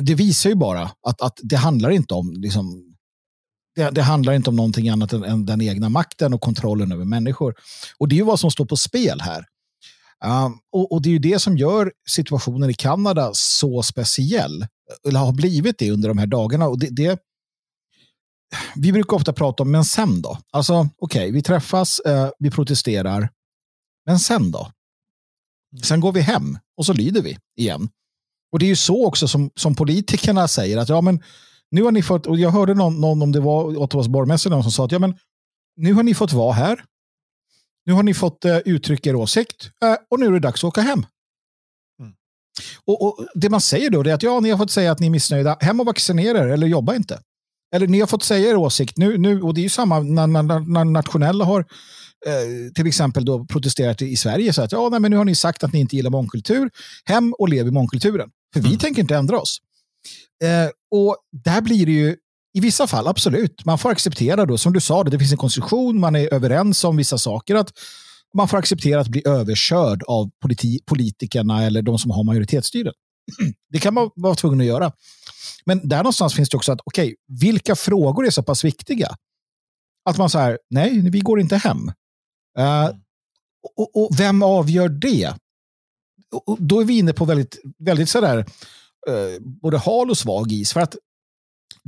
det 0.00 0.14
visar 0.14 0.50
ju 0.50 0.56
bara 0.56 0.90
att, 1.06 1.20
att 1.20 1.38
det 1.42 1.56
handlar 1.56 1.90
inte 1.90 2.14
om 2.14 2.32
liksom, 2.32 2.90
det, 3.74 3.90
det, 3.90 4.02
handlar 4.02 4.32
inte 4.32 4.50
om 4.50 4.56
någonting 4.56 4.88
annat 4.88 5.12
än, 5.12 5.24
än, 5.24 5.46
den 5.46 5.60
egna 5.60 5.88
makten 5.88 6.34
och 6.34 6.40
kontrollen 6.40 6.92
över 6.92 7.04
människor. 7.04 7.54
Och 7.98 8.08
det 8.08 8.14
är 8.14 8.16
ju 8.16 8.24
vad 8.24 8.40
som 8.40 8.50
står 8.50 8.64
på 8.64 8.76
spel 8.76 9.20
här. 9.20 9.44
Um, 10.24 10.58
och, 10.72 10.92
och, 10.92 11.02
det 11.02 11.08
är 11.08 11.12
ju 11.12 11.18
det 11.18 11.38
som 11.38 11.56
gör 11.56 11.92
situationen 12.08 12.70
i 12.70 12.74
Kanada 12.74 13.30
så 13.34 13.82
speciell. 13.82 14.66
Eller 15.08 15.20
har 15.20 15.32
blivit 15.32 15.78
det 15.78 15.90
under 15.90 16.08
de 16.08 16.18
här 16.18 16.26
dagarna. 16.26 16.68
Och 16.68 16.78
det, 16.78 16.88
det 16.90 17.20
vi 18.76 18.92
brukar 18.92 19.16
ofta 19.16 19.32
prata 19.32 19.62
om, 19.62 19.70
men 19.70 19.84
sen 19.84 20.22
då? 20.22 20.38
Alltså, 20.50 20.74
okej, 20.74 20.88
okay, 20.98 21.32
vi 21.32 21.42
träffas, 21.42 21.98
eh, 21.98 22.30
vi 22.38 22.50
protesterar, 22.50 23.30
men 24.06 24.18
sen 24.18 24.50
då? 24.50 24.70
Sen 25.82 26.00
går 26.00 26.12
vi 26.12 26.20
hem 26.20 26.58
och 26.76 26.86
så 26.86 26.92
lyder 26.92 27.22
vi 27.22 27.38
igen. 27.56 27.88
Och 28.52 28.58
det 28.58 28.66
är 28.66 28.68
ju 28.68 28.76
så 28.76 29.06
också 29.06 29.28
som, 29.28 29.50
som 29.54 29.74
politikerna 29.74 30.48
säger 30.48 30.78
att 30.78 30.88
ja, 30.88 31.00
men 31.00 31.22
nu 31.70 31.82
har 31.82 31.92
ni 31.92 32.02
fått, 32.02 32.26
och 32.26 32.38
jag 32.38 32.50
hörde 32.50 32.74
någon, 32.74 33.00
någon 33.00 33.22
om 33.22 33.32
det 33.32 33.40
var 33.40 33.78
Ottawas 33.78 34.08
borgmästare 34.08 34.62
som 34.62 34.72
sa 34.72 34.84
att 34.84 34.92
ja, 34.92 34.98
men 34.98 35.18
nu 35.76 35.94
har 35.94 36.02
ni 36.02 36.14
fått 36.14 36.32
vara 36.32 36.52
här. 36.52 36.84
Nu 37.86 37.92
har 37.92 38.02
ni 38.02 38.14
fått 38.14 38.44
uh, 38.44 38.56
uttrycka 38.64 39.10
er 39.10 39.14
åsikt 39.14 39.70
uh, 39.84 39.96
och 40.10 40.20
nu 40.20 40.26
är 40.26 40.32
det 40.32 40.40
dags 40.40 40.64
att 40.64 40.68
åka 40.68 40.80
hem. 40.80 41.06
Mm. 42.00 42.12
Och, 42.84 43.02
och, 43.02 43.26
Det 43.34 43.48
man 43.48 43.60
säger 43.60 43.90
då 43.90 44.00
är 44.00 44.14
att 44.14 44.22
ja, 44.22 44.40
ni 44.40 44.50
har 44.50 44.58
fått 44.58 44.70
säga 44.70 44.92
att 44.92 44.98
ni 44.98 45.06
är 45.06 45.10
missnöjda. 45.10 45.56
Hem 45.60 45.80
och 45.80 45.86
vaccinera 45.86 46.38
er 46.38 46.46
eller 46.46 46.66
jobba 46.66 46.94
inte. 46.94 47.20
Eller 47.74 47.86
ni 47.86 48.00
har 48.00 48.06
fått 48.06 48.22
säga 48.22 48.50
er 48.50 48.56
åsikt 48.56 48.96
nu, 48.96 49.18
nu 49.18 49.42
och 49.42 49.54
det 49.54 49.60
är 49.60 49.62
ju 49.62 49.68
samma 49.68 50.00
när, 50.00 50.26
när, 50.26 50.42
när 50.72 50.84
nationella 50.84 51.44
har 51.44 51.60
eh, 52.26 52.72
till 52.74 52.86
exempel 52.86 53.24
då 53.24 53.44
protesterat 53.44 54.02
i 54.02 54.16
Sverige. 54.16 54.52
Så 54.52 54.62
att 54.62 54.72
ja, 54.72 54.88
nej, 54.88 55.00
men 55.00 55.10
nu 55.10 55.16
har 55.16 55.24
ni 55.24 55.34
sagt 55.34 55.64
att 55.64 55.72
ni 55.72 55.80
inte 55.80 55.96
gillar 55.96 56.10
mångkultur. 56.10 56.70
Hem 57.04 57.34
och 57.38 57.48
lev 57.48 57.66
i 57.66 57.70
mångkulturen. 57.70 58.30
För 58.54 58.60
vi 58.60 58.68
mm. 58.68 58.78
tänker 58.78 59.02
inte 59.02 59.16
ändra 59.16 59.40
oss. 59.40 59.58
Eh, 60.44 60.70
och 60.90 61.16
där 61.44 61.60
blir 61.60 61.86
det 61.86 61.92
ju 61.92 62.16
i 62.52 62.60
vissa 62.60 62.86
fall, 62.86 63.06
absolut. 63.06 63.64
Man 63.64 63.78
får 63.78 63.90
acceptera 63.90 64.46
då, 64.46 64.58
som 64.58 64.72
du 64.72 64.80
sa, 64.80 65.04
det, 65.04 65.10
det 65.10 65.18
finns 65.18 65.32
en 65.32 65.38
konstruktion, 65.38 66.00
man 66.00 66.16
är 66.16 66.34
överens 66.34 66.84
om 66.84 66.96
vissa 66.96 67.18
saker. 67.18 67.54
att 67.54 67.72
Man 68.34 68.48
får 68.48 68.58
acceptera 68.58 69.00
att 69.00 69.08
bli 69.08 69.22
överkörd 69.26 70.02
av 70.02 70.30
politi 70.42 70.80
politikerna 70.86 71.64
eller 71.64 71.82
de 71.82 71.98
som 71.98 72.10
har 72.10 72.24
majoritetsstyret. 72.24 72.94
Det 73.70 73.78
kan 73.78 73.94
man 73.94 74.10
vara 74.14 74.34
tvungen 74.34 74.60
att 74.60 74.66
göra. 74.66 74.92
Men 75.64 75.88
där 75.88 75.96
någonstans 75.96 76.34
finns 76.34 76.50
det 76.50 76.56
också 76.56 76.72
att, 76.72 76.80
okej, 76.84 77.04
okay, 77.04 77.16
vilka 77.40 77.76
frågor 77.76 78.26
är 78.26 78.30
så 78.30 78.42
pass 78.42 78.64
viktiga? 78.64 79.08
Att 80.04 80.18
man 80.18 80.30
säger, 80.30 80.58
nej, 80.70 81.10
vi 81.10 81.20
går 81.20 81.40
inte 81.40 81.56
hem. 81.56 81.92
Uh, 82.58 82.90
och, 83.76 83.96
och, 83.96 84.20
vem 84.20 84.42
avgör 84.42 84.88
det? 84.88 85.34
Och, 86.46 86.62
då 86.62 86.80
är 86.80 86.84
vi 86.84 86.98
inne 86.98 87.12
på 87.12 87.24
väldigt, 87.24 87.58
väldigt 87.78 88.08
sådär, 88.08 88.38
uh, 89.08 89.14
eh, 89.14 89.40
både 89.40 89.78
hal 89.78 90.10
och 90.10 90.18
svag 90.18 90.52
is. 90.52 90.72
För 90.72 90.80
att 90.80 90.96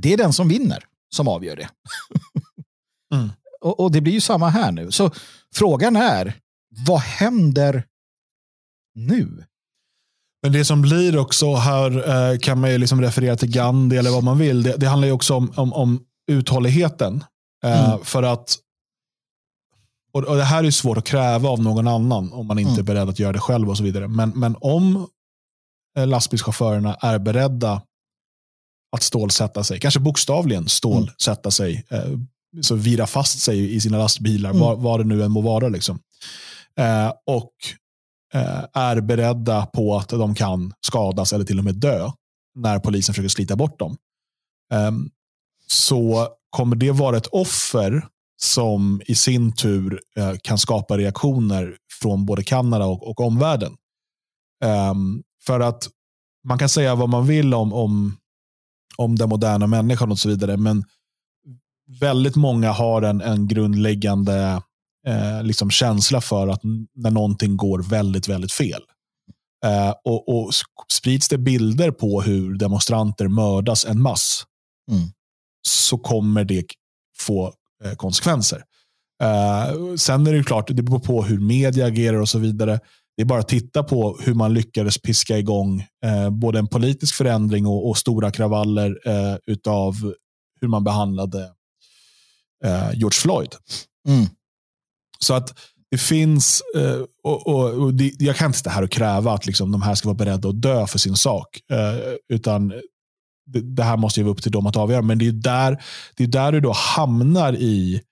det 0.03 0.13
är 0.13 0.17
den 0.17 0.33
som 0.33 0.49
vinner 0.49 0.85
som 1.15 1.29
avgör 1.29 1.57
det. 1.57 1.69
mm. 3.15 3.31
och, 3.61 3.81
och, 3.81 3.93
det 3.93 4.01
blir 4.01 4.13
ju 4.13 4.21
samma 4.21 4.49
här 4.49 4.73
nu. 4.73 4.91
Så 4.91 5.11
frågan 5.55 5.97
är, 5.97 6.35
vad 6.87 7.01
händer 7.01 7.85
nu? 8.95 9.45
Men 10.43 10.53
det 10.53 10.65
som 10.65 10.83
blir 10.83 11.19
också, 11.19 11.55
här 11.55 12.09
eh, 12.33 12.39
kan 12.39 12.61
man 12.61 12.71
ju 12.71 12.79
liksom 12.79 13.01
referera 13.01 13.37
till 13.37 13.51
Gandhi 13.51 13.97
eller 13.97 14.11
vad 14.11 14.25
man 14.25 14.39
vill. 14.39 14.63
Det, 14.63 14.77
det 14.77 14.87
handlar 14.87 15.09
ju 15.09 15.13
också 15.13 15.35
om, 15.35 15.53
om, 15.57 15.73
om 15.73 16.01
uthålligheten. 16.31 17.25
Eh, 17.65 17.91
mm. 17.91 18.05
För 18.05 18.23
att, 18.23 18.59
och, 20.13 20.37
det 20.37 20.45
här 20.45 20.65
är 20.65 20.71
svårt 20.71 20.99
att 20.99 21.05
kräva 21.05 21.49
av 21.49 21.63
någon 21.63 21.89
annan 21.89 22.33
om 22.33 22.47
man 22.47 22.59
inte 22.59 22.71
mm. 22.71 22.81
är 22.81 22.85
beredd 22.85 23.09
att 23.09 23.19
göra 23.19 23.33
det 23.33 23.41
själv 23.41 23.71
och 23.71 23.77
så 23.77 23.85
vidare. 23.85 24.09
Men, 24.09 24.31
men 24.31 24.57
om 24.61 25.09
eh, 25.99 26.07
lastbilschaufförerna 26.07 26.95
är 26.95 27.19
beredda 27.19 27.83
att 28.93 29.03
stålsätta 29.03 29.65
sig, 29.65 29.81
kanske 29.81 30.01
bokstavligen 30.01 30.69
stålsätta 30.69 31.47
mm. 31.47 31.53
sig, 31.53 31.87
eh, 31.91 32.19
så 32.61 32.75
vira 32.75 33.07
fast 33.07 33.39
sig 33.39 33.75
i 33.75 33.81
sina 33.81 33.99
lastbilar, 33.99 34.51
mm. 34.51 34.61
vad, 34.61 34.79
vad 34.79 35.01
det 35.01 35.05
nu 35.05 35.23
än 35.23 35.31
må 35.31 35.41
vara. 35.41 35.69
Liksom. 35.69 35.99
Eh, 36.79 37.13
och 37.27 37.53
eh, 38.35 38.65
är 38.73 39.01
beredda 39.01 39.67
på 39.67 39.97
att 39.97 40.09
de 40.09 40.35
kan 40.35 40.73
skadas 40.81 41.33
eller 41.33 41.45
till 41.45 41.59
och 41.59 41.65
med 41.65 41.75
dö 41.75 42.11
när 42.55 42.79
polisen 42.79 43.15
försöker 43.15 43.29
slita 43.29 43.57
bort 43.57 43.79
dem. 43.79 43.97
Ehm, 44.73 45.11
så 45.67 46.29
kommer 46.51 46.77
det 46.77 46.91
vara 46.91 47.17
ett 47.17 47.27
offer 47.27 48.07
som 48.43 49.03
i 49.07 49.15
sin 49.15 49.53
tur 49.53 50.01
eh, 50.17 50.35
kan 50.43 50.59
skapa 50.59 50.99
reaktioner 50.99 51.77
från 52.01 52.27
både 52.27 52.45
Kanada 52.45 52.85
och, 52.85 53.09
och 53.09 53.21
omvärlden. 53.21 53.77
Um, 54.65 55.23
för 55.47 55.61
att 55.61 55.89
man 56.45 56.59
kan 56.59 56.69
säga 56.69 56.95
vad 56.95 57.09
man 57.09 57.27
vill 57.27 57.55
om, 57.55 57.73
om 57.73 58.17
om 58.97 59.17
den 59.17 59.29
moderna 59.29 59.67
människan 59.67 60.11
och 60.11 60.19
så 60.19 60.29
vidare. 60.29 60.57
Men 60.57 60.85
väldigt 62.01 62.37
många 62.37 62.73
har 62.73 63.03
en, 63.03 63.21
en 63.21 63.49
grundläggande 63.49 64.63
eh, 65.07 65.43
liksom 65.43 65.71
känsla 65.71 66.21
för 66.21 66.49
att 66.49 66.61
när 66.95 67.11
någonting 67.11 67.57
går 67.57 67.83
väldigt, 67.83 68.29
väldigt 68.29 68.53
fel. 68.53 68.83
Eh, 69.65 69.95
och, 70.05 70.29
och 70.29 70.51
Sprids 70.93 71.29
det 71.29 71.39
bilder 71.39 71.91
på 71.91 72.23
hur 72.23 72.55
demonstranter 72.55 73.29
mördas 73.29 73.85
en 73.85 74.03
mass 74.03 74.45
mm. 74.91 75.09
så 75.69 75.99
kommer 75.99 76.45
det 76.45 76.65
få 77.19 77.55
eh, 77.85 77.95
konsekvenser. 77.95 78.65
Eh, 79.23 79.95
sen 79.97 80.27
är 80.27 80.33
det 80.33 80.45
klart, 80.45 80.69
det 80.69 80.83
beror 80.83 80.99
på 80.99 81.23
hur 81.23 81.41
media 81.41 81.87
agerar 81.87 82.21
och 82.21 82.29
så 82.29 82.39
vidare. 82.39 82.81
Det 83.17 83.23
är 83.23 83.27
bara 83.27 83.41
att 83.41 83.49
titta 83.49 83.83
på 83.83 84.19
hur 84.21 84.35
man 84.35 84.55
lyckades 84.55 84.99
piska 84.99 85.39
igång 85.39 85.87
eh, 86.05 86.31
både 86.31 86.59
en 86.59 86.69
politisk 86.69 87.15
förändring 87.15 87.67
och, 87.67 87.89
och 87.89 87.99
stora 87.99 88.31
kravaller 88.31 88.99
eh, 89.07 89.37
utav 89.47 90.15
hur 90.61 90.69
man 90.69 90.85
behandlade 90.85 91.43
eh, 92.65 92.91
George 92.95 93.17
Floyd. 93.17 93.55
Mm. 94.09 94.27
Så 95.19 95.35
att 95.35 95.59
det 95.91 95.99
finns, 95.99 96.63
eh, 96.77 97.01
och, 97.23 97.47
och, 97.47 97.71
och 97.71 97.95
det, 97.95 98.13
jag 98.19 98.37
kan 98.37 98.47
inte 98.47 98.59
sitta 98.59 98.71
här 98.71 98.83
och 98.83 98.91
kräva 98.91 99.33
att 99.33 99.47
liksom, 99.47 99.73
de 99.73 99.83
här 99.83 99.95
ska 99.95 100.09
vara 100.09 100.17
beredda 100.17 100.49
att 100.49 100.63
dö 100.63 100.87
för 100.87 100.99
sin 100.99 101.17
sak. 101.17 101.61
Eh, 101.73 102.15
utan 102.29 102.69
det, 103.47 103.61
det, 103.61 103.83
här 103.83 103.97
måste 103.97 104.21
ju 104.21 104.25
vara 104.25 104.33
upp 104.33 104.43
till 104.43 104.53
dem 104.53 104.67
att 104.67 104.77
avgöra. 104.77 105.03
Men 105.03 105.19
det 105.19 105.27
är 105.27 105.33
där, 105.33 105.83
det 106.17 106.25
är 106.25 106.29
där 106.29 106.53
du 106.53 106.61
då 106.61 106.73
hamnar 106.73 107.53
i 107.53 108.03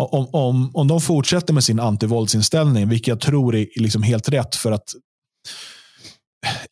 om, 0.00 0.28
om, 0.32 0.70
om 0.74 0.88
de 0.88 1.00
fortsätter 1.00 1.54
med 1.54 1.64
sin 1.64 1.80
antivåldsinställning, 1.80 2.88
vilket 2.88 3.08
jag 3.08 3.20
tror 3.20 3.56
är 3.56 3.66
liksom 3.76 4.02
helt 4.02 4.28
rätt 4.28 4.56
för 4.56 4.72
att 4.72 4.94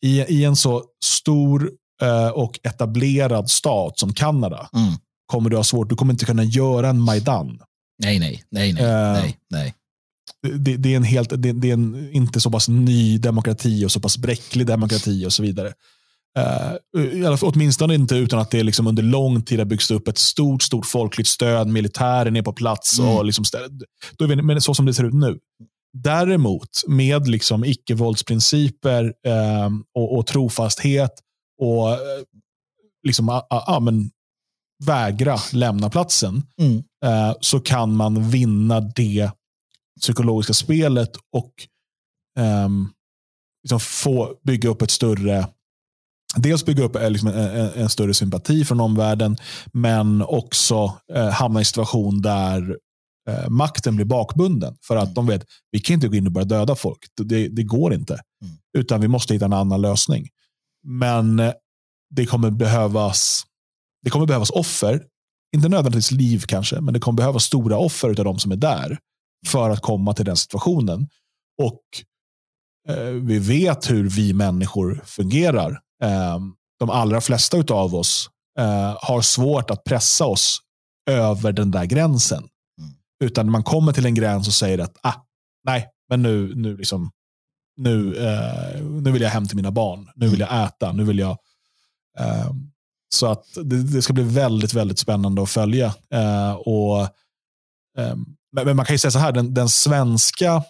i, 0.01 0.21
i 0.21 0.45
en 0.45 0.55
så 0.55 0.83
stor 1.05 1.71
eh, 2.01 2.27
och 2.27 2.59
etablerad 2.63 3.49
stat 3.49 3.99
som 3.99 4.13
Kanada 4.13 4.69
mm. 4.73 4.93
kommer 5.25 5.49
du 5.49 5.55
ha 5.55 5.63
svårt. 5.63 5.89
Du 5.89 5.95
kommer 5.95 6.13
inte 6.13 6.25
kunna 6.25 6.43
göra 6.43 6.89
en 6.89 6.99
Majdan. 6.99 7.59
Nej, 8.03 8.19
nej, 8.19 8.43
nej, 8.51 8.73
nej, 8.73 8.83
eh, 8.83 9.13
nej, 9.13 9.37
nej. 9.49 9.73
Det, 10.59 10.77
det, 10.77 10.93
är 10.93 10.97
en 10.97 11.03
helt, 11.03 11.29
det, 11.29 11.53
det, 11.53 11.69
är 11.69 11.73
en 11.73 12.09
inte 12.11 12.41
så 12.41 12.51
pass 12.51 12.67
ny 12.67 13.17
demokrati 13.17 13.85
och 13.85 13.91
så 13.91 13.99
pass 13.99 14.17
bräcklig 14.17 14.67
demokrati 14.67 15.25
och 15.25 15.33
så 15.33 15.43
vidare. 15.43 15.73
Uh, 16.37 17.37
åtminstone 17.41 17.95
inte 17.95 18.15
utan 18.15 18.39
att 18.39 18.51
det 18.51 18.63
liksom 18.63 18.87
under 18.87 19.03
lång 19.03 19.41
tid 19.41 19.59
har 19.59 19.65
byggts 19.65 19.91
upp 19.91 20.07
ett 20.07 20.17
stort, 20.17 20.63
stort 20.63 20.85
folkligt 20.85 21.27
stöd. 21.27 21.67
Militären 21.67 22.35
är 22.35 22.41
på 22.41 22.53
plats. 22.53 22.99
Mm. 22.99 23.11
och 23.11 23.25
liksom, 23.25 23.45
då 24.17 24.25
är 24.25 24.29
vi, 24.29 24.35
Men 24.35 24.61
så 24.61 24.73
som 24.73 24.85
det 24.85 24.93
ser 24.93 25.03
ut 25.03 25.13
nu. 25.13 25.39
Däremot 25.93 26.69
med 26.87 27.27
liksom 27.27 27.65
icke-våldsprinciper 27.65 29.13
eh, 29.25 29.69
och, 29.95 30.17
och, 30.17 30.27
trofasthet 30.27 31.11
och 31.61 31.91
eh, 31.91 31.97
liksom, 33.03 33.29
ah, 33.29 33.47
ah, 33.49 33.79
men, 33.79 34.09
vägra 34.85 35.37
lämna 35.53 35.89
platsen 35.89 36.43
mm. 36.61 36.83
eh, 37.05 37.35
så 37.41 37.59
kan 37.59 37.95
man 37.95 38.29
vinna 38.29 38.79
det 38.79 39.31
psykologiska 40.01 40.53
spelet 40.53 41.11
och 41.33 41.53
ehm, 42.39 42.89
liksom 43.63 43.79
få 43.79 44.35
bygga 44.43 44.69
upp 44.69 44.81
ett 44.81 44.91
större 44.91 45.47
dels 46.35 46.65
bygga 46.65 46.83
upp 46.83 46.95
eh, 46.95 47.09
liksom 47.09 47.29
en, 47.29 47.35
en, 47.35 47.69
en, 47.73 47.89
större 47.89 48.13
sympati 48.13 48.65
från 48.65 48.79
omvärlden, 48.79 49.37
men 49.73 50.21
också 50.21 50.97
eh, 51.13 51.29
hamna 51.29 51.59
i 51.59 51.61
en 51.61 51.65
situation 51.65 52.21
där 52.21 52.77
eh, 53.29 53.49
makten 53.49 53.95
blir 53.95 54.05
bakbunden. 54.05 54.75
För 54.87 54.95
att 54.95 55.03
mm. 55.03 55.13
de 55.13 55.27
vet, 55.27 55.43
vi 55.71 55.79
kan 55.79 55.93
inte 55.93 56.07
gå 56.07 56.15
in 56.15 56.25
och 56.25 56.31
börja 56.31 56.45
döda 56.45 56.75
folk. 56.75 56.99
Det, 57.21 57.47
det 57.47 57.63
går 57.63 57.93
inte. 57.93 58.13
Mm. 58.13 58.55
Utan 58.77 59.01
vi 59.01 59.07
måste 59.07 59.33
hitta 59.33 59.45
en 59.45 59.53
annan 59.53 59.81
lösning. 59.81 60.27
Men 60.83 61.39
eh, 61.39 61.53
det 62.15 62.25
kommer 62.25 62.51
behövas 62.51 63.43
det 64.03 64.09
kommer 64.09 64.25
behövas 64.25 64.49
offer. 64.49 65.03
Inte 65.55 65.69
nödvändigtvis 65.69 66.11
liv 66.11 66.43
kanske, 66.47 66.81
men 66.81 66.93
det 66.93 66.99
kommer 66.99 67.17
behövas 67.17 67.43
stora 67.43 67.77
offer 67.77 68.09
av 68.09 68.15
de 68.15 68.39
som 68.39 68.51
är 68.51 68.55
där 68.55 68.97
för 69.47 69.69
att 69.69 69.81
komma 69.81 70.13
till 70.13 70.25
den 70.25 70.37
situationen. 70.37 71.07
Och 71.61 71.81
eh, 72.89 73.03
vi 73.03 73.39
vet 73.39 73.91
hur 73.91 74.09
vi 74.09 74.33
människor 74.33 75.01
fungerar. 75.05 75.79
Ehm, 76.03 76.53
de 76.79 76.89
allra 76.89 77.21
flesta 77.21 77.57
av 77.69 77.95
oss 77.95 78.29
eh, 78.59 78.97
har 79.01 79.21
svårt 79.21 79.69
att 79.69 79.83
pressa 79.83 80.25
oss 80.25 80.59
över 81.09 81.51
den 81.51 81.71
där 81.71 81.85
gränsen. 81.85 82.43
Mm. 82.79 82.91
Utan 83.23 83.51
man 83.51 83.63
kommer 83.63 83.93
till 83.93 84.05
en 84.05 84.15
gräns 84.15 84.47
och 84.47 84.53
säger 84.53 84.79
att 84.79 84.97
ah, 85.03 85.13
nej, 85.63 85.87
men 86.09 86.21
nu, 86.21 86.55
nu, 86.55 86.77
liksom, 86.77 87.11
nu, 87.77 88.15
eh, 88.15 88.81
nu 88.81 89.11
vill 89.11 89.21
jag 89.21 89.29
hem 89.29 89.47
till 89.47 89.55
mina 89.55 89.71
barn. 89.71 90.09
Nu 90.15 90.27
vill 90.27 90.39
jag 90.39 90.65
äta. 90.65 90.91
Nu 90.91 91.03
vill 91.03 91.19
jag... 91.19 91.37
Eh, 92.19 92.51
så 93.15 93.27
att 93.27 93.45
det, 93.63 93.83
det, 93.83 94.01
ska 94.01 94.13
bli 94.13 94.23
väldigt, 94.23 94.73
väldigt 94.73 94.99
spännande 94.99 95.43
att 95.43 95.49
följa. 95.49 95.95
Eh, 96.13 96.51
och, 96.51 97.01
ehm, 97.97 98.25
men 98.51 98.75
man 98.75 98.85
kan 98.85 98.93
ju 98.93 98.97
säga 98.97 99.11
så 99.11 99.19
här, 99.19 99.31
den, 99.31 99.53
den 99.53 99.69
svenska 99.69 100.63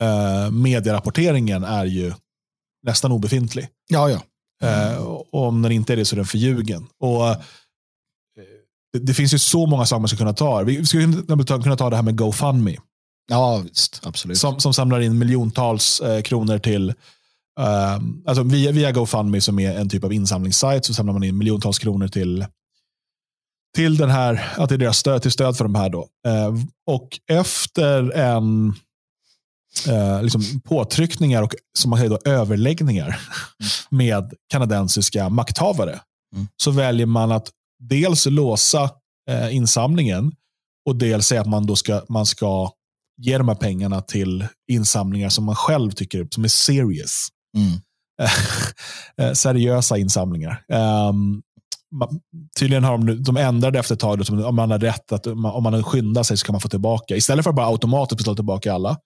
eh, 0.00 0.50
medierapporteringen 0.50 1.64
är 1.64 1.84
ju 1.84 2.12
nästan 2.82 3.12
obefintlig. 3.12 3.68
Ja, 3.88 4.10
ja. 4.10 4.22
Mm. 4.62 5.02
Och 5.06 5.46
om 5.46 5.62
den 5.62 5.72
inte 5.72 5.92
är 5.92 5.96
det 5.96 6.04
så 6.04 6.14
är 6.14 6.16
den 6.16 6.26
förljugen. 6.26 6.86
Och, 7.00 7.28
eh, 7.28 7.36
det, 8.92 8.98
det, 8.98 9.14
finns 9.14 9.34
ju 9.34 9.38
så 9.38 9.66
många 9.66 9.86
saker 9.86 10.00
man 10.00 10.08
skulle 10.08 10.18
kunna 10.18 10.32
ta. 10.32 10.62
Vi 10.62 10.86
skulle 10.86 11.22
kunna 11.44 11.76
ta 11.76 11.90
det 11.90 11.96
här 11.96 12.02
med 12.02 12.18
GoFundMe. 12.18 12.76
Ja, 13.28 13.62
visst, 13.64 14.00
absolut. 14.04 14.38
Som, 14.38 14.60
som 14.60 14.74
samlar 14.74 15.00
in 15.00 15.18
miljontals 15.18 16.00
eh, 16.00 16.22
kronor 16.22 16.58
till 16.58 16.94
Um, 17.60 18.22
alltså 18.26 18.42
via, 18.42 18.72
via 18.72 18.92
GoFundMe 18.92 19.40
som 19.40 19.58
är 19.58 19.78
en 19.78 19.88
typ 19.88 20.04
av 20.04 20.12
insamlingssajt 20.12 20.84
så 20.84 20.94
samlar 20.94 21.12
man 21.12 21.24
in 21.24 21.38
miljontals 21.38 21.78
kronor 21.78 22.08
till, 22.08 22.46
till 23.76 23.96
den 23.96 24.10
här, 24.10 24.52
att 24.56 24.68
det 24.68 24.74
är 24.74 24.78
deras 24.78 24.98
stöd, 24.98 25.22
till 25.22 25.32
stöd 25.32 25.56
för 25.56 25.64
de 25.64 25.74
här. 25.74 25.88
Då. 25.88 26.08
Uh, 26.28 26.64
och 26.86 27.20
efter 27.26 28.10
en 28.10 28.74
uh, 29.88 30.22
liksom 30.22 30.60
påtryckningar 30.64 31.42
och 31.42 31.54
som 31.78 31.90
man 31.90 31.98
säger 31.98 32.10
då, 32.10 32.18
överläggningar 32.24 33.06
mm. 33.06 33.18
med 33.90 34.34
kanadensiska 34.48 35.28
makthavare 35.28 36.00
mm. 36.34 36.48
så 36.56 36.70
väljer 36.70 37.06
man 37.06 37.32
att 37.32 37.48
dels 37.78 38.26
låsa 38.26 38.90
uh, 39.30 39.56
insamlingen 39.56 40.32
och 40.88 40.96
dels 40.96 41.26
säga 41.26 41.40
att 41.40 41.48
man, 41.48 41.66
då 41.66 41.76
ska, 41.76 42.02
man 42.08 42.26
ska 42.26 42.70
ge 43.16 43.38
de 43.38 43.48
här 43.48 43.54
pengarna 43.54 44.00
till 44.00 44.46
insamlingar 44.70 45.28
som 45.28 45.44
man 45.44 45.56
själv 45.56 45.90
tycker 45.90 46.28
som 46.30 46.44
är 46.44 46.48
serious. 46.48 47.28
Mm. 47.56 47.80
Eh, 49.16 49.32
seriösa 49.32 49.98
insamlingar. 49.98 50.64
Um, 51.08 51.42
tydligen 52.58 52.84
har 52.84 52.98
de, 52.98 53.22
de 53.22 53.36
ändrade 53.36 53.78
efter 53.78 53.94
ett 53.94 54.00
tag, 54.00 54.22
om 54.30 54.56
man 54.56 54.70
har 54.70 54.78
rätt 54.78 55.12
att 55.12 55.26
om 55.26 55.62
man 55.62 55.84
skyndar 55.84 56.22
sig 56.22 56.36
så 56.36 56.46
kan 56.46 56.52
man 56.52 56.60
få 56.60 56.68
tillbaka. 56.68 57.16
Istället 57.16 57.44
för 57.44 57.50
att 57.50 57.56
bara 57.56 57.66
automatiskt 57.66 58.18
betala 58.18 58.34
tillbaka 58.34 58.72
alla. 58.72 58.96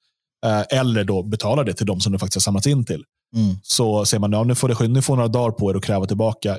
Uh, 0.47 0.79
eller 0.79 1.05
då 1.05 1.23
betala 1.23 1.65
det 1.65 1.75
till 1.75 1.87
de 1.87 2.01
som 2.01 2.13
det 2.13 2.19
faktiskt 2.19 2.37
har 2.37 2.41
samlats 2.41 2.67
in 2.67 2.85
till. 2.85 3.05
Mm. 3.37 3.57
Så 3.63 4.05
säger 4.05 4.21
man, 4.21 4.33
ja, 4.33 4.45
nu 4.45 4.55
får 4.55 4.89
ni 4.89 5.03
får 5.03 5.17
några 5.17 5.29
dagar 5.29 5.51
på 5.51 5.71
er 5.71 5.75
att 5.75 5.85
kräva 5.85 6.07
tillbaka. 6.07 6.59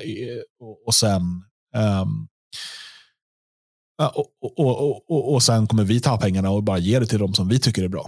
Och, 0.60 0.86
och 0.86 0.94
sen 0.94 1.22
um, 1.76 2.28
och, 4.14 4.58
och, 4.58 5.10
och, 5.10 5.34
och, 5.34 5.42
sen 5.42 5.66
kommer 5.66 5.84
vi 5.84 6.00
ta 6.00 6.18
pengarna 6.18 6.50
och 6.50 6.62
bara 6.62 6.78
ge 6.78 6.98
det 6.98 7.06
till 7.06 7.18
de 7.18 7.34
som 7.34 7.48
vi 7.48 7.58
tycker 7.58 7.82
är 7.82 7.88
bra. 7.88 8.06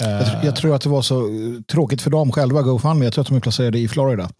Jag, 0.00 0.44
jag, 0.44 0.56
tror 0.56 0.74
att 0.74 0.82
det 0.82 0.88
var 0.88 1.02
så 1.02 1.26
eh, 1.26 1.62
tråkigt 1.72 2.02
för 2.02 2.10
dem 2.10 2.32
själva, 2.32 2.62
GoFundMe. 2.62 3.04
Jag 3.04 3.12
tror 3.12 3.22
att 3.22 3.28
de 3.28 3.36
är 3.36 3.40
placerade 3.40 3.78
i 3.78 3.88
Florida. 3.88 4.30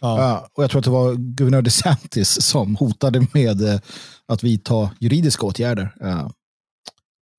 Ja. 0.00 0.18
Uh, 0.18 0.46
och 0.54 0.62
Jag 0.62 0.70
tror 0.70 0.78
att 0.78 0.84
det 0.84 0.90
var 0.90 1.14
guvernör 1.14 1.62
DeSantis 1.62 2.42
som 2.42 2.76
hotade 2.76 3.26
med 3.32 3.62
uh, 3.62 3.80
att 4.28 4.44
vidta 4.44 4.90
juridiska 5.00 5.46
åtgärder. 5.46 5.94
Uh, 6.04 6.28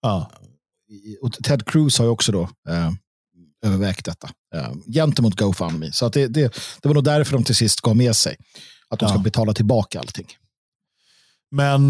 ja. 0.01 0.31
Och 1.21 1.33
Ted 1.33 1.65
Cruz 1.65 1.97
har 1.97 2.05
ju 2.05 2.11
också 2.11 2.31
då, 2.31 2.49
övervägt 3.65 4.05
detta 4.05 4.29
gentemot 4.93 5.35
GoFundMe. 5.35 5.91
Så 5.91 6.05
att 6.05 6.13
det, 6.13 6.27
det, 6.27 6.53
det 6.81 6.89
var 6.89 6.93
nog 6.93 7.03
därför 7.03 7.33
de 7.33 7.43
till 7.43 7.55
sist 7.55 7.81
gav 7.81 7.97
med 7.97 8.15
sig. 8.15 8.35
Att 8.89 8.99
de 8.99 9.05
ja. 9.05 9.09
ska 9.09 9.19
betala 9.19 9.53
tillbaka 9.53 9.99
allting. 9.99 10.27
Men 11.51 11.89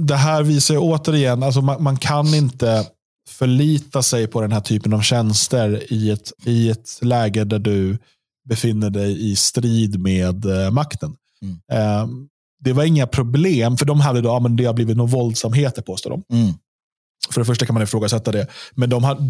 det 0.00 0.16
här 0.16 0.42
visar 0.42 0.74
ju 0.74 0.80
återigen, 0.80 1.42
alltså 1.42 1.60
man, 1.60 1.82
man 1.82 1.96
kan 1.96 2.34
inte 2.34 2.86
förlita 3.28 4.02
sig 4.02 4.26
på 4.26 4.40
den 4.40 4.52
här 4.52 4.60
typen 4.60 4.92
av 4.92 5.00
tjänster 5.00 5.92
i 5.92 6.10
ett, 6.10 6.32
i 6.44 6.70
ett 6.70 6.98
läge 7.02 7.44
där 7.44 7.58
du 7.58 7.98
befinner 8.48 8.90
dig 8.90 9.30
i 9.30 9.36
strid 9.36 10.00
med 10.00 10.44
eh, 10.44 10.70
makten. 10.70 11.16
Mm. 11.42 11.60
Eh, 11.72 12.08
det 12.60 12.72
var 12.72 12.84
inga 12.84 13.06
problem, 13.06 13.76
för 13.76 13.86
de 13.86 14.00
hade 14.00 14.20
då, 14.20 14.28
ja, 14.28 14.40
men 14.40 14.56
det 14.56 14.64
har 14.64 14.74
blivit 14.74 14.96
några 14.96 15.10
våldsamheter 15.10 15.82
påstår 15.82 16.10
de. 16.10 16.22
Mm. 16.32 16.54
För 17.30 17.40
det 17.40 17.44
första 17.44 17.66
kan 17.66 17.74
man 17.74 17.82
ifrågasätta 17.82 18.32
det. 18.32 18.46
Men 18.74 18.90
de 18.90 19.04
hade, 19.04 19.20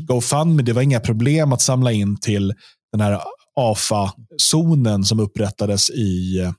GoFundMe, 0.00 0.62
det 0.62 0.72
var 0.72 0.82
inga 0.82 1.00
problem 1.00 1.52
att 1.52 1.60
samla 1.60 1.92
in 1.92 2.20
till 2.20 2.54
den 2.92 3.00
här 3.00 3.20
AFA-zonen 3.60 5.04
som 5.04 5.20
upprättades 5.20 5.90
i 5.90 6.40
eh, 6.40 6.52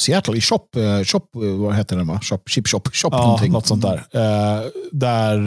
Seattle, 0.00 0.36
i 0.36 0.40
Shop, 0.40 0.68
uh, 0.76 1.04
shop 1.04 1.26
uh, 1.36 1.56
vad 1.56 1.76
heter 1.76 1.96
den? 1.96 2.06
Va? 2.06 2.20
Shop, 2.22 2.38
chip 2.48 2.68
Shop, 2.68 2.80
shop 2.92 3.08
ja, 3.12 3.18
någonting. 3.18 3.52
något 3.52 3.66
sånt 3.66 3.82
där. 3.82 3.96
Uh, 3.96 4.70
där, 4.92 5.38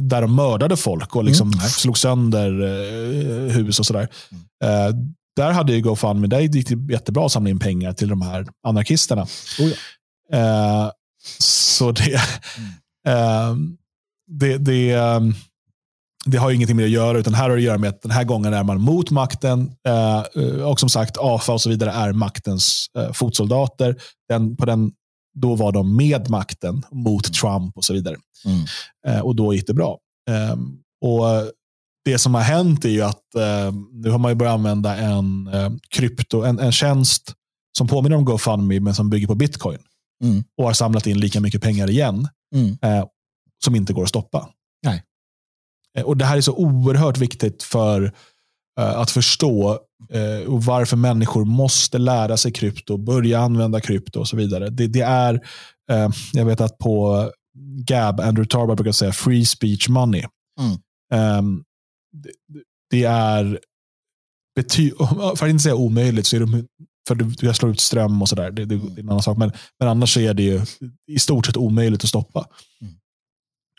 där 0.00 0.22
de 0.22 0.34
mördade 0.34 0.76
folk 0.76 1.16
och 1.16 1.24
liksom 1.24 1.48
mm. 1.52 1.60
slog 1.60 1.98
sönder 1.98 2.50
hus 3.50 3.80
och 3.80 3.86
sådär. 3.86 4.08
Mm. 4.62 5.14
där 5.36 5.52
hade 5.52 5.72
ju 5.72 5.80
GoFundMe, 5.80 6.26
där 6.26 6.40
gick 6.40 6.68
det 6.68 6.92
jättebra 6.92 7.26
att 7.26 7.32
samla 7.32 7.50
in 7.50 7.58
pengar 7.58 7.92
till 7.92 8.08
de 8.08 8.22
här 8.22 8.46
anarkisterna. 8.66 9.22
Oh 9.60 9.68
ja. 10.30 10.92
så 11.38 11.92
det, 11.92 12.20
mm. 13.06 13.76
Det, 14.28 14.58
det 14.58 14.96
det 16.30 16.38
har 16.38 16.50
ingenting 16.50 16.76
med 16.76 16.82
det 16.82 16.88
att 16.88 16.92
göra, 16.92 17.18
utan 17.18 17.34
här 17.34 17.42
har 17.42 17.50
det 17.50 17.56
att 17.56 17.62
göra 17.62 17.78
med 17.78 17.90
att 17.90 18.02
den 18.02 18.10
här 18.10 18.24
gången 18.24 18.54
är 18.54 18.62
man 18.62 18.80
mot 18.80 19.10
makten. 19.10 19.72
Eh, 19.86 20.62
och 20.62 20.80
som 20.80 20.88
sagt, 20.88 21.16
AFA 21.20 21.52
och 21.52 21.60
så 21.60 21.68
vidare 21.68 21.90
är 21.90 22.12
maktens 22.12 22.86
eh, 22.98 23.12
fotsoldater. 23.12 23.96
Den, 24.28 24.56
på 24.56 24.66
den, 24.66 24.92
då 25.34 25.54
var 25.54 25.72
de 25.72 25.96
med 25.96 26.30
makten 26.30 26.82
mot 26.92 27.26
mm. 27.26 27.34
Trump 27.34 27.76
och 27.76 27.84
så 27.84 27.92
vidare. 27.92 28.16
Mm. 28.44 28.64
Eh, 29.06 29.20
och 29.20 29.36
då 29.36 29.54
gick 29.54 29.66
det 29.66 29.74
bra. 29.74 29.98
Ehm, 30.30 30.76
och 31.04 31.52
Det 32.04 32.18
som 32.18 32.34
har 32.34 32.42
hänt 32.42 32.84
är 32.84 32.88
ju 32.88 33.02
att 33.02 33.22
nu 33.92 34.10
har 34.10 34.18
man 34.18 34.30
ju 34.30 34.34
börjat 34.34 34.54
använda 34.54 34.96
en 34.96 35.50
krypto, 35.90 36.42
en, 36.42 36.58
en 36.58 36.72
tjänst 36.72 37.34
som 37.78 37.88
påminner 37.88 38.16
om 38.16 38.24
GoFundMe, 38.24 38.80
men 38.80 38.94
som 38.94 39.10
bygger 39.10 39.26
på 39.26 39.34
bitcoin. 39.34 39.78
Mm. 40.24 40.44
Och 40.58 40.64
har 40.64 40.72
samlat 40.72 41.06
in 41.06 41.20
lika 41.20 41.40
mycket 41.40 41.62
pengar 41.62 41.90
igen, 41.90 42.28
mm. 42.54 42.76
Som 43.64 43.74
inte 43.74 43.92
går 43.92 44.02
att 44.02 44.08
stoppa. 44.08 44.48
Nej. 44.84 45.02
Eh, 45.98 46.04
och 46.04 46.16
Det 46.16 46.24
här 46.24 46.36
är 46.36 46.40
så 46.40 46.54
oerhört 46.54 47.18
viktigt 47.18 47.62
för 47.62 48.02
uh, 48.80 48.98
att 48.98 49.10
förstå 49.10 49.78
och 50.46 50.64
varför 50.64 50.96
människor 50.96 51.44
måste 51.44 51.98
lära 51.98 52.36
sig 52.36 52.52
krypto, 52.52 52.96
börja 52.96 53.40
använda 53.40 53.80
krypto 53.80 54.20
och 54.20 54.28
så 54.28 54.36
vidare. 54.36 54.70
Det, 54.70 54.86
det 54.86 55.00
är, 55.00 55.40
jag 56.32 56.44
vet 56.44 56.60
att 56.60 56.78
på 56.78 57.30
Gab, 57.84 58.20
Andrew 58.20 58.48
Tarbar 58.48 58.74
brukar 58.74 58.92
säga 58.92 59.12
free 59.12 59.46
speech 59.46 59.88
money. 59.88 60.24
Mm. 60.60 61.38
Um, 61.38 61.64
det, 62.90 63.04
är, 63.04 63.60
för 65.36 65.46
att 65.46 65.50
inte 65.50 65.62
säga 65.62 65.74
omöjligt, 65.74 66.26
så 66.26 66.36
är 66.36 66.40
det 66.40 66.64
för 67.08 67.14
du, 67.14 67.24
du 67.24 67.54
slår 67.54 67.70
ut 67.70 67.80
ström 67.80 68.22
och 68.22 68.28
sådär. 68.28 68.50
Det, 68.50 68.64
det, 68.64 68.76
det, 68.76 69.00
är 69.00 69.00
en 69.00 69.08
annan 69.08 69.22
sak. 69.22 69.38
Men, 69.38 69.52
men 69.78 69.88
annars 69.88 70.16
är 70.16 70.34
det 70.34 70.42
ju 70.42 70.60
i 71.06 71.18
stort 71.18 71.46
sett 71.46 71.56
omöjligt 71.56 72.04
att 72.04 72.08
stoppa. 72.08 72.46
Mm. 72.80 72.94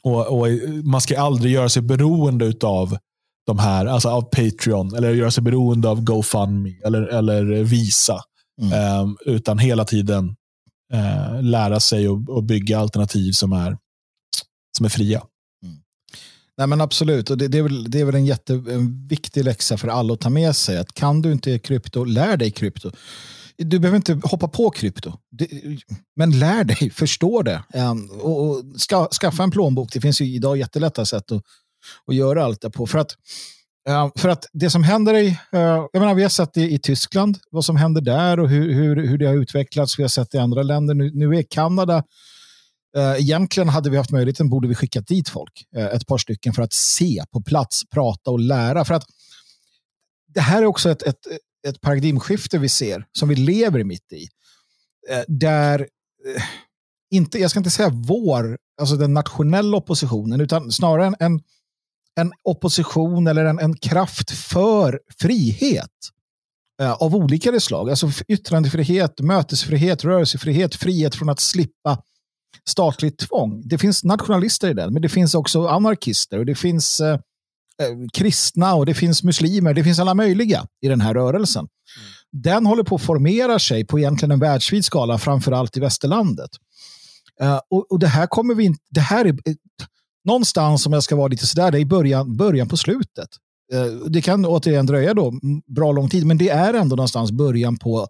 Och, 0.03 0.39
och, 0.39 0.47
Man 0.83 1.01
ska 1.01 1.21
aldrig 1.21 1.53
göra 1.53 1.69
sig 1.69 1.81
beroende 1.81 2.53
av 2.61 2.97
de 3.45 3.59
här, 3.59 3.85
alltså 3.85 4.09
av 4.09 4.21
Patreon, 4.21 4.95
eller 4.95 5.13
göra 5.13 5.31
sig 5.31 5.43
beroende 5.43 5.89
av 5.89 6.01
GoFundMe 6.03 6.75
eller, 6.85 7.01
eller 7.01 7.63
Visa. 7.63 8.21
Mm. 8.61 9.01
Um, 9.01 9.17
utan 9.25 9.59
hela 9.59 9.85
tiden 9.85 10.35
uh, 10.93 11.41
lära 11.41 11.79
sig 11.79 12.09
och, 12.09 12.29
och, 12.29 12.43
bygga 12.43 12.79
alternativ 12.79 13.31
som 13.31 13.53
är, 13.53 13.77
som 14.77 14.85
är 14.85 14.89
fria. 14.89 15.23
Mm. 15.63 15.75
Nej 16.57 16.67
men 16.67 16.81
Absolut, 16.81 17.29
och 17.29 17.37
det, 17.37 17.47
det, 17.47 17.57
är 17.57 17.63
väl, 17.63 17.91
det 17.91 17.99
är 17.99 18.05
väl 18.05 18.15
en 18.15 18.25
jätteviktig 18.25 19.43
läxa 19.43 19.77
för 19.77 19.87
alla 19.87 20.13
att 20.13 20.19
ta 20.19 20.29
med 20.29 20.55
sig. 20.55 20.77
Att 20.77 20.93
kan 20.93 21.21
du 21.21 21.31
inte 21.31 21.59
krypto, 21.59 22.03
lär 22.03 22.37
dig 22.37 22.51
krypto 22.51 22.91
du 23.59 23.79
behöver 23.79 23.95
inte 23.95 24.19
hoppa 24.23 24.47
på 24.47 24.69
krypto. 24.69 25.13
Men 26.15 26.39
lär 26.39 26.63
dig, 26.63 26.89
förstå 26.89 27.41
det. 27.41 27.63
Ehm, 27.73 28.09
och, 28.09 28.63
ska, 28.77 29.07
skaffa 29.21 29.43
en 29.43 29.51
plånbok. 29.51 29.93
Det 29.93 30.01
finns 30.01 30.21
ju 30.21 30.25
idag 30.25 30.57
jättelätta 30.57 31.05
sätt 31.05 31.31
att, 31.31 31.41
att 32.07 32.15
göra 32.15 32.45
allt 32.45 32.61
det 32.61 32.69
på. 32.69 32.87
För 32.87 32.99
att, 32.99 33.15
ehm, 33.89 34.11
för 34.15 34.29
att 34.29 34.45
det 34.53 34.69
som 34.69 34.83
händer 34.83 35.13
i, 35.13 35.27
eh, 35.27 35.59
jag 35.93 35.99
menar, 35.99 36.13
vi 36.13 36.21
har 36.21 36.29
sett 36.29 36.53
det 36.53 36.71
i 36.71 36.79
Tyskland, 36.79 37.37
vad 37.51 37.65
som 37.65 37.75
händer 37.75 38.01
där 38.01 38.39
och 38.39 38.49
hur, 38.49 38.73
hur, 38.73 39.07
hur 39.07 39.17
det 39.17 39.27
har 39.27 39.35
utvecklats. 39.35 39.99
Vi 39.99 40.03
har 40.03 40.09
sett 40.09 40.31
det 40.31 40.37
i 40.37 40.41
andra 40.41 40.63
länder. 40.63 40.93
Nu, 40.93 41.11
nu 41.13 41.35
är 41.35 41.43
Kanada 41.49 42.03
Uh, 42.97 43.19
egentligen 43.19 43.69
hade 43.69 43.89
vi 43.89 43.97
haft 43.97 44.11
möjligheten, 44.11 44.49
borde 44.49 44.67
vi 44.67 44.75
skickat 44.75 45.07
dit 45.07 45.29
folk, 45.29 45.65
eh, 45.75 45.85
ett 45.85 46.07
par 46.07 46.17
stycken, 46.17 46.53
för 46.53 46.61
att 46.61 46.73
se 46.73 47.23
på 47.31 47.41
plats, 47.41 47.89
prata 47.89 48.31
och 48.31 48.39
lära. 48.39 48.85
För 48.85 48.93
att 48.93 49.03
det 50.33 50.41
här 50.41 50.61
är 50.61 50.65
också 50.65 50.89
ett, 50.89 51.01
ett, 51.01 51.27
ett 51.67 51.81
paradigmskifte 51.81 52.57
vi 52.57 52.69
ser, 52.69 53.05
som 53.11 53.29
vi 53.29 53.35
lever 53.35 53.83
mitt 53.83 54.13
i. 54.13 54.27
Eh, 55.09 55.23
där, 55.27 55.79
eh, 56.35 56.43
inte, 57.11 57.39
jag 57.39 57.51
ska 57.51 57.59
inte 57.59 57.69
säga 57.69 57.89
vår, 57.89 58.57
alltså 58.81 58.95
den 58.95 59.13
nationella 59.13 59.77
oppositionen, 59.77 60.41
utan 60.41 60.71
snarare 60.71 61.15
en, 61.19 61.41
en, 62.15 62.31
opposition 62.43 63.27
eller 63.27 63.45
en, 63.45 63.59
en 63.59 63.77
kraft 63.77 64.31
för 64.31 64.99
frihet 65.19 65.91
eh, 66.81 66.91
av 66.91 67.15
olika 67.15 67.59
slag. 67.59 67.89
Alltså 67.89 68.09
yttrandefrihet, 68.27 69.19
mötesfrihet, 69.19 70.03
rörelsefrihet, 70.03 70.75
frihet 70.75 71.15
från 71.15 71.29
att 71.29 71.39
slippa 71.39 72.03
statligt 72.65 73.19
tvång. 73.19 73.61
Det 73.65 73.77
finns 73.77 74.03
nationalister 74.03 74.69
i 74.69 74.73
den, 74.73 74.93
men 74.93 75.01
det 75.01 75.09
finns 75.09 75.35
också 75.35 75.67
anarkister 75.67 76.39
och 76.39 76.45
det 76.45 76.55
finns 76.55 76.99
Eh, 76.99 77.19
kristna 78.13 78.75
och 78.75 78.85
det 78.85 78.93
finns 78.93 79.23
muslimer, 79.23 79.73
det 79.73 79.83
finns 79.83 79.99
alla 79.99 80.13
möjliga 80.13 80.67
i 80.81 80.87
den 80.87 81.01
här 81.01 81.13
rörelsen. 81.13 81.59
Mm. 81.59 82.43
Den 82.43 82.65
håller 82.65 82.83
på 82.83 82.95
att 82.95 83.01
formera 83.01 83.59
sig 83.59 83.85
på 83.85 83.99
egentligen 83.99 84.31
en 84.31 84.39
världsvid 84.39 84.85
skala, 84.85 85.17
framförallt 85.17 85.77
i 85.77 85.79
västerlandet. 85.79 86.49
Uh, 87.43 87.59
och, 87.69 87.91
och, 87.91 87.99
det 87.99 88.07
här 88.07 88.27
kommer 88.27 88.55
vi 88.55 88.63
inte, 88.63 88.83
det 88.89 89.01
här 89.01 89.25
är 89.25 89.31
uh, 89.31 89.55
någonstans 90.25 90.85
om 90.85 90.93
jag 90.93 91.03
ska 91.03 91.15
vara 91.15 91.27
lite 91.27 91.47
sådär, 91.47 91.71
det 91.71 91.79
är 91.79 91.85
början, 91.85 92.37
början 92.37 92.67
på 92.67 92.77
slutet. 92.77 93.29
Uh, 93.73 94.05
det 94.09 94.21
kan 94.21 94.45
återigen 94.45 94.85
dröja 94.85 95.13
då 95.13 95.33
bra 95.75 95.91
lång 95.91 96.09
tid, 96.09 96.25
men 96.25 96.37
det 96.37 96.49
är 96.49 96.73
ändå 96.73 96.95
någonstans 96.95 97.31
början 97.31 97.77
på 97.77 98.07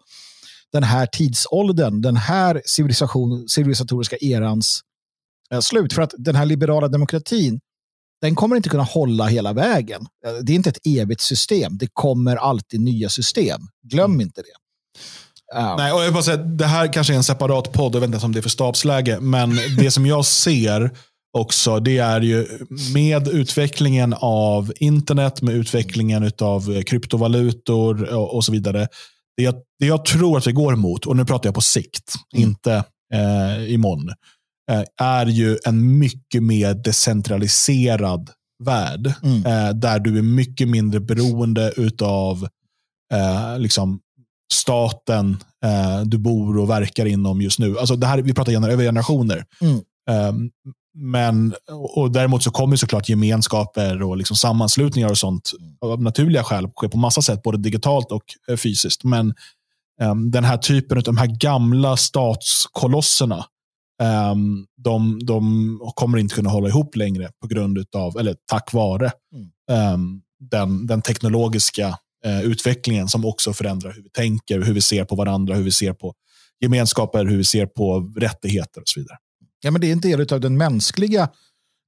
den 0.72 0.84
här 0.84 1.06
tidsåldern, 1.06 2.02
den 2.02 2.18
här 2.18 2.62
civilisation, 2.66 3.50
civilisatoriska 3.50 4.18
erans 4.22 4.82
eh, 5.54 5.60
slut. 5.60 5.94
För 5.94 6.02
att 6.02 6.14
den 6.18 6.36
här 6.36 6.46
liberala 6.46 6.88
demokratin, 6.88 7.60
den 8.22 8.36
kommer 8.36 8.56
inte 8.56 8.70
kunna 8.70 8.84
hålla 8.84 9.26
hela 9.26 9.54
vägen. 9.54 10.02
Eh, 10.26 10.34
det 10.34 10.52
är 10.52 10.56
inte 10.56 10.70
ett 10.70 10.88
evigt 10.88 11.22
system. 11.22 11.78
Det 11.78 11.88
kommer 11.94 12.36
alltid 12.36 12.80
nya 12.80 13.10
system. 13.10 13.62
Glöm 13.84 14.12
mm. 14.12 14.22
inte 14.22 14.42
det. 14.42 14.60
Uh. 15.60 15.76
Nej, 15.78 15.94
och 15.94 16.04
jag 16.04 16.14
bara 16.14 16.24
säga, 16.24 16.38
det 16.38 16.66
här 16.66 16.94
kanske 16.94 17.14
är 17.14 17.18
en 17.18 17.24
separat 17.24 17.72
podd, 17.72 17.96
jag 17.96 18.00
vet 18.00 18.14
inte 18.14 18.26
om 18.26 18.32
det 18.32 18.40
är 18.40 18.42
för 18.42 18.50
stabsläge, 18.50 19.20
men 19.20 19.58
det 19.78 19.92
som 19.92 20.06
jag 20.06 20.26
ser 20.26 20.92
också, 21.38 21.80
det 21.80 21.98
är 21.98 22.22
ju 22.22 22.48
med 22.94 23.28
utvecklingen 23.28 24.16
av 24.20 24.74
internet, 24.76 25.42
med 25.42 25.56
utvecklingen 25.56 26.32
av 26.42 26.84
kryptovalutor 26.84 28.14
och, 28.14 28.36
och 28.36 28.46
så 28.46 28.52
vidare. 28.52 28.88
Det 29.38 29.44
jag, 29.44 29.56
det 29.80 29.86
jag, 29.86 30.06
tror 30.06 30.38
att 30.38 30.48
vi 30.48 30.52
går 30.52 30.76
mot, 30.76 31.06
och 31.06 31.16
nu 31.16 31.26
pratar 31.26 31.48
jag 31.48 31.56
på 31.56 31.62
sikt, 31.62 32.14
mm. 32.36 32.50
inte 32.50 32.84
eh, 33.14 33.74
imorgon, 33.74 34.10
eh, 34.10 34.16
är 34.98 35.26
ju 35.26 35.58
en 35.66 35.98
mycket 35.98 36.44
mer 36.44 36.74
decentraliserad 36.74 38.30
värld. 38.64 39.14
Mm. 39.24 39.46
Eh, 39.46 39.74
där 39.74 40.00
du 40.00 40.18
är 40.18 40.22
mycket 40.22 40.68
mindre 40.68 41.00
beroende 41.00 41.74
av 42.02 42.48
eh, 43.14 43.60
liksom 43.60 44.00
staten 44.54 45.38
eh, 45.66 46.02
du 46.06 46.18
bor 46.18 46.58
och 46.58 46.70
verkar 46.70 47.06
inom 47.06 47.42
just 47.42 47.60
nu. 47.60 47.80
Alltså 47.80 47.96
det 47.96 48.08
här, 48.08 48.22
vi 48.22 48.34
pratar 48.34 48.70
över 48.70 48.84
generationer. 48.84 49.46
Mm. 49.62 49.80
Um, 50.10 50.52
men, 50.94 51.56
och 51.96 52.12
däremot 52.12 52.44
så 52.44 52.52
kommer 52.52 52.76
såklart 52.76 53.10
gemenskaper 53.10 54.02
och 54.02 54.18
liksom 54.18 54.36
sammanslutningar 54.36 55.10
och 55.10 55.18
sånt 55.18 55.52
av 55.82 56.02
naturliga 56.02 56.44
skäl 56.44 56.68
ske 56.76 56.90
på 56.90 56.98
massa 56.98 57.22
sätt, 57.22 57.44
både 57.44 57.58
digitalt 57.58 58.12
och 58.12 58.24
eh, 58.50 58.58
fysiskt. 58.58 59.04
Men 59.04 59.34
um, 60.02 60.32
den 60.32 60.44
här 60.44 60.58
typen 60.58 60.98
av 60.98 61.04
de 61.04 61.18
här 61.18 61.40
gamla 61.40 61.98
statskolosserna, 61.98 63.46
um, 64.32 64.68
de, 64.78 65.26
de, 65.26 65.92
kommer 65.96 66.18
inte 66.18 66.36
kunna 66.36 66.50
hålla 66.50 66.68
ihop 66.68 66.96
längre 66.96 67.30
på 67.42 67.48
grund 67.48 67.86
av, 67.96 68.18
eller 68.18 68.36
tack 68.46 68.74
vare 68.74 69.12
mm. 69.34 69.94
um, 69.94 70.22
den, 70.40 70.88
den 70.88 71.02
teknologiska 71.02 71.88
uh, 72.26 72.42
utvecklingen 72.42 73.08
som 73.08 73.26
också 73.26 73.54
förändrar 73.54 73.94
hur 73.94 74.04
vi 74.04 74.10
tänker, 74.10 74.62
hur 74.62 74.74
vi 74.74 74.82
ser 74.82 75.06
på 75.06 75.16
varandra, 75.16 75.56
hur 75.56 75.64
vi 75.64 75.72
ser 75.72 75.94
på 75.94 76.14
gemenskaper, 76.60 77.26
hur 77.26 77.38
vi 77.38 77.44
ser 77.44 77.66
på 77.66 78.14
rättigheter 78.18 78.82
och 78.82 78.88
så 78.88 79.00
vidare. 79.00 79.18
Ja, 79.62 79.72
men 79.72 79.82
det 79.82 79.88
är 79.88 79.92
en 79.92 80.02
del 80.02 80.34
av 80.34 80.40
den 80.40 80.58
mänskliga 80.58 81.30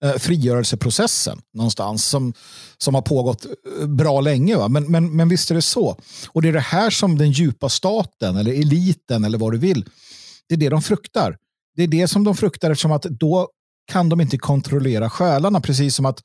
eh, 0.04 0.14
frigörelseprocessen 0.14 1.42
någonstans 1.54 2.06
som, 2.06 2.34
som 2.78 2.96
har 2.96 3.02
pågått 3.02 3.46
eh, 3.46 3.88
bra 3.88 4.22
länge. 4.22 4.56
Va? 4.56 4.68
Men, 4.68 4.92
men, 4.92 5.16
men 5.16 5.30
visst 5.30 5.52
är 5.52 5.56
det 5.56 5.62
så. 5.62 5.98
Och 6.28 6.42
det 6.42 6.48
är 6.48 6.54
det 6.54 6.60
här 6.60 6.90
som 6.90 7.18
den 7.18 7.32
djupa 7.32 7.70
staten 7.70 8.38
eller 8.38 8.52
eliten 8.52 9.24
eller 9.24 9.38
vad 9.38 9.52
du 9.52 9.58
vill, 9.58 9.86
det 10.50 10.56
är 10.56 10.60
det 10.60 10.70
de 10.70 10.82
fruktar. 10.82 11.38
Det 11.76 11.84
är 11.84 11.88
det 11.88 12.08
som 12.08 12.24
de 12.24 12.36
fruktar 12.36 12.72
eftersom 12.72 12.92
att 12.92 13.04
då 13.04 13.50
kan 13.92 14.10
de 14.10 14.22
inte 14.22 14.38
kontrollera 14.38 15.10
själarna. 15.10 15.62
Precis 15.62 15.96
som 15.96 16.06
att, 16.06 16.24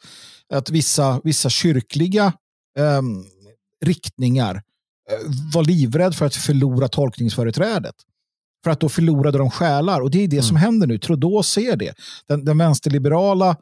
att 0.54 0.70
vissa, 0.70 1.20
vissa 1.24 1.50
kyrkliga 1.50 2.32
eh, 2.78 3.02
riktningar 3.84 4.54
eh, 4.54 5.30
var 5.54 5.64
livrädd 5.64 6.14
för 6.14 6.26
att 6.26 6.34
förlora 6.34 6.88
tolkningsföreträdet. 6.88 7.94
För 8.64 8.70
att 8.70 8.80
då 8.80 8.88
förlorade 8.88 9.38
de 9.38 9.50
själar. 9.50 10.00
Och 10.00 10.10
det 10.10 10.24
är 10.24 10.28
det 10.28 10.36
mm. 10.36 10.44
som 10.44 10.56
händer 10.56 10.86
nu. 10.86 10.98
Trudeau 10.98 11.42
ser 11.42 11.76
det. 11.76 11.94
Den, 12.28 12.44
den 12.44 12.58
vänsterliberala 12.58 13.56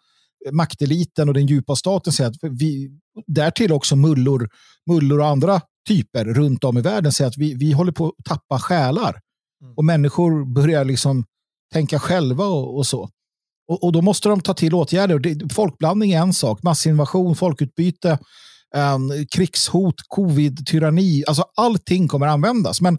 makteliten 0.52 1.28
och 1.28 1.34
den 1.34 1.46
djupa 1.46 1.76
staten 1.76 2.12
säger 2.12 2.30
att 2.30 2.36
vi, 2.42 2.90
därtill 3.26 3.72
också 3.72 3.96
mullor, 3.96 4.48
mullor 4.90 5.20
och 5.20 5.26
andra 5.26 5.60
typer 5.88 6.24
runt 6.24 6.64
om 6.64 6.78
i 6.78 6.80
världen 6.80 7.12
säger 7.12 7.28
att 7.28 7.36
vi, 7.36 7.54
vi 7.54 7.72
håller 7.72 7.92
på 7.92 8.06
att 8.06 8.24
tappa 8.24 8.58
själar. 8.58 9.20
Mm. 9.62 9.74
Och 9.76 9.84
människor 9.84 10.54
börjar 10.54 10.84
liksom 10.84 11.24
tänka 11.74 11.98
själva 11.98 12.46
och, 12.46 12.76
och 12.76 12.86
så. 12.86 13.08
Och, 13.68 13.84
och, 13.84 13.92
då 13.92 14.02
måste 14.02 14.28
de 14.28 14.40
ta 14.40 14.54
till 14.54 14.74
åtgärder. 14.74 15.18
Det, 15.18 15.54
folkblandning 15.54 16.12
är 16.12 16.20
en 16.20 16.34
sak, 16.34 16.62
massinvasion, 16.62 17.36
folkutbyte, 17.36 18.18
um, 18.76 19.26
krigshot, 19.30 19.94
covid, 20.08 20.66
tyranni. 20.66 21.24
Alltså 21.26 21.44
allting 21.56 22.08
kommer 22.08 22.26
användas. 22.26 22.80
Men 22.80 22.98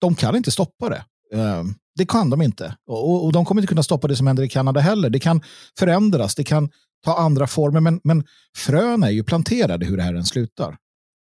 de 0.00 0.14
kan 0.14 0.36
inte 0.36 0.50
stoppa 0.50 0.88
det. 0.88 1.04
Ehm, 1.34 1.74
det 1.96 2.06
kan 2.06 2.30
de 2.30 2.42
inte. 2.42 2.76
Och, 2.86 3.32
de 3.32 3.44
kommer 3.44 3.60
inte 3.60 3.68
kunna 3.68 3.82
stoppa 3.82 4.08
det 4.08 4.16
som 4.16 4.26
händer 4.26 4.42
i 4.42 4.48
Kanada 4.48 4.80
heller. 4.80 5.10
Det 5.10 5.20
kan 5.20 5.42
förändras, 5.78 6.34
det 6.34 6.44
kan 6.44 6.70
ta 7.04 7.16
andra 7.16 7.46
former, 7.46 7.80
men, 7.80 8.00
men 8.04 8.24
frön 8.56 9.02
är 9.02 9.10
ju 9.10 9.24
planterade 9.24 9.86
hur 9.86 9.96
det 9.96 10.02
här 10.02 10.14
än 10.14 10.24
slutar. 10.24 10.76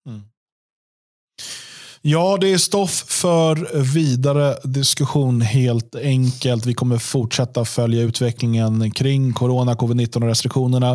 Mm. 0.08 0.22
Ja, 2.04 2.38
det 2.42 2.54
är 2.54 2.58
stoff 2.58 3.06
för 3.08 3.82
vidare 3.94 4.58
diskussion 4.64 5.42
helt 5.42 5.96
enkelt. 5.96 6.66
Vi 6.66 6.74
kommer 6.74 6.98
fortsätta 6.98 7.66
följa 7.66 8.02
utvecklingen 8.02 8.92
kring 8.92 9.34
corona, 9.34 9.74
covid-19 9.74 10.16
och 10.16 10.28
restriktionerna. 10.28 10.92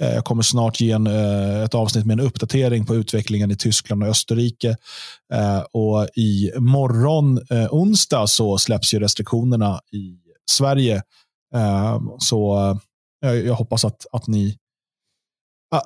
Eh, 0.00 0.14
jag 0.14 0.24
kommer 0.24 0.42
snart 0.42 0.80
ge 0.80 0.90
en, 0.90 1.06
eh, 1.06 1.62
ett 1.62 1.74
avsnitt 1.74 2.06
med 2.06 2.20
en 2.20 2.26
uppdatering 2.26 2.86
på 2.86 2.94
utvecklingen 2.94 3.50
i 3.50 3.56
Tyskland 3.56 4.02
och 4.02 4.08
Österrike. 4.08 4.76
Eh, 5.32 5.60
och 5.72 6.08
i 6.16 6.50
morgon, 6.56 7.40
onsdag, 7.70 8.26
så 8.26 8.58
släpps 8.58 8.94
ju 8.94 8.98
restriktionerna 8.98 9.80
i 9.92 10.16
Sverige. 10.50 11.02
Så 12.18 12.78
jag 13.20 13.54
hoppas 13.54 13.84
att, 13.84 14.06
att 14.12 14.26
ni 14.26 14.56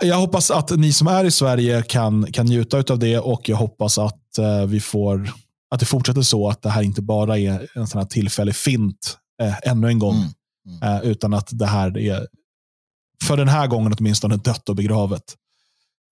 jag 0.01 0.16
hoppas 0.16 0.51
att 0.51 0.70
ni 0.70 0.93
som 0.93 1.07
är 1.07 1.24
i 1.24 1.30
Sverige 1.30 1.82
kan, 1.82 2.32
kan 2.32 2.47
njuta 2.47 2.93
av 2.93 2.99
det 2.99 3.18
och 3.18 3.49
jag 3.49 3.57
hoppas 3.57 3.99
att 3.99 4.39
eh, 4.39 4.66
vi 4.66 4.80
får 4.80 5.32
att 5.70 5.80
det 5.80 5.87
fortsätter 5.87 6.22
så 6.22 6.49
att 6.49 6.62
det 6.62 6.70
här 6.70 6.82
inte 6.82 7.03
bara 7.03 7.39
är 7.39 7.68
en 7.74 7.87
sån 7.87 7.99
här 7.99 8.07
tillfällig 8.07 8.57
fint 8.57 9.18
eh, 9.43 9.68
ännu 9.68 9.89
en 9.89 9.99
gång. 9.99 10.16
Mm. 10.16 10.30
Mm. 10.66 10.82
Eh, 10.82 11.11
utan 11.11 11.35
att 11.35 11.49
det 11.53 11.66
här 11.66 11.99
är 11.99 12.26
för 13.24 13.37
den 13.37 13.49
här 13.49 13.66
gången 13.66 13.95
åtminstone 13.99 14.37
dött 14.37 14.68
och 14.68 14.76
begravet. 14.76 15.35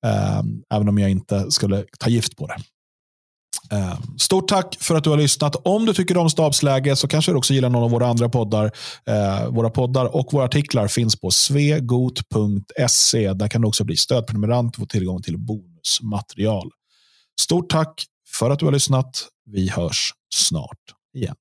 Eh, 0.06 0.42
även 0.74 0.88
om 0.88 0.98
jag 0.98 1.10
inte 1.10 1.50
skulle 1.50 1.84
ta 1.98 2.10
gift 2.10 2.36
på 2.36 2.46
det. 2.46 2.56
Eh, 3.72 3.98
stort 4.18 4.48
tack 4.48 4.76
för 4.80 4.94
att 4.94 5.04
du 5.04 5.10
har 5.10 5.16
lyssnat. 5.16 5.56
Om 5.56 5.86
du 5.86 5.94
tycker 5.94 6.16
om 6.16 6.30
stabsläge 6.30 6.96
så 6.96 7.08
kanske 7.08 7.32
du 7.32 7.38
också 7.38 7.54
gillar 7.54 7.68
någon 7.68 7.82
av 7.82 7.90
våra 7.90 8.06
andra 8.06 8.28
poddar. 8.28 8.70
Eh, 9.06 9.48
våra 9.48 9.70
poddar 9.70 10.16
och 10.16 10.32
våra 10.32 10.44
artiklar 10.44 10.88
finns 10.88 11.20
på 11.20 11.30
svegot.se. 11.30 13.32
Där 13.32 13.48
kan 13.48 13.60
du 13.60 13.68
också 13.68 13.84
bli 13.84 13.96
stödprenumerant 13.96 14.74
och 14.74 14.80
få 14.80 14.86
tillgång 14.86 15.22
till 15.22 15.38
bonusmaterial. 15.38 16.70
Stort 17.40 17.70
tack 17.70 18.04
för 18.38 18.50
att 18.50 18.58
du 18.58 18.64
har 18.64 18.72
lyssnat. 18.72 19.28
Vi 19.46 19.68
hörs 19.68 20.12
snart 20.34 20.78
igen. 21.14 21.34